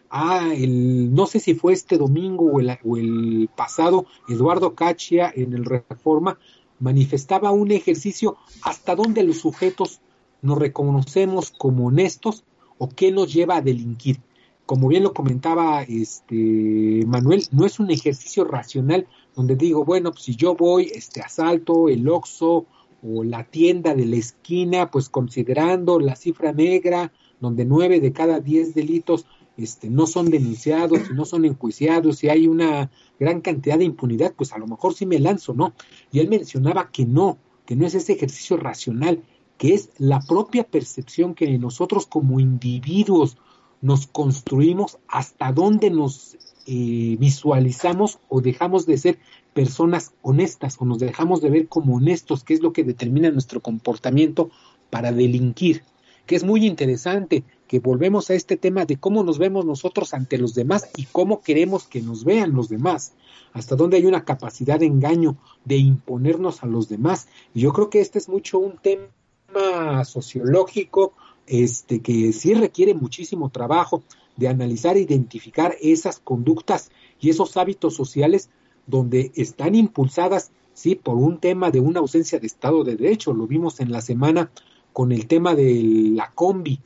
[0.09, 5.31] Ah, el, no sé si fue este domingo o el, o el pasado, Eduardo Cachia
[5.35, 6.39] en el Reforma
[6.79, 9.99] manifestaba un ejercicio hasta donde los sujetos
[10.41, 12.43] nos reconocemos como honestos
[12.77, 14.19] o qué nos lleva a delinquir.
[14.65, 20.23] Como bien lo comentaba este Manuel, no es un ejercicio racional donde digo, bueno, pues
[20.23, 22.65] si yo voy, este asalto, el Oxxo
[23.01, 28.39] o la tienda de la esquina, pues considerando la cifra negra, donde nueve de cada
[28.39, 29.25] diez delitos
[29.59, 34.33] este, no son denunciados y no son enjuiciados y hay una gran cantidad de impunidad,
[34.33, 35.73] pues a lo mejor sí me lanzo, ¿no?
[36.11, 39.23] Y él mencionaba que no, que no es ese ejercicio racional,
[39.57, 43.37] que es la propia percepción que nosotros como individuos
[43.81, 49.19] nos construimos hasta dónde nos eh, visualizamos o dejamos de ser
[49.53, 53.61] personas honestas o nos dejamos de ver como honestos, que es lo que determina nuestro
[53.61, 54.49] comportamiento
[54.89, 55.83] para delinquir,
[56.29, 60.37] que es muy interesante que volvemos a este tema de cómo nos vemos nosotros ante
[60.37, 63.13] los demás y cómo queremos que nos vean los demás,
[63.51, 67.29] hasta dónde hay una capacidad de engaño de imponernos a los demás.
[67.55, 71.13] Y yo creo que este es mucho un tema sociológico,
[71.47, 74.03] este que sí requiere muchísimo trabajo
[74.37, 78.51] de analizar e identificar esas conductas y esos hábitos sociales
[78.85, 83.33] donde están impulsadas sí por un tema de una ausencia de Estado de Derecho.
[83.33, 84.51] Lo vimos en la semana
[84.99, 86.77] con el tema de la combi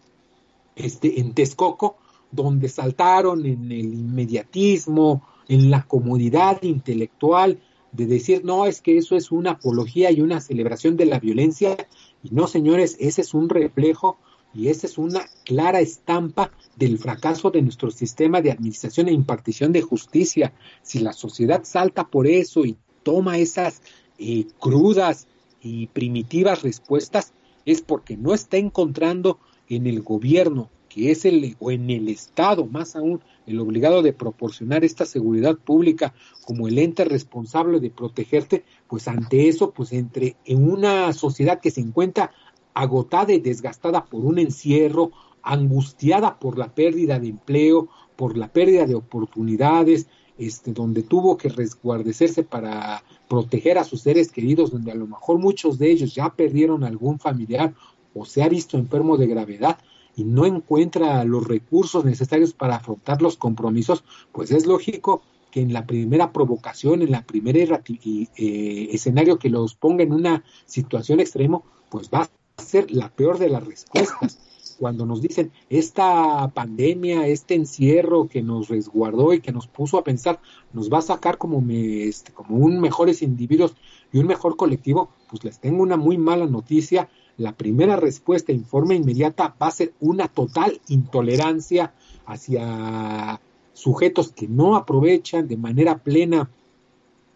[0.76, 1.98] este, en Texcoco,
[2.30, 7.60] donde saltaron en el inmediatismo, en la comodidad intelectual
[7.92, 11.76] de decir, no, es que eso es una apología y una celebración de la violencia.
[12.22, 14.20] Y no, señores, ese es un reflejo
[14.54, 19.72] y esa es una clara estampa del fracaso de nuestro sistema de administración e impartición
[19.72, 20.54] de justicia.
[20.84, 23.82] Si la sociedad salta por eso y toma esas
[24.20, 25.26] eh, crudas
[25.64, 27.34] y primitivas respuestas,
[27.66, 32.66] es porque no está encontrando en el gobierno, que es el, o en el Estado,
[32.66, 36.14] más aún, el obligado de proporcionar esta seguridad pública
[36.46, 41.72] como el ente responsable de protegerte, pues ante eso, pues entre en una sociedad que
[41.72, 42.32] se encuentra
[42.74, 45.12] agotada y desgastada por un encierro,
[45.42, 50.08] angustiada por la pérdida de empleo, por la pérdida de oportunidades,
[50.38, 55.38] este, donde tuvo que resguardecerse para proteger a sus seres queridos, donde a lo mejor
[55.40, 57.74] muchos de ellos ya perdieron algún familiar
[58.14, 59.78] o se ha visto enfermo de gravedad
[60.16, 65.74] y no encuentra los recursos necesarios para afrontar los compromisos, pues es lógico que en
[65.74, 71.64] la primera provocación, en la primera eh, escenario que los ponga en una situación extremo,
[71.90, 74.40] pues va a ser la peor de las respuestas.
[74.84, 80.04] Cuando nos dicen esta pandemia, este encierro que nos resguardó y que nos puso a
[80.04, 80.42] pensar,
[80.74, 81.40] nos va a sacar
[81.70, 83.76] este, como un mejores individuos
[84.12, 87.08] y un mejor colectivo, pues les tengo una muy mala noticia.
[87.38, 91.94] La primera respuesta en forma inmediata va a ser una total intolerancia
[92.26, 93.40] hacia
[93.72, 96.50] sujetos que no aprovechan de manera plena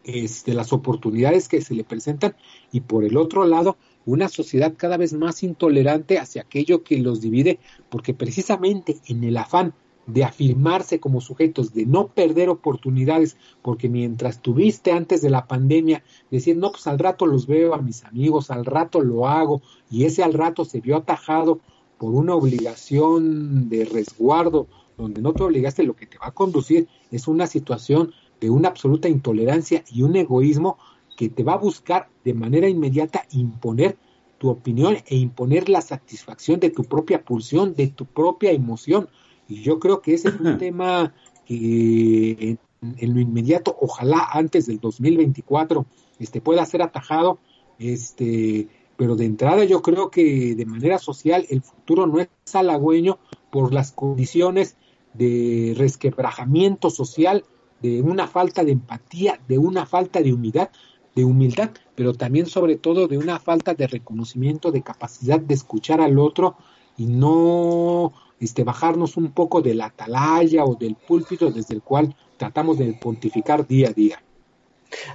[0.04, 2.36] este, las oportunidades que se le presentan
[2.74, 3.78] y por el otro lado
[4.08, 7.60] una sociedad cada vez más intolerante hacia aquello que los divide
[7.90, 9.74] porque precisamente en el afán
[10.08, 16.02] de afirmarse como sujetos, de no perder oportunidades, porque mientras tuviste antes de la pandemia
[16.32, 19.62] decir, no, pues al rato los veo a mis amigos, al rato lo hago,
[19.92, 21.60] y ese al rato se vio atajado
[21.98, 24.68] por una obligación de resguardo,
[24.98, 28.70] donde no te obligaste, lo que te va a conducir es una situación de una
[28.70, 30.78] absoluta intolerancia y un egoísmo
[31.18, 33.98] que te va a buscar de manera inmediata imponer
[34.38, 39.10] tu opinión e imponer la satisfacción de tu propia pulsión, de tu propia emoción.
[39.50, 41.14] Y yo creo que ese es un tema
[41.46, 42.60] que en,
[42.98, 45.88] en lo inmediato, ojalá antes del 2024,
[46.20, 47.40] este, pueda ser atajado,
[47.80, 53.18] este, pero de entrada yo creo que de manera social el futuro no es halagüeño
[53.52, 54.78] por las condiciones
[55.14, 57.44] de resquebrajamiento social,
[57.82, 60.70] de una falta de empatía, de una falta de humildad,
[61.18, 66.00] de humildad, pero también sobre todo de una falta de reconocimiento, de capacidad de escuchar
[66.00, 66.56] al otro
[66.96, 72.16] y no este, bajarnos un poco de la atalaya o del púlpito desde el cual
[72.38, 74.22] tratamos de pontificar día a día.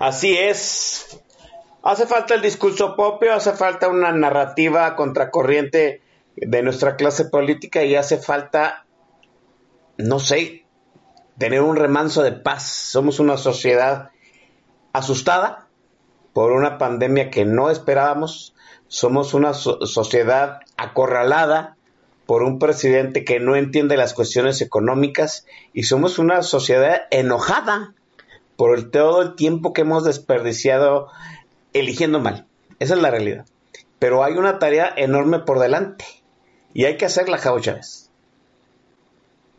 [0.00, 1.20] Así es.
[1.84, 6.02] Hace falta el discurso propio, hace falta una narrativa contracorriente
[6.34, 8.86] de nuestra clase política y hace falta,
[9.98, 10.64] no sé,
[11.38, 12.64] tener un remanso de paz.
[12.64, 14.10] Somos una sociedad
[14.92, 15.68] asustada
[16.32, 18.54] por una pandemia que no esperábamos.
[18.88, 21.76] Somos una so- sociedad acorralada
[22.26, 27.94] por un presidente que no entiende las cuestiones económicas y somos una sociedad enojada
[28.56, 31.09] por el- todo el tiempo que hemos desperdiciado
[31.72, 32.46] eligiendo mal.
[32.78, 33.46] Esa es la realidad.
[33.98, 36.04] Pero hay una tarea enorme por delante
[36.74, 38.10] y hay que hacerla, Javo Chávez.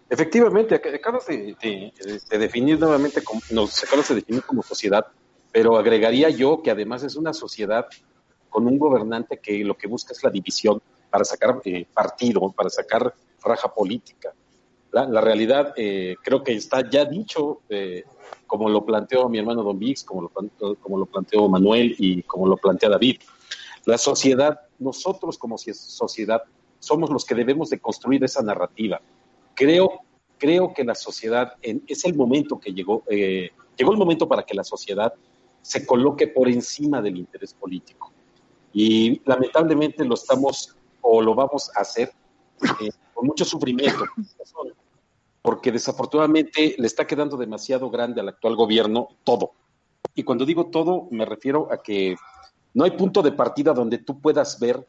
[0.10, 1.92] Efectivamente, ac- acabas de, de-
[2.30, 5.06] de definir nuevamente, nos acabas de como sociedad,
[5.54, 7.86] pero agregaría yo que además es una sociedad
[8.50, 10.82] con un gobernante que lo que busca es la división
[11.12, 13.14] para sacar eh, partido, para sacar
[13.44, 14.34] raja política.
[14.92, 18.04] La, realidad eh, creo que está ya dicho, eh,
[18.48, 22.48] como lo planteó mi hermano Don Vix, como lo, como lo planteó Manuel y como
[22.48, 23.18] lo plantea David.
[23.86, 26.44] La sociedad, nosotros como sociedad,
[26.80, 29.02] somos los que debemos de construir esa narrativa.
[29.56, 30.02] Creo,
[30.40, 34.54] creo que la sociedad, en- es el momento que llegó, llegó el momento para que
[34.56, 35.14] la sociedad
[35.64, 38.12] se coloque por encima del interés político.
[38.74, 42.12] Y lamentablemente lo estamos o lo vamos a hacer
[42.82, 44.04] eh, con mucho sufrimiento,
[45.42, 49.54] porque desafortunadamente le está quedando demasiado grande al actual gobierno todo.
[50.14, 52.16] Y cuando digo todo, me refiero a que
[52.74, 54.86] no hay punto de partida donde tú puedas ver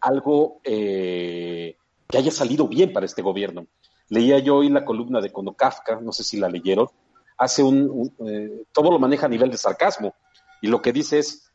[0.00, 1.76] algo eh,
[2.08, 3.66] que haya salido bien para este gobierno.
[4.08, 6.88] Leía yo hoy la columna de Kono Kafka, no sé si la leyeron,
[7.36, 10.14] hace un, un, eh, todo lo maneja a nivel de sarcasmo
[10.60, 11.52] y lo que dice es,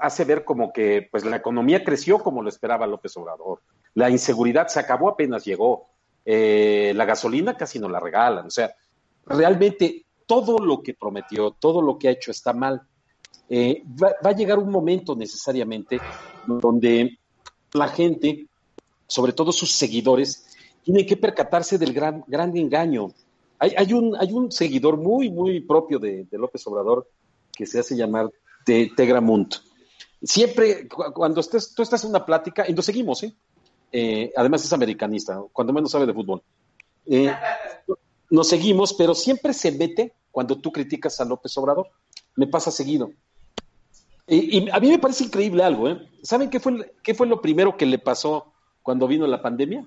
[0.00, 3.60] hace ver como que pues la economía creció como lo esperaba López Obrador,
[3.94, 5.88] la inseguridad se acabó apenas llegó,
[6.24, 8.72] eh, la gasolina casi no la regalan, o sea,
[9.26, 12.82] realmente todo lo que prometió, todo lo que ha hecho está mal.
[13.48, 15.98] Eh, va, va, a llegar un momento necesariamente
[16.46, 17.18] donde
[17.72, 18.46] la gente,
[19.06, 20.46] sobre todo sus seguidores,
[20.84, 23.08] tienen que percatarse del gran, gran engaño.
[23.58, 27.08] Hay, hay, un, hay un seguidor muy, muy propio de, de López Obrador
[27.52, 28.30] que se hace llamar
[28.64, 29.56] de Tegramunt.
[30.22, 33.34] Siempre, cuando estés, tú estás en una plática, y nos seguimos, ¿eh?
[33.90, 36.42] Eh, además es americanista, cuando menos sabe de fútbol.
[37.06, 37.32] Eh,
[38.30, 41.88] nos seguimos, pero siempre se mete cuando tú criticas a López Obrador.
[42.36, 43.10] Me pasa seguido.
[44.26, 45.98] Y, y, a mí me parece increíble algo, ¿eh?
[46.22, 48.52] ¿Saben qué fue, qué fue lo primero que le pasó
[48.82, 49.86] cuando vino la pandemia?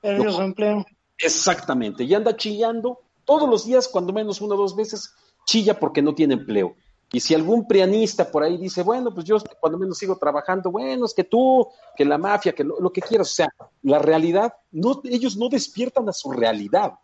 [0.00, 0.84] Perdió su empleo.
[1.22, 5.14] Exactamente, y anda chillando todos los días, cuando menos una o dos veces,
[5.46, 6.74] chilla porque no tiene empleo.
[7.12, 11.04] Y si algún prianista por ahí dice, bueno, pues yo cuando menos sigo trabajando, bueno,
[11.04, 13.48] es que tú, que la mafia, que lo, que quieras, o sea,
[13.82, 16.94] la realidad, no, ellos no despiertan a su realidad.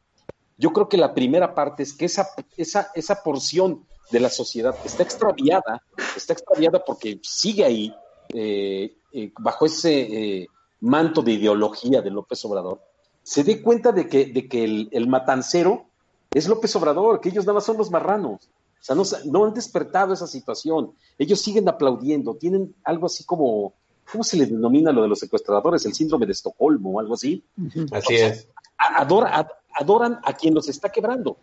[0.57, 2.27] Yo creo que la primera parte es que esa,
[2.57, 5.83] esa, esa porción de la sociedad está extraviada,
[6.17, 7.95] está extraviada porque sigue ahí,
[8.33, 10.47] eh, eh, bajo ese eh,
[10.81, 12.81] manto de ideología de López Obrador,
[13.29, 15.85] se dé cuenta de que, de que el, el matancero
[16.33, 18.49] es López Obrador, que ellos nada más son los marranos.
[18.81, 20.93] O sea, no, no han despertado esa situación.
[21.19, 23.75] Ellos siguen aplaudiendo, tienen algo así como,
[24.11, 25.85] ¿cómo se le denomina lo de los secuestradores?
[25.85, 27.45] El síndrome de Estocolmo o algo así.
[27.93, 28.49] Así O sea, es.
[28.79, 31.37] adora- ad- adoran a quien los está quebrando.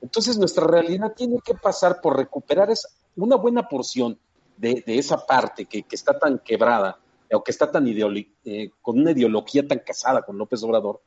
[0.00, 4.16] Entonces nuestra realidad tiene que pasar por recuperar esa, una buena porción
[4.56, 6.98] de, de esa parte que, que está tan quebrada
[7.32, 11.00] o que está tan ideoli- eh, con una ideología tan casada con López Obrador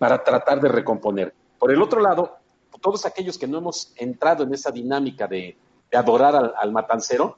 [0.00, 1.34] para tratar de recomponer.
[1.58, 2.38] Por el otro lado,
[2.80, 5.58] todos aquellos que no hemos entrado en esa dinámica de,
[5.92, 7.36] adorar al, matancero,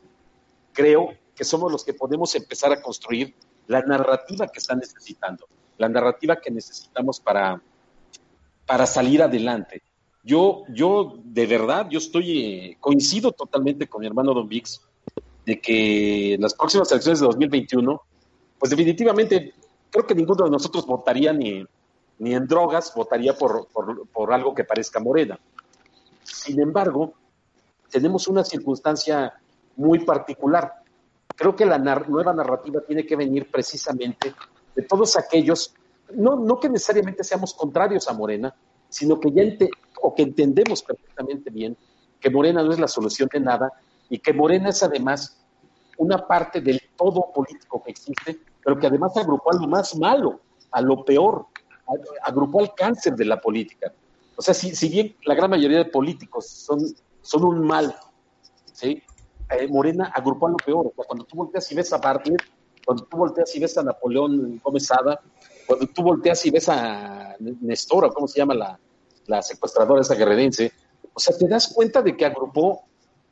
[0.72, 3.34] creo que somos los que podemos empezar a construir
[3.66, 5.44] la narrativa que están necesitando,
[5.76, 7.60] la narrativa que necesitamos para,
[8.64, 9.82] para salir adelante.
[10.22, 14.82] Yo, yo, de verdad, yo estoy, eh, coincido totalmente con mi hermano Don Vix,
[15.44, 18.00] de que las próximas elecciones de 2021,
[18.56, 19.52] pues definitivamente
[19.90, 21.66] creo que ninguno de nosotros votaría ni,
[22.22, 25.36] ni en drogas, votaría por, por, por algo que parezca morena.
[26.22, 27.14] Sin embargo,
[27.90, 29.34] tenemos una circunstancia
[29.74, 30.72] muy particular.
[31.34, 34.32] Creo que la nueva narrativa tiene que venir precisamente
[34.76, 35.74] de todos aquellos,
[36.14, 38.54] no, no que necesariamente seamos contrarios a Morena,
[38.88, 39.70] sino que ya ente-
[40.00, 41.76] o que entendemos perfectamente bien
[42.20, 43.72] que Morena no es la solución de nada
[44.08, 45.42] y que Morena es además
[45.98, 50.40] una parte del todo político que existe, pero que además agrupó a lo más malo,
[50.70, 51.46] a lo peor,
[52.22, 53.92] agrupó al cáncer de la política.
[54.36, 56.80] O sea, si, si bien la gran mayoría de políticos son,
[57.20, 57.94] son un mal,
[58.72, 59.02] ¿sí?
[59.50, 60.92] Eh, Morena agrupó a lo peor.
[60.96, 62.42] O cuando tú volteas y ves a Bartlett,
[62.84, 65.20] cuando tú volteas y ves a Napoleón Gómez Sada,
[65.66, 68.78] cuando tú volteas y ves a Nestora, ¿cómo se llama la,
[69.26, 70.72] la secuestradora esa guerrerense?
[71.12, 72.82] O sea, te das cuenta de que agrupó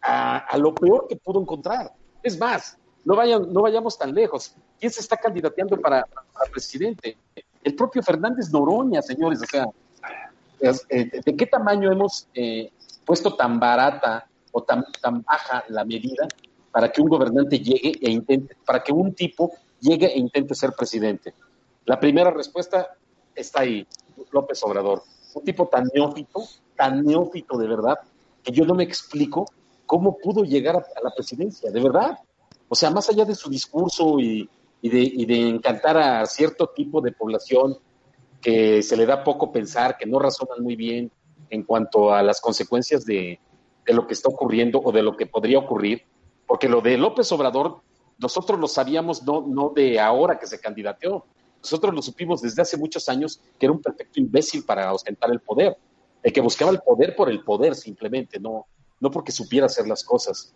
[0.02, 1.92] a, a lo peor que pudo encontrar.
[2.22, 4.54] Es más, no, vayan, no vayamos tan lejos.
[4.78, 7.16] ¿Quién se está candidateando para, para presidente?
[7.62, 9.40] El propio Fernández Noroña, señores.
[9.42, 9.66] O sea,
[10.88, 12.70] eh, ¿de qué tamaño hemos eh,
[13.04, 16.26] puesto tan barata o tan, tan baja la medida
[16.72, 20.72] para que un gobernante llegue e intente, para que un tipo llegue e intente ser
[20.72, 21.34] presidente?
[21.86, 22.96] La primera respuesta
[23.34, 23.86] está ahí,
[24.30, 25.02] López Obrador.
[25.34, 26.42] Un tipo tan neófito,
[26.76, 27.98] tan neófito de verdad,
[28.42, 29.46] que yo no me explico
[29.86, 32.18] cómo pudo llegar a la presidencia, de verdad.
[32.68, 34.48] O sea, más allá de su discurso y,
[34.82, 37.78] y de, y de encantar a cierto tipo de población
[38.40, 41.10] que se le da poco pensar, que no razonan muy bien
[41.50, 43.40] en cuanto a las consecuencias de,
[43.86, 46.04] lo que está ocurriendo o de lo que podría ocurrir,
[46.46, 47.80] porque lo de López Obrador,
[48.18, 51.24] nosotros lo sabíamos no, no de ahora que se candidateó,
[51.60, 55.40] nosotros lo supimos desde hace muchos años que era un perfecto imbécil para ostentar el
[55.40, 55.76] poder,
[56.22, 58.66] el que buscaba el poder por el poder simplemente, no,
[59.00, 60.54] no porque supiera hacer las cosas.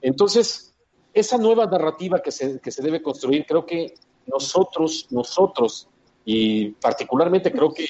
[0.00, 0.71] Entonces,
[1.14, 3.94] esa nueva narrativa que se, que se debe construir, creo que
[4.26, 5.88] nosotros, nosotros,
[6.24, 7.86] y particularmente creo que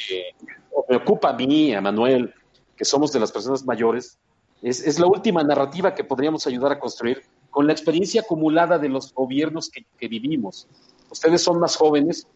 [0.89, 2.33] me ocupa a mí, a Manuel,
[2.77, 4.19] que somos de las personas mayores,
[4.63, 8.89] es, es la última narrativa que podríamos ayudar a construir con la experiencia acumulada de
[8.89, 10.67] los gobiernos que, que vivimos.
[11.11, 12.27] Ustedes son más jóvenes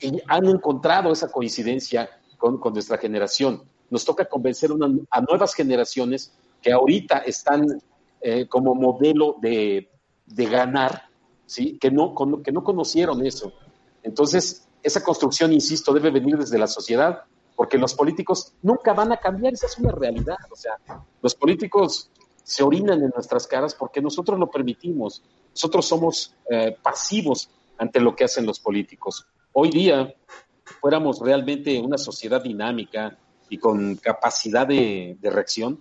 [0.00, 2.08] y han encontrado esa coincidencia
[2.38, 3.62] con, con nuestra generación.
[3.90, 4.70] Nos toca convencer
[5.10, 6.32] a nuevas generaciones
[6.62, 7.66] que ahorita están
[8.20, 9.88] eh, como modelo de,
[10.26, 11.08] de ganar,
[11.46, 11.78] ¿sí?
[11.78, 13.52] que, no, que no conocieron eso.
[14.02, 17.22] Entonces, esa construcción, insisto, debe venir desde la sociedad,
[17.54, 20.36] porque los políticos nunca van a cambiar, esa es una realidad.
[20.50, 20.76] O sea,
[21.22, 22.10] los políticos
[22.42, 25.22] se orinan en nuestras caras porque nosotros lo permitimos.
[25.50, 27.48] Nosotros somos eh, pasivos
[27.78, 29.26] ante lo que hacen los políticos.
[29.52, 30.14] Hoy día,
[30.80, 35.80] fuéramos realmente una sociedad dinámica y con capacidad de, de reacción,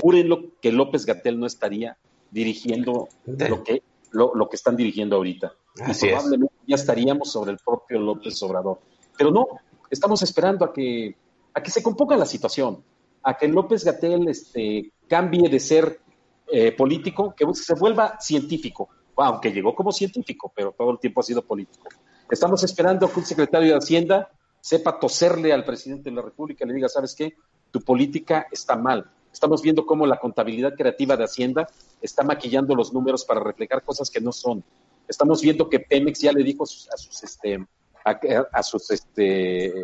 [0.00, 1.96] júrenlo que López Gatel no estaría
[2.30, 3.82] dirigiendo lo que,
[4.12, 5.52] lo, lo que están dirigiendo ahorita.
[5.86, 5.98] Y es.
[5.98, 8.80] probablemente ya estaríamos sobre el propio López Obrador.
[9.16, 9.46] Pero no,
[9.90, 11.16] estamos esperando a que,
[11.54, 12.82] a que se componga la situación,
[13.22, 16.00] a que López Gatel este, cambie de ser
[16.48, 21.24] eh, político, que se vuelva científico, aunque llegó como científico, pero todo el tiempo ha
[21.24, 21.88] sido político.
[22.30, 24.30] Estamos esperando que un secretario de Hacienda
[24.60, 27.34] sepa toserle al presidente de la República y le diga, ¿sabes qué?
[27.70, 29.10] Tu política está mal.
[29.36, 31.68] Estamos viendo cómo la contabilidad creativa de Hacienda
[32.00, 34.64] está maquillando los números para reflejar cosas que no son.
[35.06, 37.58] Estamos viendo que Pemex ya le dijo a sus, a sus, este,
[38.02, 38.18] a,
[38.50, 39.74] a sus este,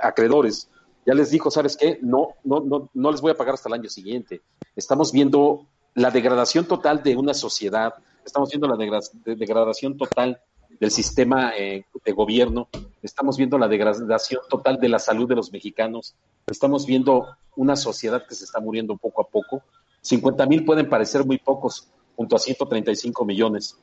[0.00, 0.68] acreedores,
[1.04, 1.98] ya les dijo, ¿sabes qué?
[2.02, 4.42] No, no, no, no les voy a pagar hasta el año siguiente.
[4.76, 7.94] Estamos viendo la degradación total de una sociedad,
[8.24, 10.40] estamos viendo la degra- de- degradación total
[10.80, 12.68] del sistema eh, de gobierno,
[13.02, 16.14] estamos viendo la degradación total de la salud de los mexicanos,
[16.46, 17.26] estamos viendo
[17.56, 19.62] una sociedad que se está muriendo poco a poco.
[20.02, 23.76] 50 mil pueden parecer muy pocos, junto a 135 millones,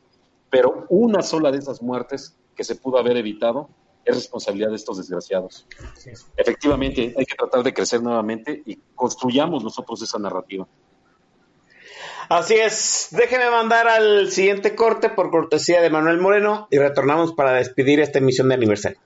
[0.49, 3.69] pero una sola de esas muertes que se pudo haber evitado
[4.05, 5.65] es responsabilidad de estos desgraciados.
[6.37, 10.67] Efectivamente, hay que tratar de crecer nuevamente y construyamos nosotros esa narrativa.
[12.29, 13.09] Así es.
[13.11, 18.19] Déjeme mandar al siguiente corte por cortesía de Manuel Moreno y retornamos para despedir esta
[18.19, 18.99] emisión de aniversario.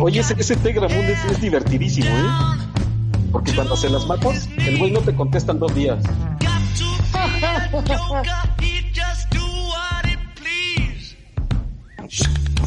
[0.00, 2.24] Oye, ese, ese Tegramundo es, divertidísimo, ¿eh?
[3.32, 6.02] Porque cuando se las matas, el güey no te contesta en dos días.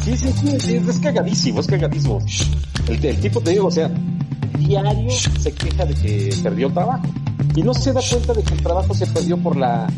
[0.04, 2.18] Sí, sí, sí, sí, es, es cagadísimo, es cagadísimo.
[2.88, 3.90] El, el tipo, te digo, o sea,
[4.58, 7.06] diario se queja de que perdió el trabajo.
[7.56, 9.88] Y no se da cuenta de que el trabajo se perdió por la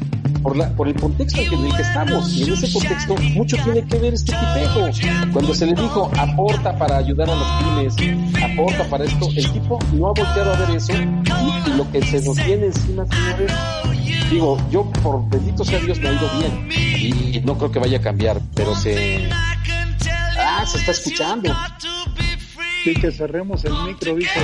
[0.43, 2.33] por, la, por el contexto en el que estamos.
[2.33, 4.89] Y en ese contexto mucho tiene que ver este tipejo.
[5.33, 9.79] Cuando se le dijo, aporta para ayudar a los pymes, aporta para esto, el tipo
[9.93, 10.93] no ha volteado a ver eso.
[10.93, 13.53] Y, lo que se nos viene encima, señores,
[14.31, 16.69] digo, yo por bendito sea Dios me ha ido bien.
[16.71, 19.29] Y, y no creo que vaya a cambiar, pero se...
[20.39, 21.55] Ah, se está escuchando.
[22.85, 24.41] Sí, que cerremos el micro, dice.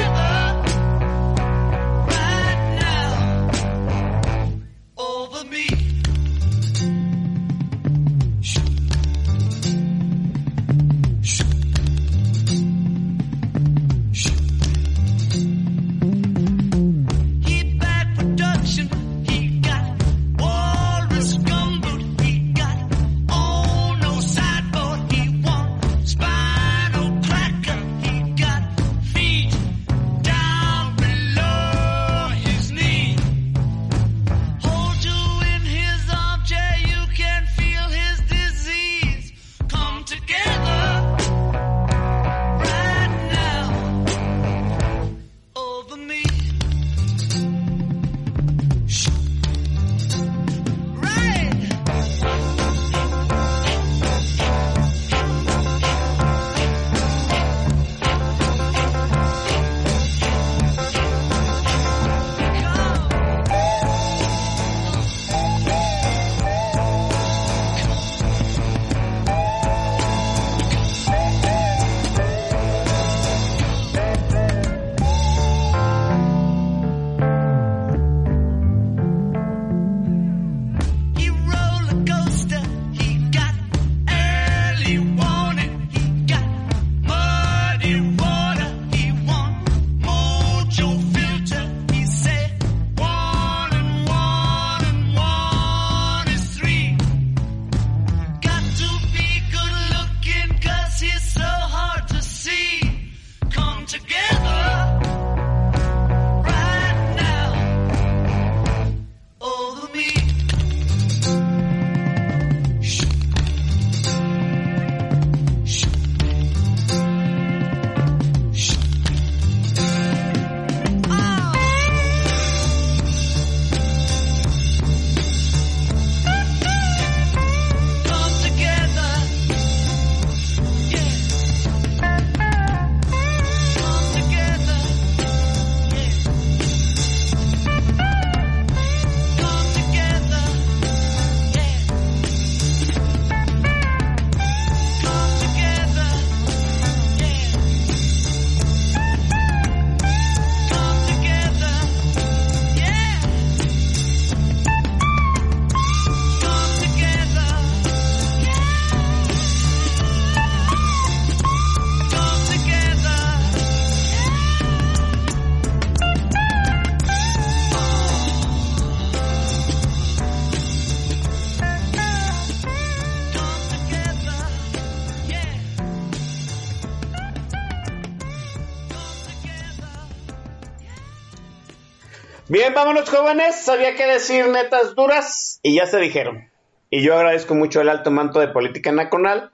[182.79, 183.69] Vámonos jóvenes.
[183.69, 186.49] Había que decir netas duras y ya se dijeron.
[186.91, 189.51] Y yo agradezco mucho el alto manto de política nacional,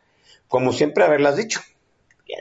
[0.46, 1.60] como siempre haberlas dicho.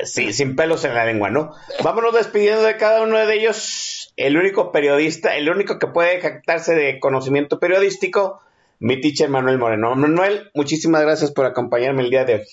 [0.04, 1.54] Sí, sin pelos en la lengua, ¿no?
[1.84, 4.14] Vámonos despidiendo de cada uno de ellos.
[4.18, 8.42] El único periodista, el único que puede jactarse de conocimiento periodístico,
[8.80, 9.96] mi teacher Manuel Moreno.
[9.96, 12.46] Manuel, muchísimas gracias por acompañarme el día de hoy.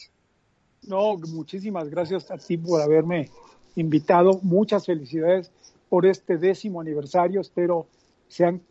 [0.86, 3.28] No, muchísimas gracias a ti por haberme
[3.74, 4.38] invitado.
[4.42, 5.50] Muchas felicidades
[5.88, 7.40] por este décimo aniversario.
[7.40, 7.86] Espero
[8.30, 8.62] sean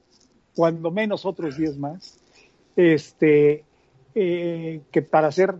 [0.55, 2.19] cuando menos otros 10 más.
[2.75, 3.63] Este,
[4.15, 5.55] eh, que para hacer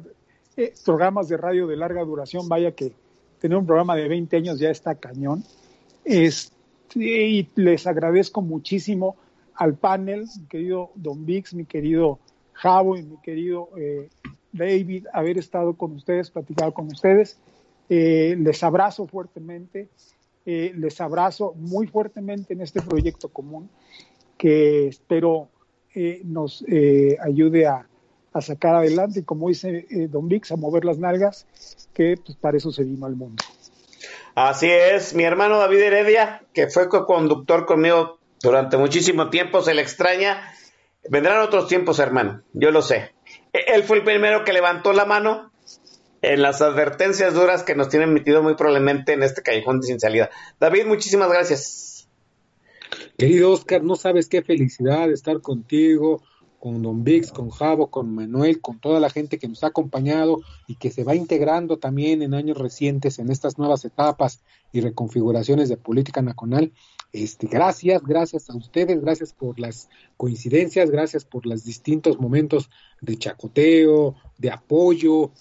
[0.58, 2.94] eh, programas de radio de larga duración, vaya que
[3.40, 5.44] tener un programa de 20 años ya está cañón.
[6.04, 9.16] Este, y les agradezco muchísimo
[9.54, 12.20] al panel, mi querido Don Vix, mi querido
[12.54, 14.10] Javo y mi querido eh,
[14.52, 17.38] David, haber estado con ustedes, platicado con ustedes.
[17.90, 19.90] Eh, les abrazo fuertemente,
[20.52, 23.70] eh, les abrazo muy fuertemente en este proyecto común
[24.36, 25.48] que espero
[25.94, 27.88] eh, nos eh, ayude a,
[28.34, 31.46] a, sacar adelante y como dice Don Vix, a mover las nalgas,
[31.94, 33.44] que pues para eso se vino al mundo.
[34.34, 39.84] Así es, mi hermano David Heredia, que fue co-conductor conmigo durante muchísimo tiempo, se le
[39.84, 40.52] extraña.
[41.12, 43.12] Vendrán otros tiempos, hermano, yo lo sé.
[43.54, 45.49] E-, Él fue el primero que levantó la mano
[46.22, 50.00] en las advertencias duras que nos tienen metido muy probablemente en este callejón de sin
[50.00, 50.30] salida.
[50.60, 52.08] David, muchísimas gracias.
[53.18, 56.22] Querido Oscar, no sabes qué felicidad estar contigo,
[56.60, 60.42] con Don Vix, con Javo, con Manuel, con toda la gente que nos ha acompañado
[60.68, 64.42] y que se va integrando también en años recientes en estas nuevas etapas
[64.74, 66.74] y reconfiguraciones de política nacional.
[67.12, 72.70] Este, gracias, gracias a ustedes, gracias por las coincidencias, gracias por los distintos momentos
[73.02, 75.32] de chacoteo, de apoyo,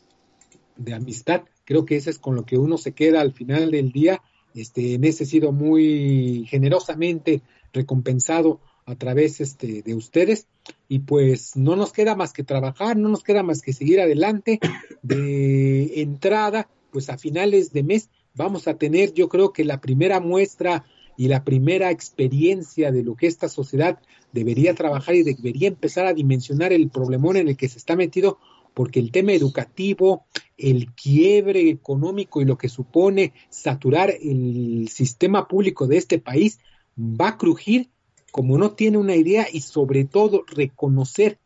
[0.79, 1.43] de amistad.
[1.65, 4.23] Creo que eso es con lo que uno se queda al final del día.
[4.55, 7.43] Este, en he sido muy generosamente
[7.73, 10.47] recompensado a través este, de ustedes
[10.89, 14.59] y pues no nos queda más que trabajar, no nos queda más que seguir adelante.
[15.03, 20.21] De entrada, pues a finales de mes vamos a tener yo creo que la primera
[20.21, 20.85] muestra
[21.19, 23.99] y la primera experiencia de lo que esta sociedad
[24.33, 28.39] debería trabajar y debería empezar a dimensionar el problemón en el que se está metido
[28.79, 30.27] porque el tema educativo,
[30.57, 36.61] el quiebre económico y lo que supone saturar el sistema público de este país
[36.97, 37.91] va a crujir
[38.31, 41.41] como no tiene una idea y sobre todo reconocer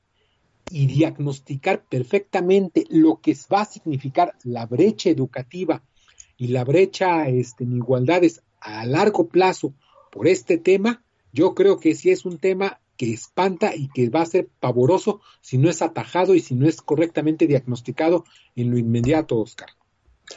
[0.71, 5.83] y diagnosticar perfectamente lo que va a significar la brecha educativa
[6.37, 9.73] y la brecha este, en igualdades a largo plazo
[10.11, 11.03] por este tema,
[11.33, 15.20] yo creo que sí es un tema que espanta y que va a ser pavoroso
[15.41, 18.24] si no es atajado y si no es correctamente diagnosticado
[18.55, 19.70] en lo inmediato, Oscar.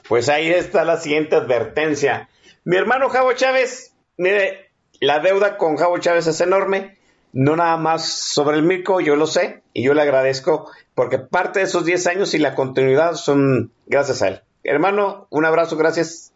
[0.10, 2.28] Pues ahí está la siguiente advertencia.
[2.64, 6.98] Mi hermano Javo Chávez, mire, la deuda con Javo Chávez es enorme,
[7.34, 11.60] no nada más sobre el mico, yo lo sé, y yo le agradezco, porque parte
[11.60, 14.42] de esos 10 años y la continuidad son gracias a él.
[14.64, 16.34] Hermano, un abrazo, gracias.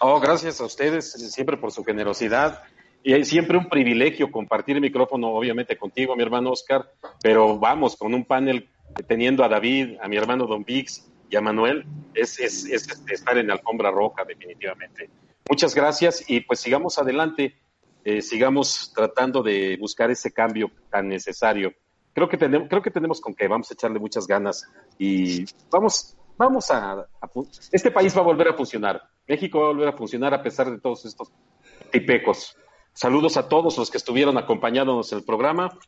[0.00, 2.62] Oh, gracias a ustedes siempre por su generosidad.
[3.02, 6.90] Y es siempre un privilegio compartir el micrófono, obviamente contigo, mi hermano Oscar,
[7.22, 8.68] pero vamos, con un panel
[9.06, 11.84] teniendo a David, a mi hermano Don Vix y a Manuel,
[12.14, 15.10] es, es, es estar en la alfombra roja, definitivamente.
[15.48, 17.54] Muchas gracias y pues sigamos adelante,
[18.04, 21.72] eh, sigamos tratando de buscar ese cambio tan necesario.
[22.12, 26.16] Creo que tenemos, creo que tenemos con que vamos a echarle muchas ganas y vamos,
[26.36, 27.06] vamos a
[27.72, 29.02] este país va a volver a funcionar.
[29.26, 31.32] México va a volver a funcionar a pesar de todos estos
[31.90, 32.56] tipecos.
[32.94, 35.78] Saludos a todos los que estuvieron acompañándonos en el programa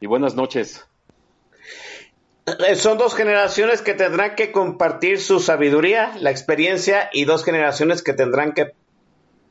[0.00, 0.86] y buenas noches.
[2.76, 8.12] Son dos generaciones que tendrán que compartir su sabiduría, la experiencia y dos generaciones que
[8.12, 8.72] tendrán que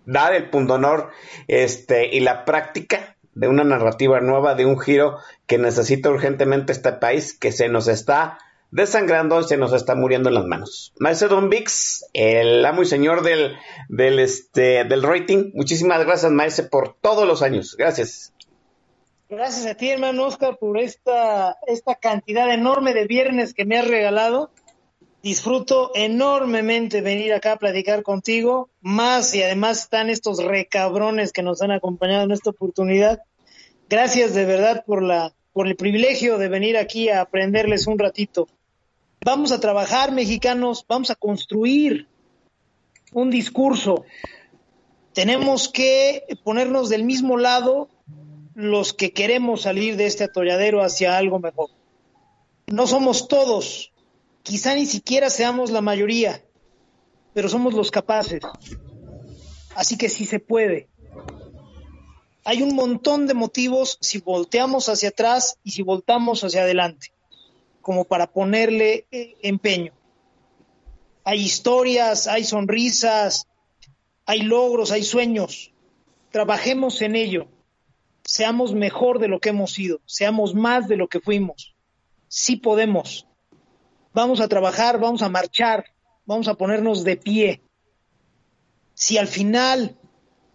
[0.06, 1.12] dar el pundonor
[1.48, 6.94] este, y la práctica de una narrativa nueva, de un giro que necesita urgentemente este
[6.94, 8.38] país que se nos está
[8.76, 10.94] desangrando se nos está muriendo en las manos.
[11.00, 13.56] Maestro Don Vix, el amo y señor del,
[13.88, 17.78] del, este, del rating, muchísimas gracias, maestro, por todos los años.
[17.78, 18.34] Gracias.
[19.30, 23.88] Gracias a ti, hermano Oscar, por esta, esta cantidad enorme de viernes que me has
[23.88, 24.52] regalado.
[25.24, 31.62] Disfruto enormemente venir acá a platicar contigo, más y además están estos recabrones que nos
[31.62, 33.22] han acompañado en esta oportunidad.
[33.90, 38.50] Gracias de verdad por la por el privilegio de venir aquí a aprenderles un ratito.
[39.26, 42.08] Vamos a trabajar, mexicanos, vamos a construir
[43.12, 44.06] un discurso.
[45.14, 47.90] Tenemos que ponernos del mismo lado
[48.54, 51.72] los que queremos salir de este atolladero hacia algo mejor.
[52.68, 53.92] No somos todos,
[54.44, 56.46] quizá ni siquiera seamos la mayoría,
[57.34, 58.44] pero somos los capaces.
[59.76, 60.88] Así que sí se puede.
[62.44, 67.15] Hay un montón de motivos si volteamos hacia atrás y si voltamos hacia adelante.
[67.86, 69.94] Como para ponerle eh, empeño.
[71.24, 73.46] Hay historias, hay sonrisas,
[74.26, 75.72] hay logros, hay sueños.
[76.32, 77.48] Trabajemos en ello.
[78.24, 81.76] Seamos mejor de lo que hemos sido, seamos más de lo que fuimos.
[82.28, 83.28] Sí podemos.
[84.16, 85.86] Vamos a trabajar, vamos a marchar,
[86.26, 87.62] vamos a ponernos de pie.
[88.96, 89.96] Si al final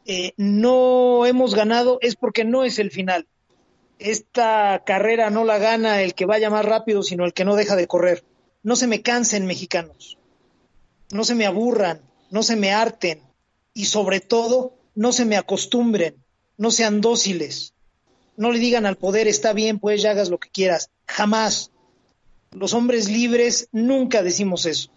[0.04, 3.28] eh, no hemos ganado, es porque no es el final.
[4.00, 7.76] Esta carrera no la gana el que vaya más rápido, sino el que no deja
[7.76, 8.24] de correr.
[8.62, 10.16] No se me cansen, mexicanos.
[11.12, 12.00] No se me aburran,
[12.30, 13.20] no se me harten
[13.74, 16.16] y sobre todo no se me acostumbren,
[16.56, 17.74] no sean dóciles.
[18.38, 20.88] No le digan al poder, está bien, pues ya hagas lo que quieras.
[21.06, 21.70] Jamás.
[22.52, 24.90] Los hombres libres nunca decimos eso.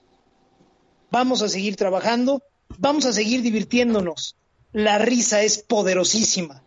[1.11, 2.41] Vamos a seguir trabajando,
[2.77, 4.37] vamos a seguir divirtiéndonos.
[4.71, 6.63] La risa es poderosísima.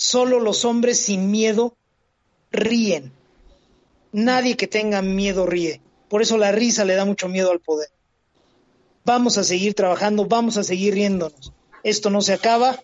[0.00, 1.76] Solo los hombres sin miedo
[2.52, 3.10] ríen.
[4.12, 5.80] Nadie que tenga miedo ríe.
[6.08, 7.88] Por eso la risa le da mucho miedo al poder.
[9.04, 11.52] Vamos a seguir trabajando, vamos a seguir riéndonos.
[11.82, 12.78] Esto no se acaba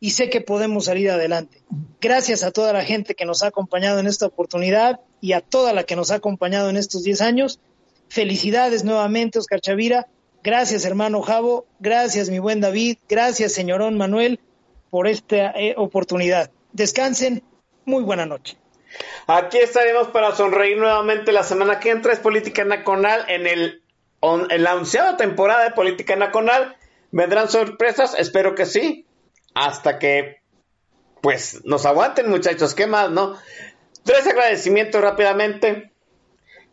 [0.00, 1.62] y sé que podemos salir adelante.
[2.00, 5.72] Gracias a toda la gente que nos ha acompañado en esta oportunidad y a toda
[5.72, 7.60] la que nos ha acompañado en estos 10 años.
[8.08, 10.08] Felicidades nuevamente, Oscar Chavira.
[10.42, 11.64] Gracias, hermano Javo.
[11.78, 12.98] Gracias, mi buen David.
[13.08, 14.40] Gracias, señorón Manuel,
[14.90, 16.50] por esta eh, oportunidad.
[16.76, 17.42] Descansen.
[17.86, 18.58] Muy buena noche.
[19.26, 22.12] Aquí estaremos para sonreír nuevamente la semana que entra.
[22.12, 23.82] Es Política Nacional en, el,
[24.22, 26.76] en la onceava temporada de Política Nacional.
[27.12, 28.14] ¿Vendrán sorpresas?
[28.18, 29.06] Espero que sí.
[29.54, 30.42] Hasta que,
[31.22, 32.74] pues, nos aguanten, muchachos.
[32.74, 33.36] ¿Qué más, no?
[34.04, 35.92] Tres agradecimientos rápidamente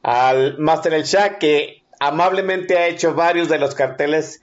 [0.01, 4.41] al Master El Shah, que amablemente ha hecho varios de los carteles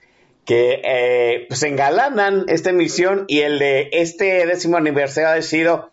[0.51, 5.91] que eh, pues engalanan esta emisión y el de este décimo aniversario ha sido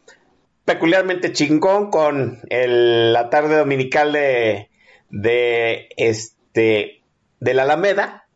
[0.65, 4.69] peculiarmente chingón con la tarde dominical de,
[5.11, 7.03] de este
[7.39, 8.27] de la Alameda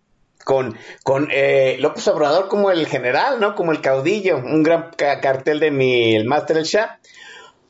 [0.44, 3.56] con, con eh, López Obrador como el general, ¿no?
[3.56, 7.00] Como el caudillo, un gran ca- cartel de mi el Master El Shah.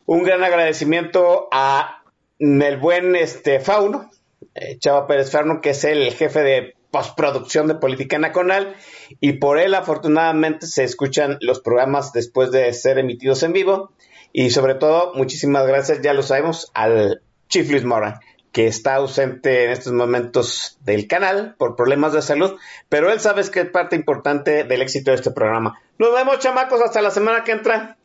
[0.04, 2.02] Un gran agradecimiento a
[2.38, 4.10] el buen este Fauno,
[4.54, 8.77] eh, Chava Pérez Fauno, que es el jefe de postproducción de Política Nacional,
[9.20, 13.90] y por él afortunadamente se escuchan los programas después de ser emitidos en vivo.
[14.32, 18.20] Y sobre todo, muchísimas gracias, ya lo sabemos, al Chief Luis Mora,
[18.52, 22.56] que está ausente en estos momentos del canal por problemas de salud,
[22.89, 25.81] pero él sabe que es parte importante del éxito de este programa.
[25.98, 27.97] Nos vemos, chamacos, hasta la semana que entra.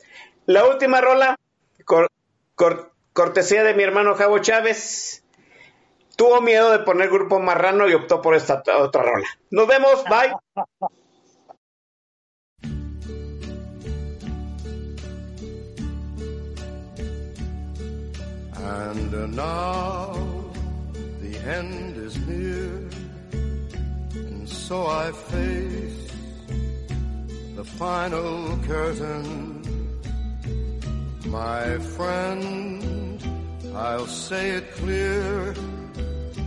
[0.45, 1.35] La última rola,
[1.85, 2.07] cor-
[2.55, 5.23] cor- cortesía de mi hermano Javo Chávez.
[6.17, 9.27] Tuvo miedo de poner grupo marrano y optó por esta otra rola.
[9.51, 10.33] Nos vemos, bye.
[18.59, 20.13] And uh, now
[21.21, 22.89] the end is near,
[24.13, 26.11] and so I face
[27.55, 29.61] the final curtain.
[31.27, 33.21] My friend,
[33.75, 35.53] I'll say it clear,